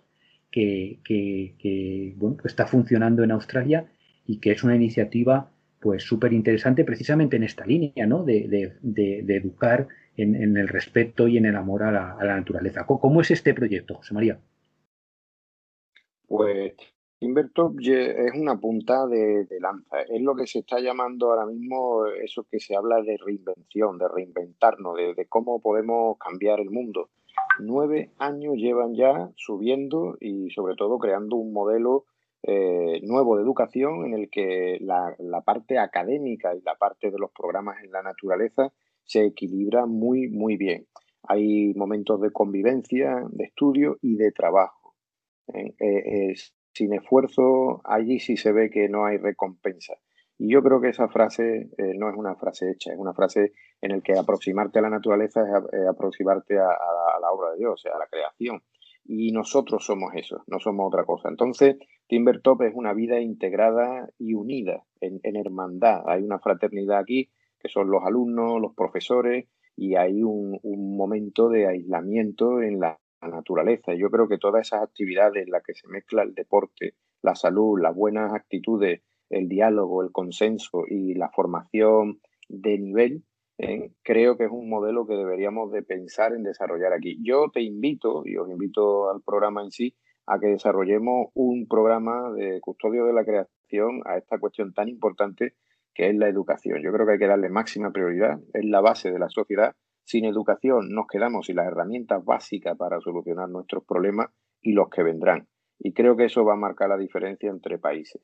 que, 0.49 0.99
que, 1.03 1.55
que 1.59 2.13
bueno, 2.17 2.37
está 2.43 2.65
funcionando 2.65 3.23
en 3.23 3.31
Australia 3.31 3.85
y 4.25 4.37
que 4.37 4.51
es 4.51 4.63
una 4.63 4.75
iniciativa 4.75 5.51
pues 5.81 6.03
súper 6.03 6.31
interesante 6.31 6.85
precisamente 6.85 7.35
en 7.35 7.43
esta 7.43 7.65
línea, 7.65 8.05
¿no? 8.05 8.23
De, 8.23 8.73
educar 9.27 9.87
en, 10.15 10.55
el 10.55 10.67
respeto 10.67 11.27
y 11.27 11.37
en 11.37 11.45
el 11.45 11.55
amor 11.55 11.83
a 11.83 11.91
la, 11.91 12.35
naturaleza. 12.35 12.85
¿Cómo, 12.85 13.21
es 13.21 13.31
este 13.31 13.53
proyecto, 13.53 13.95
José 13.95 14.13
María? 14.13 14.39
Pues 16.27 16.73
Timbertop 17.21 17.75
es 17.79 18.33
una 18.33 18.59
punta 18.59 19.05
de, 19.05 19.45
lanza. 19.59 20.01
Es 20.01 20.23
lo 20.23 20.35
que 20.35 20.47
se 20.47 20.57
está 20.59 20.79
llamando 20.79 21.29
ahora 21.29 21.45
mismo 21.45 22.07
eso 22.07 22.47
que 22.49 22.59
se 22.59 22.75
habla 22.75 23.03
de 23.03 23.15
reinvención, 23.23 23.99
de 23.99 24.07
reinventarnos, 24.07 24.97
de 24.97 25.25
cómo 25.29 25.61
podemos 25.61 26.17
cambiar 26.17 26.59
el 26.59 26.71
mundo. 26.71 27.11
Nueve 27.59 28.09
años 28.17 28.55
llevan 28.55 28.95
ya 28.95 29.29
subiendo 29.35 30.17
y 30.19 30.49
sobre 30.49 30.75
todo 30.75 30.97
creando 30.97 31.35
un 31.35 31.53
modelo 31.53 32.05
eh, 32.41 32.99
nuevo 33.03 33.37
de 33.37 33.43
educación 33.43 34.03
en 34.07 34.15
el 34.15 34.31
que 34.31 34.79
la, 34.81 35.15
parte 35.45 35.77
académica 35.77 36.55
y 36.55 36.61
la 36.61 36.73
parte 36.73 37.11
de 37.11 37.19
los 37.19 37.29
programas 37.31 37.83
en 37.83 37.91
la 37.91 38.01
naturaleza 38.01 38.73
se 39.03 39.25
equilibra 39.25 39.85
muy, 39.85 40.27
muy 40.27 40.57
bien. 40.57 40.87
Hay 41.21 41.75
momentos 41.75 42.19
de 42.19 42.31
convivencia, 42.31 43.23
de 43.29 43.43
estudio 43.43 43.99
y 44.01 44.15
de 44.15 44.31
trabajo. 44.31 44.95
¿eh? 45.53 45.75
Eh, 45.79 46.33
sin 46.73 46.93
esfuerzo, 46.93 47.81
allí 47.83 48.19
sí 48.19 48.37
se 48.37 48.51
ve 48.51 48.69
que 48.69 48.89
no 48.89 49.05
hay 49.05 49.17
recompensa. 49.17 49.93
Y 50.37 50.51
yo 50.51 50.63
creo 50.63 50.81
que 50.81 50.89
esa 50.89 51.07
frase 51.07 51.69
no 51.97 52.09
es 52.09 52.15
una 52.15 52.35
frase 52.35 52.71
hecha, 52.71 52.91
es 52.91 52.97
una 52.97 53.13
frase 53.13 53.53
en 53.81 53.91
la 53.91 54.01
que 54.01 54.17
aproximarte 54.17 54.79
a 54.79 54.81
la 54.81 54.89
naturaleza 54.89 55.41
es, 55.41 55.87
aproximarte 55.87 56.57
a, 56.57 56.63
la 57.21 57.31
obra 57.31 57.51
de 57.51 57.57
Dios, 57.57 57.83
a 57.85 57.97
la 57.97 58.07
creación 58.07 58.63
y 59.05 59.31
nosotros 59.31 59.85
somos 59.85 60.11
eso, 60.15 60.43
no 60.47 60.59
somos 60.59 60.87
otra 60.87 61.03
cosa. 61.05 61.29
Entonces, 61.29 61.77
Timbertop 62.07 62.61
es 62.61 62.73
una 62.73 62.93
vida 62.93 63.19
integrada 63.19 64.09
y 64.17 64.35
unida 64.35 64.85
en, 65.01 65.35
hermandad. 65.35 66.03
Hay 66.05 66.23
una 66.23 66.39
fraternidad 66.39 66.99
aquí, 66.99 67.29
que 67.59 67.69
son 67.69 67.89
los 67.89 68.03
alumnos, 68.05 68.61
los 68.61 68.73
profesores, 68.73 69.47
y 69.75 69.95
hay 69.95 70.23
un, 70.23 70.59
momento 70.63 71.49
de 71.49 71.67
aislamiento 71.67 72.61
en 72.61 72.79
la, 72.79 72.99
naturaleza. 73.27 73.93
Yo 73.93 74.09
creo 74.09 74.27
que 74.27 74.37
todas 74.37 74.67
esas 74.67 74.83
actividades 74.83 75.45
en 75.45 75.51
las 75.51 75.63
que 75.63 75.73
se 75.73 75.87
mezcla 75.87 76.23
el 76.23 76.33
deporte, 76.33 76.95
la 77.21 77.35
salud, 77.35 77.79
las 77.79 77.95
buenas 77.95 78.33
actitudes, 78.33 79.01
el 79.29 79.47
diálogo, 79.47 80.03
el 80.03 80.11
consenso 80.11 80.83
y 80.87 81.13
la 81.13 81.29
formación 81.29 82.19
de 82.49 82.77
nivel, 82.77 83.23
eh, 83.57 83.91
creo 84.03 84.37
que 84.37 84.45
es 84.45 84.51
un 84.51 84.69
modelo 84.69 85.05
que 85.05 85.13
deberíamos 85.15 85.71
de 85.71 85.83
pensar 85.83 86.33
en 86.33 86.43
desarrollar 86.43 86.93
aquí. 86.93 87.19
Yo 87.23 87.49
te 87.53 87.61
invito, 87.61 88.23
y 88.25 88.37
os 88.37 88.49
invito 88.49 89.09
al 89.09 89.21
programa 89.21 89.63
en 89.63 89.71
sí, 89.71 89.95
a 90.25 90.39
que 90.39 90.47
desarrollemos 90.47 91.27
un 91.33 91.67
programa 91.67 92.31
de 92.31 92.59
custodio 92.61 93.05
de 93.05 93.13
la 93.13 93.23
creación 93.23 94.01
a 94.05 94.17
esta 94.17 94.39
cuestión 94.39 94.73
tan 94.73 94.89
importante 94.89 95.53
que 95.93 96.09
es 96.09 96.15
la 96.15 96.27
educación. 96.27 96.81
Yo 96.81 96.91
creo 96.91 97.05
que 97.05 97.13
hay 97.13 97.19
que 97.19 97.27
darle 97.27 97.49
máxima 97.49 97.91
prioridad, 97.91 98.39
es 98.53 98.65
la 98.65 98.81
base 98.81 99.11
de 99.11 99.19
la 99.19 99.29
sociedad. 99.29 99.75
Sin 100.03 100.25
educación 100.25 100.89
nos 100.89 101.07
quedamos 101.07 101.45
sin 101.45 101.57
las 101.57 101.67
herramientas 101.67 102.23
básicas 102.23 102.77
para 102.77 102.99
solucionar 102.99 103.49
nuestros 103.49 103.83
problemas 103.85 104.29
y 104.61 104.73
los 104.73 104.89
que 104.89 105.03
vendrán. 105.03 105.47
Y 105.79 105.93
creo 105.93 106.15
que 106.15 106.25
eso 106.25 106.45
va 106.45 106.53
a 106.53 106.57
marcar 106.57 106.89
la 106.89 106.97
diferencia 106.97 107.49
entre 107.49 107.77
países. 107.77 108.21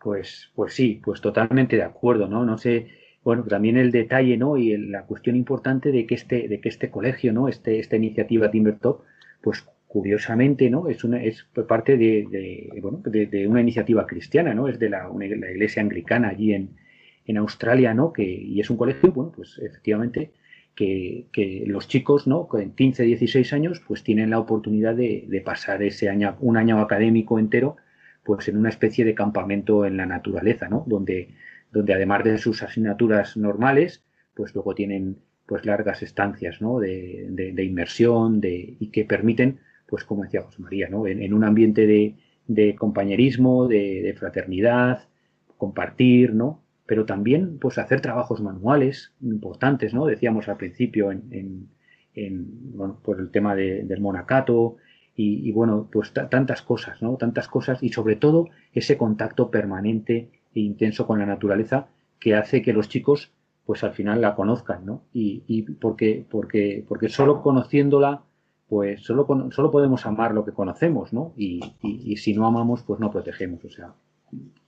Pues, 0.00 0.52
pues 0.54 0.74
sí, 0.74 1.00
pues 1.04 1.20
totalmente 1.20 1.76
de 1.76 1.82
acuerdo, 1.82 2.26
¿no? 2.26 2.44
No 2.44 2.58
sé 2.58 2.88
bueno, 3.24 3.42
también 3.44 3.78
el 3.78 3.90
detalle, 3.90 4.36
¿no? 4.36 4.58
Y 4.58 4.76
la 4.76 5.06
cuestión 5.06 5.34
importante 5.34 5.90
de 5.90 6.06
que 6.06 6.14
este, 6.14 6.46
de 6.46 6.60
que 6.60 6.68
este 6.68 6.90
colegio, 6.90 7.32
¿no? 7.32 7.48
Este, 7.48 7.78
esta 7.78 7.96
iniciativa 7.96 8.50
Timbertop, 8.50 9.02
pues 9.42 9.66
curiosamente, 9.86 10.68
¿no? 10.68 10.88
Es 10.88 11.04
una, 11.04 11.22
es 11.22 11.46
parte 11.66 11.96
de, 11.96 12.68
bueno, 12.82 13.00
de, 13.06 13.48
una 13.48 13.62
iniciativa 13.62 14.06
cristiana, 14.06 14.52
¿no? 14.52 14.68
Es 14.68 14.78
de 14.78 14.90
la 14.90 15.08
iglesia 15.50 15.80
anglicana 15.80 16.28
allí 16.28 16.52
en, 16.52 16.76
en 17.26 17.36
Australia, 17.38 17.94
¿no? 17.94 18.12
Que, 18.12 18.24
y 18.24 18.60
es 18.60 18.70
un 18.70 18.76
colegio, 18.76 19.12
bueno, 19.12 19.32
pues 19.34 19.58
efectivamente, 19.58 20.32
que, 20.74 21.26
que, 21.32 21.64
los 21.66 21.88
chicos, 21.88 22.26
¿no? 22.26 22.48
Con 22.48 22.72
15, 22.72 23.04
16 23.04 23.52
años, 23.52 23.82
pues 23.86 24.02
tienen 24.02 24.30
la 24.30 24.38
oportunidad 24.38 24.94
de, 24.94 25.24
de, 25.28 25.40
pasar 25.40 25.82
ese 25.82 26.08
año, 26.08 26.36
un 26.40 26.56
año 26.56 26.80
académico 26.80 27.38
entero, 27.38 27.76
pues 28.24 28.48
en 28.48 28.56
una 28.56 28.70
especie 28.70 29.04
de 29.04 29.14
campamento 29.14 29.84
en 29.84 29.96
la 29.96 30.06
naturaleza, 30.06 30.68
¿no? 30.68 30.84
Donde, 30.86 31.28
donde 31.70 31.94
además 31.94 32.24
de 32.24 32.38
sus 32.38 32.62
asignaturas 32.62 33.36
normales, 33.36 34.04
pues 34.34 34.54
luego 34.54 34.74
tienen 34.74 35.18
pues 35.46 35.66
largas 35.66 36.02
estancias 36.02 36.60
¿no? 36.60 36.78
de, 36.78 37.26
de, 37.30 37.64
inmersión 37.64 38.40
de, 38.40 38.76
y 38.78 38.88
que 38.88 39.04
permiten, 39.04 39.60
pues 39.86 40.04
como 40.04 40.22
decía 40.24 40.42
José 40.42 40.62
María, 40.62 40.88
¿no? 40.88 41.06
en, 41.06 41.34
un 41.34 41.44
ambiente 41.44 41.86
de 42.46 42.74
compañerismo, 42.76 43.68
de, 43.68 44.14
fraternidad, 44.18 45.06
compartir, 45.58 46.32
¿no? 46.34 46.62
Pero 46.86 47.04
también 47.04 47.58
pues 47.58 47.78
hacer 47.78 48.00
trabajos 48.00 48.40
manuales 48.40 49.12
importantes, 49.22 49.94
¿no? 49.94 50.06
decíamos 50.06 50.48
al 50.48 50.56
principio 50.56 51.10
en, 51.12 51.68
en, 52.14 52.76
bueno, 52.76 52.98
por 53.02 53.20
el 53.20 53.30
tema 53.30 53.54
del 53.54 54.00
monacato 54.00 54.76
y, 55.16 55.48
y 55.48 55.52
bueno, 55.52 55.88
pues 55.90 56.12
tantas 56.12 56.62
cosas, 56.62 57.02
¿no? 57.02 57.16
tantas 57.16 57.48
cosas 57.48 57.82
y 57.82 57.90
sobre 57.90 58.16
todo 58.16 58.48
ese 58.72 58.96
contacto 58.96 59.50
permanente 59.50 60.30
e 60.54 60.60
intenso 60.60 61.06
con 61.06 61.18
la 61.18 61.26
naturaleza 61.26 61.88
que 62.18 62.34
hace 62.34 62.62
que 62.62 62.72
los 62.72 62.88
chicos 62.88 63.32
pues 63.66 63.82
al 63.82 63.92
final 63.92 64.20
la 64.20 64.34
conozcan, 64.34 64.84
¿no? 64.84 65.02
Y, 65.12 65.42
y 65.46 65.62
porque, 65.62 66.24
porque, 66.28 66.84
porque 66.86 67.08
solo 67.08 67.42
conociéndola, 67.42 68.22
pues 68.68 69.02
solo, 69.02 69.26
solo 69.50 69.70
podemos 69.70 70.04
amar 70.06 70.34
lo 70.34 70.44
que 70.44 70.52
conocemos, 70.52 71.12
¿no? 71.12 71.32
Y, 71.36 71.60
y, 71.82 72.16
si 72.16 72.34
no 72.34 72.46
amamos, 72.46 72.82
pues 72.82 73.00
no 73.00 73.10
protegemos. 73.10 73.64
O 73.64 73.70
sea, 73.70 73.94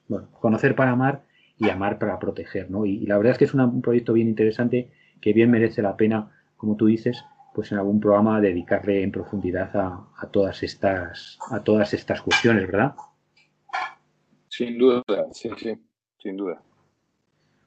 bueno, 0.08 0.28
conocer 0.40 0.74
para 0.74 0.92
amar 0.92 1.24
y 1.58 1.70
amar 1.70 1.98
para 1.98 2.18
proteger, 2.18 2.70
¿no? 2.70 2.86
Y, 2.86 3.06
la 3.06 3.16
verdad 3.16 3.32
es 3.32 3.38
que 3.38 3.44
es 3.44 3.54
un 3.54 3.82
proyecto 3.82 4.12
bien 4.12 4.28
interesante 4.28 4.90
que 5.20 5.32
bien 5.32 5.50
merece 5.50 5.82
la 5.82 5.96
pena 5.96 6.30
como 6.56 6.76
tú 6.76 6.86
dices, 6.86 7.22
pues 7.54 7.72
en 7.72 7.78
algún 7.78 8.00
programa 8.00 8.40
dedicarle 8.40 9.02
en 9.02 9.12
profundidad 9.12 9.70
a, 9.76 10.28
todas 10.30 10.62
estas 10.62 11.38
a 11.50 11.62
todas 11.62 11.94
estas 11.94 12.22
cuestiones, 12.22 12.66
¿verdad? 12.66 12.94
Sin 14.48 14.78
duda, 14.78 15.02
sí, 15.32 15.50
sí, 15.56 15.74
sin 16.18 16.36
duda. 16.36 16.62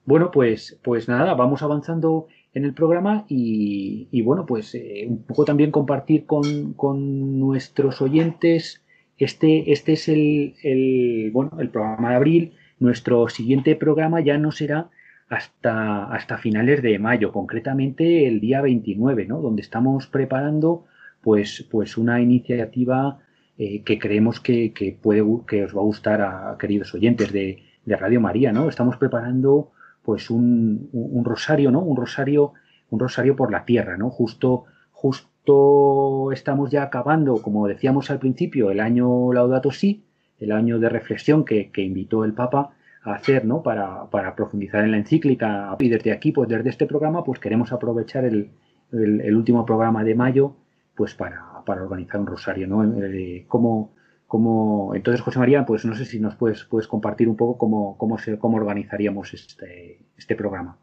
Bueno, 0.05 0.31
pues, 0.31 0.79
pues 0.83 1.07
nada, 1.07 1.35
vamos 1.35 1.61
avanzando 1.61 2.27
en 2.53 2.65
el 2.65 2.73
programa 2.73 3.25
y, 3.27 4.21
bueno, 4.23 4.45
pues 4.45 4.73
eh, 4.73 5.05
un 5.07 5.23
poco 5.23 5.45
también 5.45 5.69
compartir 5.69 6.25
con, 6.25 6.73
con, 6.73 7.39
nuestros 7.39 8.01
oyentes. 8.01 8.81
Este, 9.17 9.71
este 9.71 9.93
es 9.93 10.09
el, 10.09 10.55
el, 10.63 11.29
bueno, 11.31 11.51
el 11.59 11.69
programa 11.69 12.09
de 12.09 12.15
abril. 12.15 12.53
Nuestro 12.79 13.27
siguiente 13.29 13.75
programa 13.75 14.21
ya 14.21 14.37
no 14.37 14.51
será 14.51 14.89
hasta, 15.29 16.05
hasta 16.05 16.37
finales 16.37 16.81
de 16.81 16.97
mayo, 16.97 17.31
concretamente 17.31 18.27
el 18.27 18.39
día 18.39 18.61
29, 18.61 19.25
¿no? 19.27 19.41
donde 19.41 19.61
estamos 19.61 20.07
preparando 20.07 20.85
pues, 21.21 21.67
pues 21.69 21.97
una 21.97 22.19
iniciativa 22.21 23.19
eh, 23.57 23.83
que 23.83 23.99
creemos 23.99 24.39
que, 24.39 24.97
puede, 25.01 25.23
que 25.47 25.65
os 25.65 25.75
va 25.75 25.81
a 25.81 25.83
gustar 25.83 26.21
a, 26.21 26.57
queridos 26.57 26.93
oyentes 26.93 27.31
de, 27.31 27.63
de, 27.85 27.95
Radio 27.95 28.21
María. 28.21 28.51
¿no? 28.51 28.69
Estamos 28.69 28.97
preparando 28.97 29.71
pues 30.01 30.29
un, 30.29 30.89
un, 30.91 31.25
rosario, 31.25 31.69
¿no? 31.69 31.81
un 31.81 31.97
rosario, 31.97 32.53
un 32.89 32.99
rosario 32.99 33.35
por 33.35 33.51
la 33.51 33.65
tierra, 33.65 33.97
¿no? 33.97 34.09
justo, 34.09 34.65
justo 34.91 36.31
estamos 36.31 36.71
ya 36.71 36.83
acabando, 36.83 37.41
como 37.41 37.67
decíamos 37.67 38.09
al 38.09 38.19
principio, 38.19 38.71
el 38.71 38.79
año 38.79 39.31
Laudato 39.33 39.71
Si, 39.71 40.05
el 40.39 40.51
año 40.51 40.79
de 40.79 40.89
reflexión 40.89 41.45
que, 41.45 41.69
que 41.71 41.81
invitó 41.81 42.23
el 42.23 42.33
Papa 42.33 42.71
hacer 43.03 43.45
¿no? 43.45 43.61
para, 43.63 44.09
para, 44.09 44.35
profundizar 44.35 44.83
en 44.83 44.91
la 44.91 44.97
encíclica. 44.97 45.75
Y 45.79 45.89
desde 45.89 46.11
aquí, 46.11 46.31
pues 46.31 46.49
desde 46.49 46.69
este 46.69 46.85
programa, 46.85 47.23
pues 47.23 47.39
queremos 47.39 47.71
aprovechar 47.71 48.25
el, 48.25 48.51
el, 48.91 49.35
último 49.35 49.65
programa 49.65 50.03
de 50.03 50.15
mayo 50.15 50.55
pues 50.95 51.15
para, 51.15 51.63
para 51.65 51.83
organizar 51.83 52.19
un 52.19 52.27
rosario. 52.27 52.67
¿no? 52.67 52.83
Eh, 52.83 53.45
como, 53.47 53.93
como, 54.27 54.93
entonces, 54.95 55.21
José 55.21 55.39
María, 55.39 55.65
pues 55.65 55.85
no 55.85 55.95
sé 55.95 56.05
si 56.05 56.19
nos 56.19 56.35
puedes, 56.35 56.63
puedes 56.65 56.87
compartir 56.87 57.29
un 57.29 57.37
poco 57.37 57.57
cómo, 57.57 57.97
cómo, 57.97 58.17
se, 58.17 58.37
cómo 58.37 58.57
organizaríamos 58.57 59.33
este, 59.33 59.99
este 60.17 60.35
programa. 60.35 60.77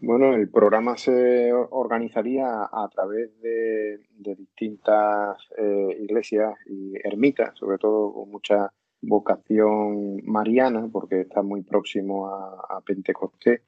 Bueno, 0.00 0.32
el 0.32 0.48
programa 0.48 0.96
se 0.96 1.52
organizaría 1.52 2.46
a 2.46 2.88
través 2.88 3.30
de, 3.40 3.98
de 4.16 4.34
distintas 4.36 5.36
eh, 5.56 5.96
iglesias 6.00 6.54
y 6.66 6.94
ermitas, 7.02 7.58
sobre 7.58 7.78
todo 7.78 8.12
con 8.12 8.30
mucha 8.30 8.72
vocación 9.02 10.20
mariana, 10.24 10.88
porque 10.92 11.22
está 11.22 11.42
muy 11.42 11.62
próximo 11.62 12.28
a, 12.28 12.80
Pentecostés. 12.86 13.62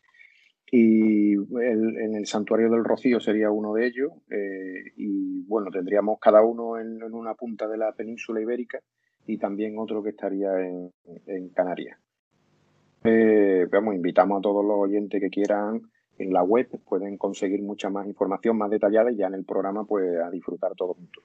Y 0.71 1.33
en 1.33 2.15
el 2.15 2.27
Santuario 2.27 2.71
del 2.71 2.85
Rocío 2.85 3.19
sería 3.19 3.51
uno 3.51 3.75
de 3.75 3.87
ellos. 3.89 4.13
Eh, 4.31 4.93
y 4.97 5.43
bueno, 5.49 5.69
tendríamos 5.73 6.21
cada 6.21 6.43
uno 6.43 6.79
en, 6.79 7.03
una 7.13 7.35
punta 7.35 7.67
de 7.67 7.77
la 7.77 7.93
península 7.93 8.41
ibérica 8.41 8.79
y 9.27 9.37
también 9.37 9.77
otro 9.81 10.01
que 10.01 10.11
estaría 10.11 10.53
en, 10.61 10.93
Canarias. 11.49 11.99
Eh, 13.03 13.67
invitamos 13.95 14.39
a 14.39 14.43
todos 14.43 14.65
los 14.65 14.77
oyentes 14.79 15.21
que 15.21 15.31
quieran 15.31 15.83
en 16.21 16.33
la 16.33 16.43
web, 16.43 16.69
pueden 16.89 17.17
conseguir 17.17 17.63
mucha 17.63 17.91
más 17.91 18.07
información 18.07 18.57
más 18.57 18.71
detallada 18.71 19.11
y 19.11 19.17
ya 19.17 19.27
en 19.27 19.35
el 19.35 19.45
programa 19.45 19.85
pues 19.85 20.21
a 20.21 20.31
disfrutar 20.31 20.73
todos 20.77 20.97
juntos. 20.97 21.25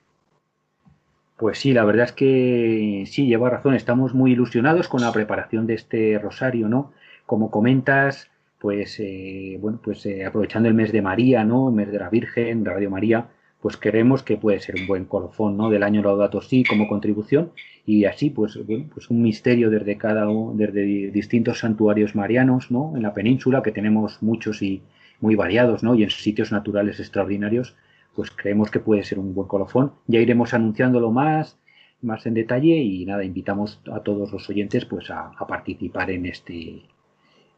Pues 1.38 1.58
sí, 1.58 1.74
la 1.74 1.84
verdad 1.84 2.06
es 2.06 2.12
que 2.14 3.04
sí, 3.08 3.28
lleva 3.28 3.50
razón. 3.50 3.76
Estamos 3.76 4.14
muy 4.14 4.32
ilusionados 4.32 4.88
con 4.88 5.02
la 5.02 5.12
preparación 5.12 5.68
de 5.68 5.74
este 5.74 6.18
rosario, 6.18 6.70
¿no? 6.70 6.93
Como 7.26 7.52
comentas, 7.52 8.30
pues 8.60 9.00
eh, 9.00 9.58
bueno, 9.60 9.80
pues 9.84 10.06
eh, 10.06 10.26
aprovechando 10.26 10.70
el 10.70 10.76
mes 10.76 10.93
de 10.93 11.02
María, 11.02 11.43
¿no? 11.43 11.70
El 11.70 11.76
mes 11.76 11.91
de 11.91 12.00
la 12.00 12.10
Virgen, 12.10 12.64
Radio 12.64 12.89
María, 12.89 13.28
pues 13.62 13.76
queremos 13.76 14.24
que 14.24 14.38
puede 14.38 14.62
ser 14.62 14.76
un 14.80 14.88
buen 14.88 15.06
colofón, 15.06 15.58
¿no? 15.58 15.70
Del 15.70 15.84
año 15.84 16.02
Laudato 16.02 16.41
Si 16.41 16.64
como 16.64 16.88
contribución 16.88 17.52
y 17.86 18.05
así, 18.05 18.29
pues 18.29 18.57
bueno, 18.65 18.86
pues 18.93 19.09
un 19.09 19.21
misterio 19.21 19.69
desde 19.69 19.97
cada 19.97 20.25
desde 20.53 21.11
distintos 21.11 21.59
santuarios 21.59 22.15
marianos, 22.15 22.71
¿no? 22.71 22.93
En 22.95 23.03
la 23.03 23.13
península 23.13 23.61
que 23.61 23.71
tenemos 23.71 24.21
muchos 24.21 24.61
y 24.61 24.81
muy 25.21 25.36
variados, 25.36 25.83
¿no? 25.83 25.95
Y 25.95 26.03
en 26.03 26.09
sitios 26.09 26.51
naturales 26.51 26.99
extraordinarios 26.99 27.75
pues 28.15 28.31
creemos 28.31 28.71
que 28.71 28.79
puede 28.79 29.03
ser 29.03 29.19
un 29.19 29.36
buen 29.36 29.47
colofón. 29.47 29.93
Ya 30.07 30.19
iremos 30.19 30.53
anunciándolo 30.53 31.11
más, 31.11 31.59
más 32.01 32.25
en 32.25 32.33
detalle 32.33 32.77
y 32.77 33.05
nada, 33.05 33.23
invitamos 33.23 33.81
a 33.91 33.99
todos 33.99 34.31
los 34.31 34.49
oyentes 34.49 34.86
pues 34.86 35.11
a, 35.11 35.31
participar 35.47 36.09
en 36.11 36.25
este, 36.25 36.81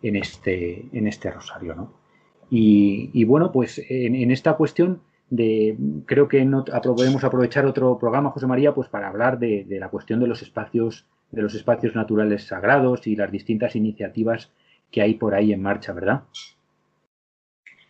en 0.02 0.16
este, 0.16 0.86
en 0.92 1.08
este 1.08 1.32
rosario, 1.32 1.76
¿no? 1.76 1.94
Y, 2.50 3.24
bueno, 3.26 3.52
pues 3.52 3.84
en, 3.90 4.32
esta 4.32 4.54
cuestión 4.54 5.02
de, 5.30 5.78
creo 6.06 6.28
que 6.28 6.46
no, 6.46 6.64
podemos 6.66 7.24
aprovechar 7.24 7.66
otro 7.66 7.98
programa, 7.98 8.32
José 8.32 8.48
María, 8.48 8.74
pues 8.74 8.88
para 8.88 9.10
hablar 9.10 9.40
de, 9.40 9.66
la 9.70 9.90
cuestión 9.90 10.20
de 10.20 10.28
los 10.28 10.42
espacios, 10.42 11.06
de 11.32 11.42
los 11.42 11.54
espacios 11.56 11.96
naturales 11.96 12.48
sagrados 12.48 13.08
y 13.08 13.16
las 13.16 13.32
distintas 13.32 13.76
iniciativas 13.76 14.52
que 14.92 15.02
hay 15.02 15.16
por 15.16 15.36
ahí 15.36 15.52
en 15.52 15.62
marcha, 15.62 15.92
¿verdad? 15.94 16.24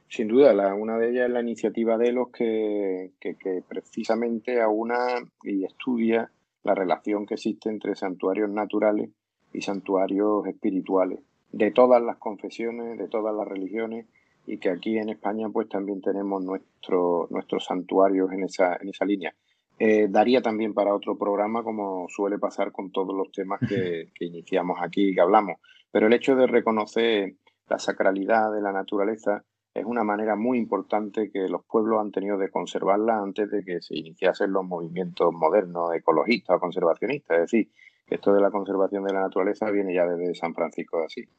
Sin 0.09 0.29
duda, 0.29 0.53
la, 0.53 0.73
una 0.73 0.97
de 0.97 1.11
ellas 1.11 1.27
es 1.27 1.33
la 1.33 1.41
iniciativa 1.41 1.97
de 1.97 2.11
los 2.11 2.29
que, 2.29 3.11
que, 3.19 3.35
precisamente 3.67 4.61
aúna 4.61 4.97
y 5.43 5.65
estudia 5.65 6.31
la 6.63 6.73
relación 6.73 7.25
que 7.25 7.35
existe 7.35 7.69
entre 7.69 7.95
santuarios 7.95 8.49
naturales 8.49 9.09
y 9.53 9.61
santuarios 9.61 10.47
espirituales, 10.47 11.19
de 11.51 11.71
todas 11.71 12.01
las 12.01 12.17
confesiones, 12.17 12.97
de 12.97 13.07
todas 13.07 13.35
las 13.35 13.47
religiones, 13.47 14.05
y 14.47 14.57
que 14.57 14.69
aquí 14.69 14.97
en 14.97 15.09
España 15.09 15.49
pues 15.49 15.67
también 15.67 16.01
tenemos 16.01 16.41
nuestro, 16.41 17.27
nuestros 17.29 17.65
santuarios 17.65 18.31
en 18.31 18.45
esa, 18.45 18.77
en 18.77 18.89
esa 18.89 19.05
línea. 19.05 19.35
Eh, 19.77 20.07
daría 20.09 20.41
también 20.41 20.73
para 20.73 20.95
otro 20.95 21.17
programa, 21.17 21.63
como 21.63 22.07
suele 22.09 22.39
pasar 22.39 22.71
con 22.71 22.91
todos 22.91 23.15
los 23.15 23.29
temas 23.31 23.59
que, 23.59 24.09
que 24.15 24.25
iniciamos 24.25 24.79
aquí 24.81 25.09
y 25.09 25.13
que 25.13 25.21
hablamos. 25.21 25.57
Pero 25.91 26.07
el 26.07 26.13
hecho 26.13 26.35
de 26.35 26.47
reconocer 26.47 27.35
la 27.67 27.77
sacralidad 27.77 28.51
de 28.53 28.61
la 28.61 28.71
naturaleza 28.71 29.43
es 29.73 29.85
una 29.85 30.03
manera 30.03 30.35
muy 30.35 30.57
importante 30.57 31.29
que 31.29 31.49
los 31.49 31.63
pueblos 31.65 31.99
han 31.99 32.11
tenido 32.11 32.37
de 32.37 32.49
conservarla 32.49 33.19
antes 33.19 33.51
de 33.51 33.63
que 33.63 33.81
se 33.81 33.95
iniciasen 33.97 34.51
los 34.51 34.65
movimientos 34.65 35.31
modernos 35.33 35.93
ecologistas 35.93 36.55
o 36.55 36.59
conservacionistas. 36.59 37.35
Es 37.35 37.51
decir, 37.51 37.69
que 38.07 38.15
esto 38.15 38.33
de 38.33 38.41
la 38.41 38.49
conservación 38.49 39.03
de 39.03 39.13
la 39.13 39.21
naturaleza 39.21 39.69
viene 39.69 39.93
ya 39.93 40.05
desde 40.05 40.33
San 40.33 40.55
Francisco 40.55 40.99
de 40.99 41.05
Asís. 41.05 41.29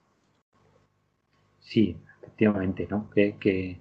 Sí, 1.58 1.96
efectivamente, 2.38 2.86
¿no? 2.88 3.10
Que, 3.10 3.78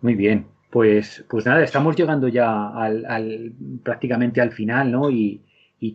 muy 0.00 0.14
bien. 0.14 0.46
Pues, 0.70 1.24
pues 1.28 1.46
nada, 1.46 1.62
estamos 1.62 1.96
llegando 1.96 2.28
ya 2.28 2.68
al, 2.68 3.52
prácticamente 3.82 4.40
al 4.40 4.52
final, 4.52 4.90
¿no? 4.90 5.10
Y, 5.10 5.42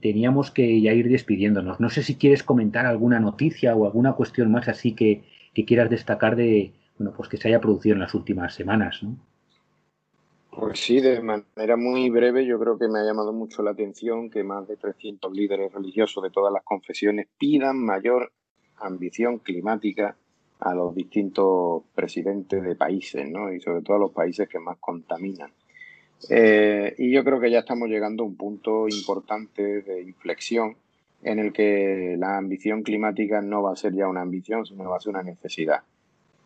teníamos 0.01 0.49
que 0.49 0.80
ya 0.82 0.93
ir 0.93 1.09
despidiéndonos. 1.09 1.80
No 1.80 1.89
sé 1.89 2.03
si 2.03 2.16
quieres 2.16 2.41
comentar 2.43 2.86
alguna 2.86 3.20
noticia 3.20 3.76
o 3.76 3.86
alguna 3.86 4.14
cuestión 4.14 4.49
más 4.51 4.70
así 4.70 4.93
que 4.95 5.24
quieras 5.66 5.89
destacar 5.89 6.36
de, 6.36 6.74
bueno, 6.97 7.14
pues 7.16 7.28
que 7.28 7.38
se 7.38 7.49
haya 7.49 7.59
producido 7.59 7.95
en 7.95 7.99
las 7.99 8.14
últimas 8.14 8.53
semanas, 8.53 9.03
¿no? 9.03 9.18
Pues 10.51 10.80
sí, 10.80 11.01
de 11.01 11.20
manera 11.22 11.76
muy 11.76 12.09
breve, 12.11 12.45
yo 12.45 12.59
creo 12.59 12.78
que 12.78 12.88
me 12.88 12.99
ha 12.99 13.03
llamado 13.03 13.34
mucho 13.34 13.64
la 13.64 13.72
atención 13.72 14.30
que 14.30 14.43
más 14.43 14.68
de 14.68 14.78
300 14.78 15.34
líderes 15.34 15.74
religiosos 15.74 16.24
de 16.24 16.30
todas 16.30 16.53
las 16.53 16.64
confesiones 16.64 17.28
pidan 17.38 17.84
mayor 17.84 18.32
ambición 18.78 19.39
climática 19.39 20.16
a 20.64 20.74
los 20.74 20.95
distintos 20.95 21.84
presidentes 21.93 22.64
de 22.64 22.76
países, 22.76 23.30
¿no? 23.30 23.51
Y 23.51 23.59
sobre 23.59 23.82
todo 23.82 23.97
a 23.97 23.99
los 23.99 24.11
países 24.11 24.47
que 24.47 24.59
más 24.59 24.78
contaminan. 24.80 25.51
Eh, 26.30 26.95
y 26.97 27.11
yo 27.11 27.24
creo 27.24 27.39
que 27.39 27.51
ya 27.51 27.59
estamos 27.59 27.89
llegando 27.89 28.24
a 28.24 28.28
un 28.28 28.36
punto 28.36 28.88
importante 28.88 29.82
de 29.82 30.01
inflexión 30.01 30.78
en 31.22 31.39
el 31.39 31.51
que 31.51 32.16
la 32.18 32.38
ambición 32.38 32.84
climática 32.84 33.41
no 33.41 33.64
va 33.64 33.74
a 33.74 33.76
ser 33.76 33.93
ya 33.93 34.07
una 34.07 34.22
ambición, 34.22 34.66
sino 34.66 34.89
va 34.89 34.97
a 34.97 34.99
ser 34.99 35.11
una 35.11 35.24
necesidad 35.24 35.84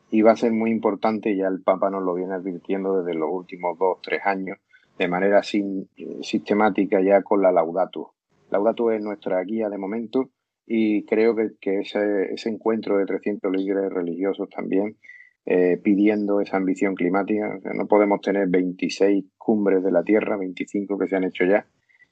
y 0.10 0.22
va 0.22 0.32
a 0.32 0.38
ser 0.38 0.52
muy 0.52 0.72
importante, 0.72 1.36
ya 1.36 1.48
el 1.48 1.62
Papa 1.62 1.90
nos 1.90 2.04
lo 2.04 2.14
viene 2.14 2.34
advirtiendo 2.34 3.02
desde 3.02 3.18
los 3.18 3.30
últimos 3.32 3.78
dos, 3.78 3.98
tres 4.02 4.22
años, 4.26 4.58
de 4.98 5.08
manera 5.08 5.44
sin, 5.44 5.90
sistemática 6.22 7.02
ya 7.02 7.22
con 7.22 7.42
la 7.42 7.52
Laudato. 7.52 8.14
Laudato 8.50 8.92
es 8.92 9.02
nuestra 9.02 9.42
guía 9.44 9.70
de 9.70 9.78
momento 9.78 10.30
y 10.68 11.06
creo 11.06 11.34
que, 11.34 11.80
ese, 11.80 12.34
ese, 12.34 12.50
encuentro 12.50 12.98
de 12.98 13.06
300 13.06 13.50
líderes 13.52 13.90
religiosos 13.90 14.50
también 14.50 14.98
eh, 15.46 15.80
pidiendo 15.82 16.42
esa 16.42 16.58
ambición 16.58 16.94
climática. 16.94 17.58
no 17.74 17.88
podemos 17.88 18.20
tener 18.20 18.50
26 18.50 19.24
cumbres 19.38 19.82
de 19.82 19.94
la 19.94 20.04
Tierra, 20.04 20.36
25 20.36 21.00
que 21.00 21.08
se 21.08 21.16
han 21.16 21.24
hecho 21.24 21.46
ya, 21.46 21.66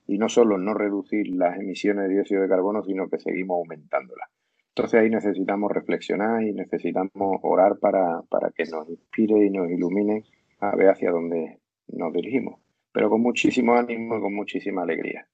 y 0.07 0.17
no 0.17 0.29
solo 0.29 0.57
no 0.57 0.73
reducir 0.73 1.35
las 1.35 1.59
emisiones 1.59 2.07
de 2.07 2.13
dióxido 2.13 2.43
de 2.43 2.47
carbono, 2.47 2.81
sino 2.81 3.09
que 3.09 3.19
seguimos 3.19 3.57
aumentándolas. 3.57 4.29
Entonces 4.69 5.01
ahí 5.01 5.09
necesitamos 5.09 5.69
reflexionar 5.71 6.41
y 6.43 6.53
necesitamos 6.53 7.39
orar 7.41 7.77
para, 7.79 8.21
para 8.29 8.51
que 8.51 8.63
nos 8.71 8.89
inspire 8.89 9.45
y 9.45 9.49
nos 9.49 9.69
ilumine 9.69 10.23
a 10.59 10.73
ver 10.77 10.89
hacia 10.89 11.11
dónde 11.11 11.59
nos 11.89 12.13
dirigimos. 12.13 12.61
Pero 12.93 13.09
con 13.09 13.21
muchísimo 13.21 13.73
ánimo 13.73 14.17
y 14.17 14.21
con 14.21 14.33
muchísima 14.33 14.83
alegría. 14.83 15.27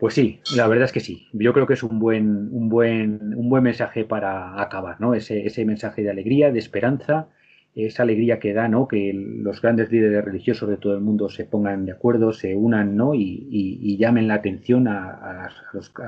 Pues 0.00 0.14
sí, 0.14 0.40
la 0.56 0.66
verdad 0.66 0.86
es 0.86 0.92
que 0.92 1.00
sí. 1.00 1.28
Yo 1.32 1.52
creo 1.52 1.66
que 1.66 1.74
es 1.74 1.82
un 1.82 1.98
buen, 1.98 2.48
un 2.52 2.68
buen, 2.68 3.34
un 3.36 3.48
buen 3.48 3.62
mensaje 3.62 4.04
para 4.04 4.60
acabar, 4.60 5.00
¿no? 5.00 5.14
Ese, 5.14 5.46
ese 5.46 5.64
mensaje 5.64 6.02
de 6.02 6.10
alegría, 6.10 6.50
de 6.50 6.58
esperanza 6.58 7.28
esa 7.74 8.02
alegría 8.02 8.40
que 8.40 8.52
da, 8.52 8.68
¿no? 8.68 8.88
Que 8.88 9.12
los 9.14 9.62
grandes 9.62 9.90
líderes 9.92 10.24
religiosos 10.24 10.68
de 10.68 10.76
todo 10.76 10.94
el 10.94 11.00
mundo 11.00 11.28
se 11.28 11.44
pongan 11.44 11.86
de 11.86 11.92
acuerdo, 11.92 12.32
se 12.32 12.56
unan, 12.56 12.96
¿no? 12.96 13.14
Y, 13.14 13.96
llamen 13.98 14.28
la 14.28 14.34
atención 14.34 14.88
a, 14.88 15.50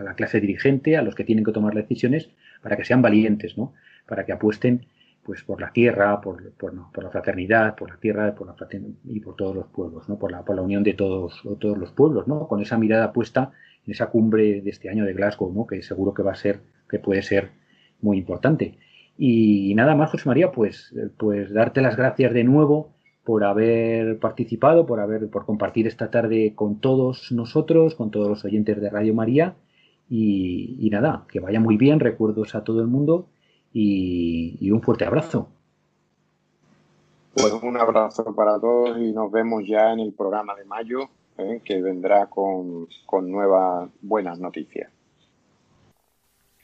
la 0.03 0.15
clase 0.15 0.41
dirigente, 0.41 0.97
a 0.97 1.03
los 1.03 1.15
que 1.15 1.25
tienen 1.25 1.45
que 1.45 1.53
tomar 1.53 1.75
decisiones, 1.75 2.31
para 2.63 2.77
que 2.77 2.85
sean 2.85 3.03
valientes, 3.03 3.57
¿no? 3.57 3.75
Para 4.07 4.25
que 4.25 4.33
apuesten, 4.33 4.87
pues, 5.23 5.45
por 5.45 5.61
la 5.61 5.73
tierra, 5.73 6.21
por, 6.21 6.53
por, 6.53 6.75
la 6.75 7.11
fraternidad, 7.11 7.77
por 7.77 7.91
la 7.91 7.97
tierra, 7.97 8.35
por 8.35 8.49
la 8.49 8.57
y 9.05 9.21
por 9.21 9.37
todos 9.37 9.55
los 9.55 9.67
pueblos, 9.69 10.09
¿no? 10.09 10.19
Por 10.19 10.33
la, 10.33 10.45
por 10.45 10.57
la 10.57 10.63
unión 10.63 10.83
de 10.83 10.95
todos, 10.95 11.43
todos 11.61 11.79
los 11.79 11.93
pueblos, 11.93 12.27
¿no? 12.27 12.49
Con 12.49 12.61
esa 12.61 12.77
mirada 12.77 13.13
puesta 13.13 13.53
en 13.87 13.93
esa 13.93 14.07
cumbre 14.11 14.61
de 14.61 14.71
este 14.71 14.89
año 14.89 15.05
de 15.05 15.15
Glasgow, 15.15 15.53
¿no? 15.53 15.67
Que 15.67 15.83
seguro 15.83 16.15
que 16.15 16.23
va 16.23 16.33
a 16.33 16.37
ser, 16.37 16.61
que 16.89 16.99
puede 16.99 17.23
ser 17.23 17.51
muy 18.01 18.19
importante. 18.19 18.79
Y 19.19 19.75
nada 19.75 19.95
más, 19.95 20.11
José 20.11 20.29
María, 20.29 20.53
pues, 20.53 20.95
pues 21.17 21.53
darte 21.53 21.81
las 21.81 21.97
gracias 21.97 22.33
de 22.33 22.45
nuevo 22.45 22.93
por 23.25 23.45
haber 23.45 24.19
participado, 24.19 24.87
por 24.87 25.01
haber, 25.01 25.31
por 25.31 25.47
compartir 25.47 25.87
esta 25.87 26.11
tarde 26.11 26.55
con 26.55 26.81
todos 26.81 27.31
nosotros, 27.31 27.95
con 27.95 28.11
todos 28.11 28.29
los 28.29 28.45
oyentes 28.45 28.81
de 28.81 28.91
Radio 28.91 29.15
María. 29.15 29.55
Y, 30.11 30.89
nada, 30.91 31.25
que 31.29 31.41
vaya 31.41 31.59
muy 31.59 31.79
bien, 31.79 31.99
recuerdos 31.99 32.55
a 32.55 32.65
todo 32.65 32.81
el 32.81 32.87
mundo 32.87 33.29
y, 33.73 34.71
un 34.71 34.83
fuerte 34.83 35.07
abrazo. 35.07 35.49
Pues 37.35 37.53
un 37.63 37.79
abrazo 37.79 38.35
para 38.35 38.61
todos 38.61 38.99
y 38.99 39.13
nos 39.13 39.31
vemos 39.33 39.63
ya 39.67 39.93
en 39.93 40.01
el 40.01 40.13
programa 40.13 40.55
de 40.55 40.67
mayo, 40.67 41.09
que 41.65 41.81
vendrá 41.81 42.27
con, 42.27 42.89
con 43.07 43.31
nuevas 43.31 43.91
buenas 44.01 44.39
noticias. 44.39 44.91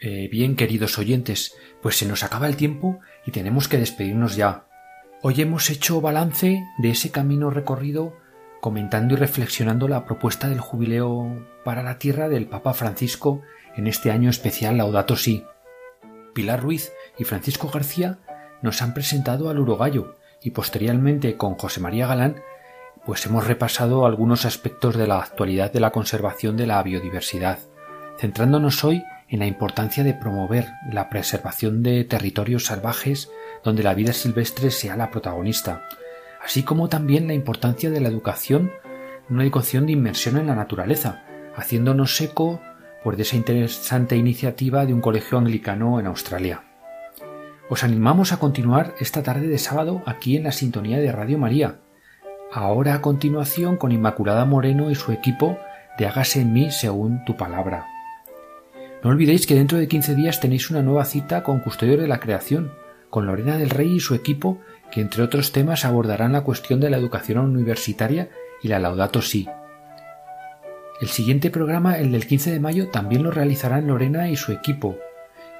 Eh, 0.00 0.28
bien, 0.30 0.54
queridos 0.54 0.98
oyentes, 0.98 1.56
pues 1.82 1.96
se 1.96 2.06
nos 2.06 2.22
acaba 2.22 2.46
el 2.46 2.56
tiempo 2.56 3.00
y 3.26 3.32
tenemos 3.32 3.68
que 3.68 3.78
despedirnos 3.78 4.36
ya. 4.36 4.66
Hoy 5.22 5.40
hemos 5.40 5.70
hecho 5.70 6.00
balance 6.00 6.62
de 6.78 6.90
ese 6.90 7.10
camino 7.10 7.50
recorrido 7.50 8.14
comentando 8.60 9.14
y 9.14 9.16
reflexionando 9.16 9.88
la 9.88 10.04
propuesta 10.04 10.48
del 10.48 10.60
jubileo 10.60 11.46
para 11.64 11.82
la 11.82 11.98
tierra 11.98 12.28
del 12.28 12.46
Papa 12.46 12.74
Francisco 12.74 13.42
en 13.76 13.86
este 13.86 14.10
año 14.10 14.30
especial 14.30 14.76
Laudato 14.78 15.16
Si. 15.16 15.44
Pilar 16.34 16.62
Ruiz 16.62 16.92
y 17.18 17.24
Francisco 17.24 17.68
García 17.68 18.18
nos 18.62 18.82
han 18.82 18.94
presentado 18.94 19.50
al 19.50 19.58
urogallo 19.58 20.16
y 20.42 20.50
posteriormente 20.50 21.36
con 21.36 21.54
José 21.54 21.80
María 21.80 22.06
Galán 22.06 22.36
pues 23.08 23.24
hemos 23.24 23.46
repasado 23.46 24.04
algunos 24.04 24.44
aspectos 24.44 24.94
de 24.94 25.06
la 25.06 25.20
actualidad 25.20 25.72
de 25.72 25.80
la 25.80 25.92
conservación 25.92 26.58
de 26.58 26.66
la 26.66 26.82
biodiversidad, 26.82 27.58
centrándonos 28.18 28.84
hoy 28.84 29.02
en 29.30 29.38
la 29.38 29.46
importancia 29.46 30.04
de 30.04 30.12
promover 30.12 30.66
la 30.92 31.08
preservación 31.08 31.82
de 31.82 32.04
territorios 32.04 32.66
salvajes 32.66 33.30
donde 33.64 33.82
la 33.82 33.94
vida 33.94 34.12
silvestre 34.12 34.70
sea 34.70 34.94
la 34.94 35.10
protagonista, 35.10 35.88
así 36.44 36.64
como 36.64 36.90
también 36.90 37.26
la 37.26 37.32
importancia 37.32 37.88
de 37.88 37.98
la 38.02 38.10
educación, 38.10 38.72
una 39.30 39.42
educación 39.42 39.86
de 39.86 39.92
inmersión 39.92 40.36
en 40.36 40.48
la 40.48 40.54
naturaleza, 40.54 41.24
haciéndonos 41.56 42.20
eco 42.20 42.60
por 43.02 43.18
esa 43.18 43.36
interesante 43.36 44.16
iniciativa 44.16 44.84
de 44.84 44.92
un 44.92 45.00
colegio 45.00 45.38
anglicano 45.38 45.98
en 45.98 46.08
Australia. 46.08 46.62
Os 47.70 47.84
animamos 47.84 48.32
a 48.32 48.38
continuar 48.38 48.94
esta 49.00 49.22
tarde 49.22 49.46
de 49.46 49.56
sábado 49.56 50.02
aquí 50.04 50.36
en 50.36 50.44
la 50.44 50.52
sintonía 50.52 50.98
de 50.98 51.10
Radio 51.10 51.38
María. 51.38 51.78
Ahora 52.50 52.94
a 52.94 53.02
continuación 53.02 53.76
con 53.76 53.92
Inmaculada 53.92 54.46
Moreno 54.46 54.90
y 54.90 54.94
su 54.94 55.12
equipo 55.12 55.58
de 55.98 56.06
Hágase 56.06 56.40
en 56.40 56.54
mí 56.54 56.70
según 56.70 57.22
tu 57.26 57.36
palabra. 57.36 57.86
No 59.04 59.10
olvidéis 59.10 59.46
que 59.46 59.54
dentro 59.54 59.76
de 59.76 59.86
15 59.86 60.14
días 60.14 60.40
tenéis 60.40 60.70
una 60.70 60.80
nueva 60.80 61.04
cita 61.04 61.42
con 61.42 61.60
Custodios 61.60 62.00
de 62.00 62.08
la 62.08 62.20
Creación, 62.20 62.72
con 63.10 63.26
Lorena 63.26 63.58
del 63.58 63.68
Rey 63.68 63.96
y 63.96 64.00
su 64.00 64.14
equipo, 64.14 64.60
que 64.90 65.02
entre 65.02 65.22
otros 65.22 65.52
temas 65.52 65.84
abordarán 65.84 66.32
la 66.32 66.40
cuestión 66.40 66.80
de 66.80 66.88
la 66.88 66.96
educación 66.96 67.38
universitaria 67.38 68.30
y 68.62 68.68
la 68.68 68.78
Laudato 68.78 69.20
Si. 69.20 69.46
El 71.02 71.08
siguiente 71.08 71.50
programa, 71.50 71.98
el 71.98 72.12
del 72.12 72.26
15 72.26 72.50
de 72.50 72.60
mayo, 72.60 72.88
también 72.88 73.24
lo 73.24 73.30
realizarán 73.30 73.86
Lorena 73.86 74.30
y 74.30 74.36
su 74.36 74.52
equipo. 74.52 74.96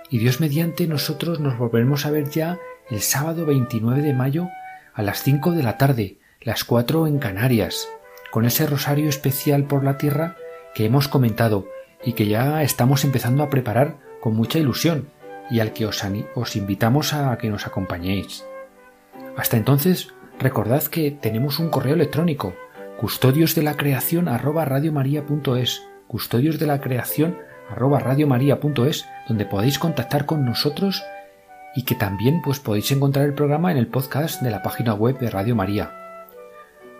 Y 0.09 0.18
Dios 0.18 0.41
mediante 0.41 0.86
nosotros 0.86 1.39
nos 1.39 1.59
volveremos 1.59 2.07
a 2.07 2.11
ver 2.11 2.30
ya 2.30 2.59
el 2.89 3.03
sábado 3.03 3.45
29 3.45 4.01
de 4.01 4.14
mayo 4.14 4.49
a 4.95 5.03
las 5.03 5.22
5 5.22 5.53
de 5.53 5.62
la 5.62 5.76
tarde, 5.76 6.18
las 6.41 6.64
4 6.64 7.09
en 7.09 7.18
Canarias, 7.18 7.89
con 8.30 8.45
ese 8.45 8.66
rosario 8.66 9.09
especial 9.09 9.64
por 9.64 9.82
la 9.82 9.99
tierra 9.99 10.36
que 10.74 10.84
hemos 10.84 11.09
comentado 11.09 11.66
y 12.05 12.12
que 12.12 12.26
ya 12.26 12.62
estamos 12.62 13.05
empezando 13.05 13.43
a 13.43 13.51
preparar 13.51 13.97
con 14.20 14.36
mucha 14.36 14.59
ilusión 14.59 15.09
y 15.51 15.61
al 15.61 15.72
que 15.72 15.86
os, 15.86 16.03
os 16.34 16.57
invitamos 16.57 17.12
a 17.12 17.36
que 17.39 17.51
nos 17.51 17.66
acompañéis. 17.66 18.45
Hasta 19.36 19.57
entonces, 19.57 20.14
recordad 20.39 20.84
que 20.84 21.11
tenemos 21.11 21.59
un 21.59 21.70
correo 21.70 21.95
electrónico 21.95 22.55
custodios 22.99 23.55
de 23.55 23.62
la 23.62 23.76
creación 23.76 24.28
arroba 24.28 24.64
radiomaria.es 24.64 25.82
custodios 26.07 26.59
de 26.59 26.66
la 26.66 26.80
creación 26.80 27.39
arroba 27.68 28.01
donde 29.28 29.45
podéis 29.45 29.78
contactar 29.78 30.24
con 30.24 30.45
nosotros 30.45 31.05
y 31.76 31.84
que 31.84 31.95
también 31.95 32.43
pues 32.43 32.61
podéis 32.61 32.91
encontrar 32.93 33.26
el 33.26 33.34
programa 33.34 33.70
en 33.70 33.78
el 33.78 33.89
podcast 33.89 34.41
de 34.41 34.51
la 34.51 34.62
página 34.62 34.95
web 34.95 35.18
de 35.18 35.30
Radio 35.30 35.55
María. 35.55 35.98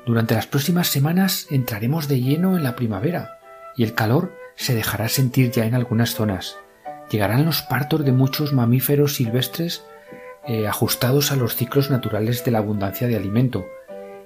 Durante 0.09 0.35
las 0.35 0.47
próximas 0.47 0.89
semanas 0.89 1.47
entraremos 1.51 2.09
de 2.09 2.19
lleno 2.23 2.57
en 2.57 2.63
la 2.63 2.77
primavera 2.77 3.41
y 3.77 3.83
el 3.83 3.93
calor 3.93 4.35
se 4.57 4.75
dejará 4.75 5.07
sentir 5.11 5.51
ya 5.51 5.67
en 5.67 5.75
algunas 5.75 6.15
zonas. 6.15 6.57
Llegarán 7.11 7.45
los 7.45 7.61
partos 7.61 8.07
de 8.07 8.13
muchos 8.13 8.55
mamíferos 8.55 9.17
silvestres 9.17 9.85
eh, 10.47 10.67
ajustados 10.67 11.31
a 11.31 11.37
los 11.37 11.57
ciclos 11.57 11.91
naturales 11.91 12.43
de 12.43 12.51
la 12.53 12.57
abundancia 12.57 13.07
de 13.07 13.17
alimento, 13.17 13.67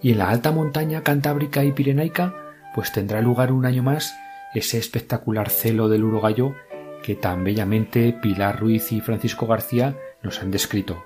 y 0.00 0.12
en 0.12 0.18
la 0.18 0.30
alta 0.30 0.52
montaña 0.52 1.02
cantábrica 1.02 1.64
y 1.64 1.72
pirenaica 1.72 2.32
pues 2.76 2.92
tendrá 2.92 3.20
lugar 3.20 3.50
un 3.50 3.66
año 3.66 3.82
más 3.82 4.14
ese 4.54 4.78
espectacular 4.78 5.50
celo 5.50 5.88
del 5.88 6.04
urogallo 6.04 6.54
que 7.02 7.16
tan 7.16 7.42
bellamente 7.42 8.16
Pilar 8.22 8.60
Ruiz 8.60 8.92
y 8.92 9.00
Francisco 9.00 9.48
García 9.48 9.96
nos 10.22 10.40
han 10.42 10.52
descrito. 10.52 11.04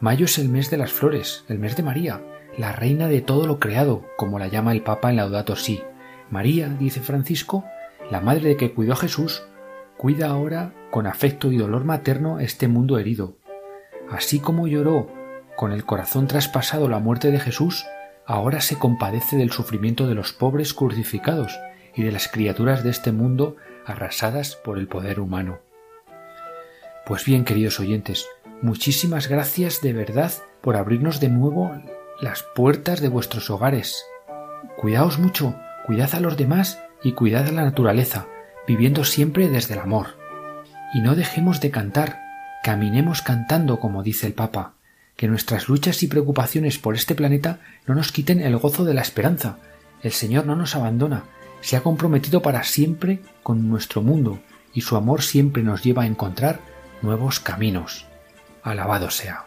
Mayo 0.00 0.24
es 0.24 0.38
el 0.38 0.48
mes 0.48 0.68
de 0.68 0.78
las 0.78 0.90
flores, 0.90 1.44
el 1.48 1.60
mes 1.60 1.76
de 1.76 1.84
María, 1.84 2.20
la 2.58 2.72
reina 2.72 3.08
de 3.08 3.20
todo 3.20 3.46
lo 3.46 3.58
creado, 3.58 4.04
como 4.16 4.38
la 4.38 4.48
llama 4.48 4.72
el 4.72 4.82
Papa 4.82 5.10
en 5.10 5.16
Laudato 5.16 5.56
Si. 5.56 5.82
María, 6.30 6.68
dice 6.68 7.00
Francisco, 7.00 7.64
la 8.10 8.20
madre 8.20 8.50
de 8.50 8.56
que 8.56 8.72
cuidó 8.72 8.92
a 8.92 8.96
Jesús, 8.96 9.42
cuida 9.96 10.28
ahora 10.28 10.72
con 10.90 11.06
afecto 11.06 11.50
y 11.50 11.56
dolor 11.56 11.84
materno 11.84 12.38
este 12.38 12.68
mundo 12.68 12.98
herido. 12.98 13.36
Así 14.10 14.38
como 14.38 14.68
lloró 14.68 15.10
con 15.56 15.72
el 15.72 15.84
corazón 15.84 16.26
traspasado 16.26 16.88
la 16.88 16.98
muerte 16.98 17.30
de 17.30 17.40
Jesús, 17.40 17.84
ahora 18.26 18.60
se 18.60 18.78
compadece 18.78 19.36
del 19.36 19.50
sufrimiento 19.50 20.06
de 20.06 20.14
los 20.14 20.32
pobres 20.32 20.74
crucificados 20.74 21.58
y 21.94 22.02
de 22.02 22.12
las 22.12 22.28
criaturas 22.28 22.84
de 22.84 22.90
este 22.90 23.12
mundo 23.12 23.56
arrasadas 23.86 24.56
por 24.56 24.78
el 24.78 24.88
poder 24.88 25.20
humano. 25.20 25.58
Pues 27.06 27.24
bien, 27.24 27.44
queridos 27.44 27.80
oyentes, 27.80 28.26
muchísimas 28.62 29.28
gracias 29.28 29.80
de 29.82 29.92
verdad 29.92 30.32
por 30.60 30.76
abrirnos 30.76 31.20
de 31.20 31.28
nuevo 31.28 31.72
las 32.20 32.42
puertas 32.42 33.00
de 33.00 33.08
vuestros 33.08 33.50
hogares. 33.50 34.04
Cuidaos 34.76 35.18
mucho, 35.18 35.54
cuidad 35.86 36.14
a 36.14 36.20
los 36.20 36.36
demás 36.36 36.78
y 37.02 37.12
cuidad 37.12 37.46
a 37.46 37.52
la 37.52 37.64
naturaleza, 37.64 38.26
viviendo 38.66 39.04
siempre 39.04 39.48
desde 39.48 39.74
el 39.74 39.80
amor. 39.80 40.16
Y 40.94 41.00
no 41.00 41.14
dejemos 41.16 41.60
de 41.60 41.70
cantar, 41.70 42.20
caminemos 42.62 43.22
cantando 43.22 43.80
como 43.80 44.02
dice 44.02 44.26
el 44.26 44.32
Papa, 44.32 44.74
que 45.16 45.28
nuestras 45.28 45.68
luchas 45.68 46.02
y 46.02 46.08
preocupaciones 46.08 46.78
por 46.78 46.94
este 46.94 47.14
planeta 47.14 47.60
no 47.86 47.94
nos 47.94 48.12
quiten 48.12 48.40
el 48.40 48.56
gozo 48.56 48.84
de 48.84 48.94
la 48.94 49.02
esperanza. 49.02 49.58
El 50.02 50.12
Señor 50.12 50.46
no 50.46 50.56
nos 50.56 50.76
abandona, 50.76 51.24
se 51.60 51.76
ha 51.76 51.82
comprometido 51.82 52.42
para 52.42 52.62
siempre 52.62 53.20
con 53.42 53.68
nuestro 53.68 54.02
mundo 54.02 54.40
y 54.72 54.82
su 54.82 54.96
amor 54.96 55.22
siempre 55.22 55.62
nos 55.62 55.82
lleva 55.82 56.02
a 56.02 56.06
encontrar 56.06 56.60
nuevos 57.00 57.40
caminos. 57.40 58.06
Alabado 58.62 59.10
sea. 59.10 59.46